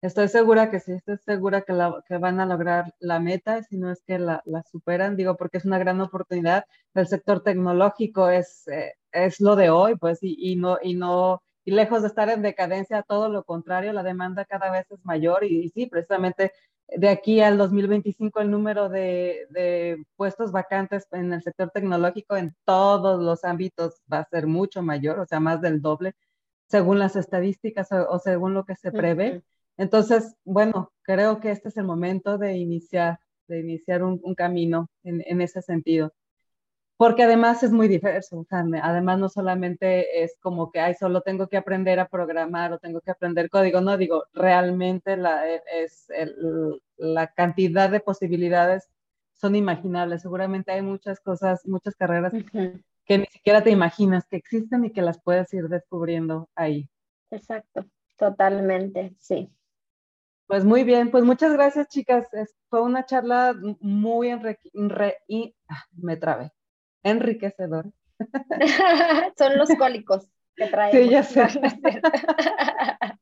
Estoy 0.03 0.29
segura 0.29 0.71
que 0.71 0.81
sí, 0.81 0.93
estoy 0.93 1.17
segura 1.19 1.63
que, 1.63 1.73
que 2.07 2.19
van 2.19 2.39
a 2.39 2.45
lograr 2.45 2.95
la 2.99 3.21
meta, 3.21 3.63
si 3.63 3.79
no 3.79 3.91
es 3.91 4.03
que 4.07 4.19
la, 4.19 4.43
superan, 4.71 5.17
digo, 5.17 5.37
porque 5.37 5.59
es 5.59 5.65
una 5.65 5.79
gran 5.79 6.01
oportunidad. 6.01 6.65
El 6.93 7.07
sector 7.07 7.43
tecnológico 7.43 8.29
es, 8.29 8.69
eh, 8.69 8.93
es 9.13 9.41
lo 9.41 9.57
de 9.57 9.71
hoy, 9.71 9.97
pues, 9.97 10.19
y, 10.21 10.57
no, 10.57 10.79
y 10.83 10.95
no, 10.95 11.43
y 11.65 11.71
lejos 11.71 12.03
de 12.03 12.09
estar 12.09 12.29
en 12.29 12.43
decadencia, 12.43 13.03
todo 13.03 13.31
lo 13.31 13.45
contrario, 13.45 13.95
la 13.95 14.03
demanda 14.03 14.45
cada 14.45 14.71
vez 14.71 14.85
es 14.91 15.03
mayor 15.07 15.45
y, 15.45 15.71
sí, 15.71 15.87
precisamente 15.87 16.53
de 16.89 17.09
aquí 17.09 17.41
al 17.41 17.59
2025 17.59 18.41
el 18.41 18.51
número 18.51 18.89
de, 18.89 19.47
de, 19.51 20.05
puestos 20.17 20.53
vacantes 20.53 21.07
en 21.13 21.33
el 21.33 21.43
sector 21.43 21.71
tecnológico 21.71 22.37
en 22.37 22.55
todos 22.65 23.23
los 23.23 23.45
ámbitos 23.45 24.03
va 24.13 24.19
a 24.19 24.29
ser 24.29 24.47
mucho 24.47 24.83
mayor, 24.83 25.19
o 25.19 25.27
sea, 25.27 25.41
más 25.41 25.61
del 25.61 25.81
doble, 25.81 26.15
según 26.69 26.99
las 26.99 27.17
estadísticas 27.17 27.89
o, 27.93 28.19
según 28.19 28.55
lo 28.55 28.65
que 28.65 28.77
se 28.77 28.91
prevé. 28.91 29.43
Entonces, 29.77 30.37
bueno, 30.45 30.93
creo 31.03 31.41
que 31.41 31.51
este 31.51 31.69
es 31.69 31.77
el 31.77 31.85
momento 31.85 32.39
de 32.39 32.57
iniciar, 32.57 33.19
de 33.49 33.61
iniciar 33.61 34.03
un, 34.03 34.35
camino 34.35 34.89
en, 35.03 35.41
ese 35.41 35.63
sentido. 35.63 36.13
Porque 36.97 37.25
además 37.25 37.63
es 37.65 37.73
muy 37.73 37.89
diverso, 37.89 38.39
o 38.39 38.45
sea, 38.45 38.65
además 38.83 39.19
no 39.19 39.29
solamente 39.29 40.23
es 40.23 40.37
como 40.41 40.71
que, 40.71 40.79
ay, 40.79 40.95
solo 40.95 41.23
tengo 41.23 41.49
que 41.49 41.57
aprender 41.57 41.99
a 41.99 42.09
programar 42.09 42.73
o 42.73 42.79
tengo 42.79 43.01
que 43.01 43.11
aprender 43.11 43.51
código, 43.51 43.81
no, 43.81 43.97
digo, 43.97 44.25
realmente 44.33 45.17
la, 45.17 45.49
e, 45.49 45.61
es 45.73 46.07
la 46.97 47.27
cantidad 47.33 47.91
de 47.91 47.99
posibilidades 47.99 48.89
son 49.45 49.57
imaginables. 49.57 50.23
Seguramente 50.23 50.73
hay 50.73 50.83
muchas 50.83 51.21
cosas, 51.21 51.67
muchas 51.67 51.95
carreras 51.97 52.33
que 53.05 53.19
ni 53.19 53.27
siquiera 53.27 53.63
te 53.63 53.71
imaginas 53.71 54.27
que 54.27 54.37
existen 54.37 54.85
y 54.85 54.91
que 54.91 55.03
las 55.03 55.21
puedes 55.21 55.53
ir 55.53 55.69
descubriendo 55.69 56.49
ahí. 56.55 56.89
Exacto, 57.31 57.85
totalmente, 58.17 59.15
sí. 59.19 59.51
Pues 60.47 60.65
muy 60.65 60.85
bien, 60.85 61.11
pues 61.11 61.25
muchas 61.25 61.53
gracias 61.53 61.89
chicas. 61.89 62.29
fue 62.69 62.83
una 62.83 63.05
charla 63.05 63.55
muy 63.81 64.29
enrique, 64.29 65.55
ah, 65.69 65.85
me 65.93 66.17
trabé, 66.17 66.53
enriquecedora. 67.05 67.89
Son 69.39 69.57
los 69.57 69.69
cólicos 69.79 70.29
que 70.57 70.67
traemos. 70.67 70.97
Sí, 70.97 71.09
ya 71.09 71.23
sé. 71.23 71.47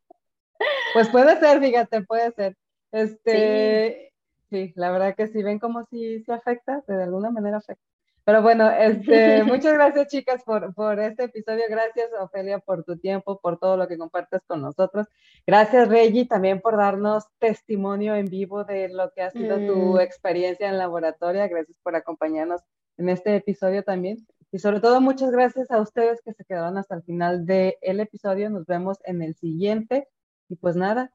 pues 0.95 1.09
puede 1.11 1.39
ser, 1.39 1.61
fíjate, 1.61 2.03
puede 2.03 2.33
ser. 2.33 2.57
Este, 2.93 4.13
sí. 4.51 4.73
la 4.77 4.91
verdad 4.91 5.15
que 5.15 5.29
sí, 5.29 5.43
ven 5.43 5.59
como 5.59 5.85
si 5.87 6.23
se 6.25 6.33
afecta, 6.33 6.83
de 6.87 7.03
alguna 7.03 7.31
manera 7.31 7.59
afecta. 7.59 7.85
Pero 8.25 8.41
bueno, 8.41 8.71
este, 8.71 9.43
muchas 9.45 9.73
gracias 9.75 10.09
chicas 10.09 10.45
por, 10.45 10.73
por 10.75 11.01
este 11.01 11.25
episodio. 11.25 11.65
Gracias 11.69 12.11
Ofelia 12.21 12.59
por 12.59 12.85
tu 12.85 12.97
tiempo, 12.97 13.41
por 13.41 13.59
todo 13.59 13.77
lo 13.77 13.89
que 13.89 13.99
compartes 13.99 14.43
con 14.47 14.63
nosotros. 14.63 15.09
Gracias 15.47 15.89
Reggie 15.89 16.27
también 16.27 16.61
por 16.61 16.77
darnos 16.77 17.25
testimonio 17.39 18.15
en 18.15 18.27
vivo 18.27 18.65
de 18.65 18.89
lo 18.89 19.11
que 19.13 19.23
ha 19.23 19.31
sido 19.31 19.57
tu 19.57 19.95
mm. 19.95 20.01
experiencia 20.01 20.69
en 20.69 20.79
laboratorio. 20.79 21.49
Gracias 21.49 21.77
por 21.83 21.97
acompañarnos 21.97 22.63
en 23.03 23.09
este 23.09 23.37
episodio 23.37 23.83
también. 23.83 24.27
Y 24.53 24.59
sobre 24.59 24.81
todo 24.81 25.01
muchas 25.01 25.31
gracias 25.31 25.71
a 25.71 25.81
ustedes 25.81 26.21
que 26.25 26.33
se 26.33 26.45
quedaron 26.45 26.79
hasta 26.79 26.95
el 26.95 27.03
final 27.03 27.47
del 27.47 28.01
episodio. 28.01 28.49
Nos 28.49 28.67
vemos 28.67 28.99
en 29.05 29.23
el 29.23 29.35
siguiente. 29.35 30.09
Y 30.49 30.57
pues 30.57 30.77
nada, 30.77 31.13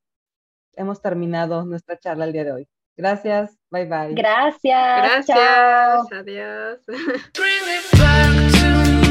hemos 0.73 1.01
terminado 1.01 1.63
nuestra 1.65 1.97
charla 1.97 2.25
el 2.25 2.33
día 2.33 2.43
de 2.43 2.51
hoy. 2.51 2.67
Gracias, 2.97 3.57
bye 3.69 3.85
bye. 3.85 4.15
Gracias. 4.15 5.25
Gracias, 5.27 6.11
adiós. 6.11 6.79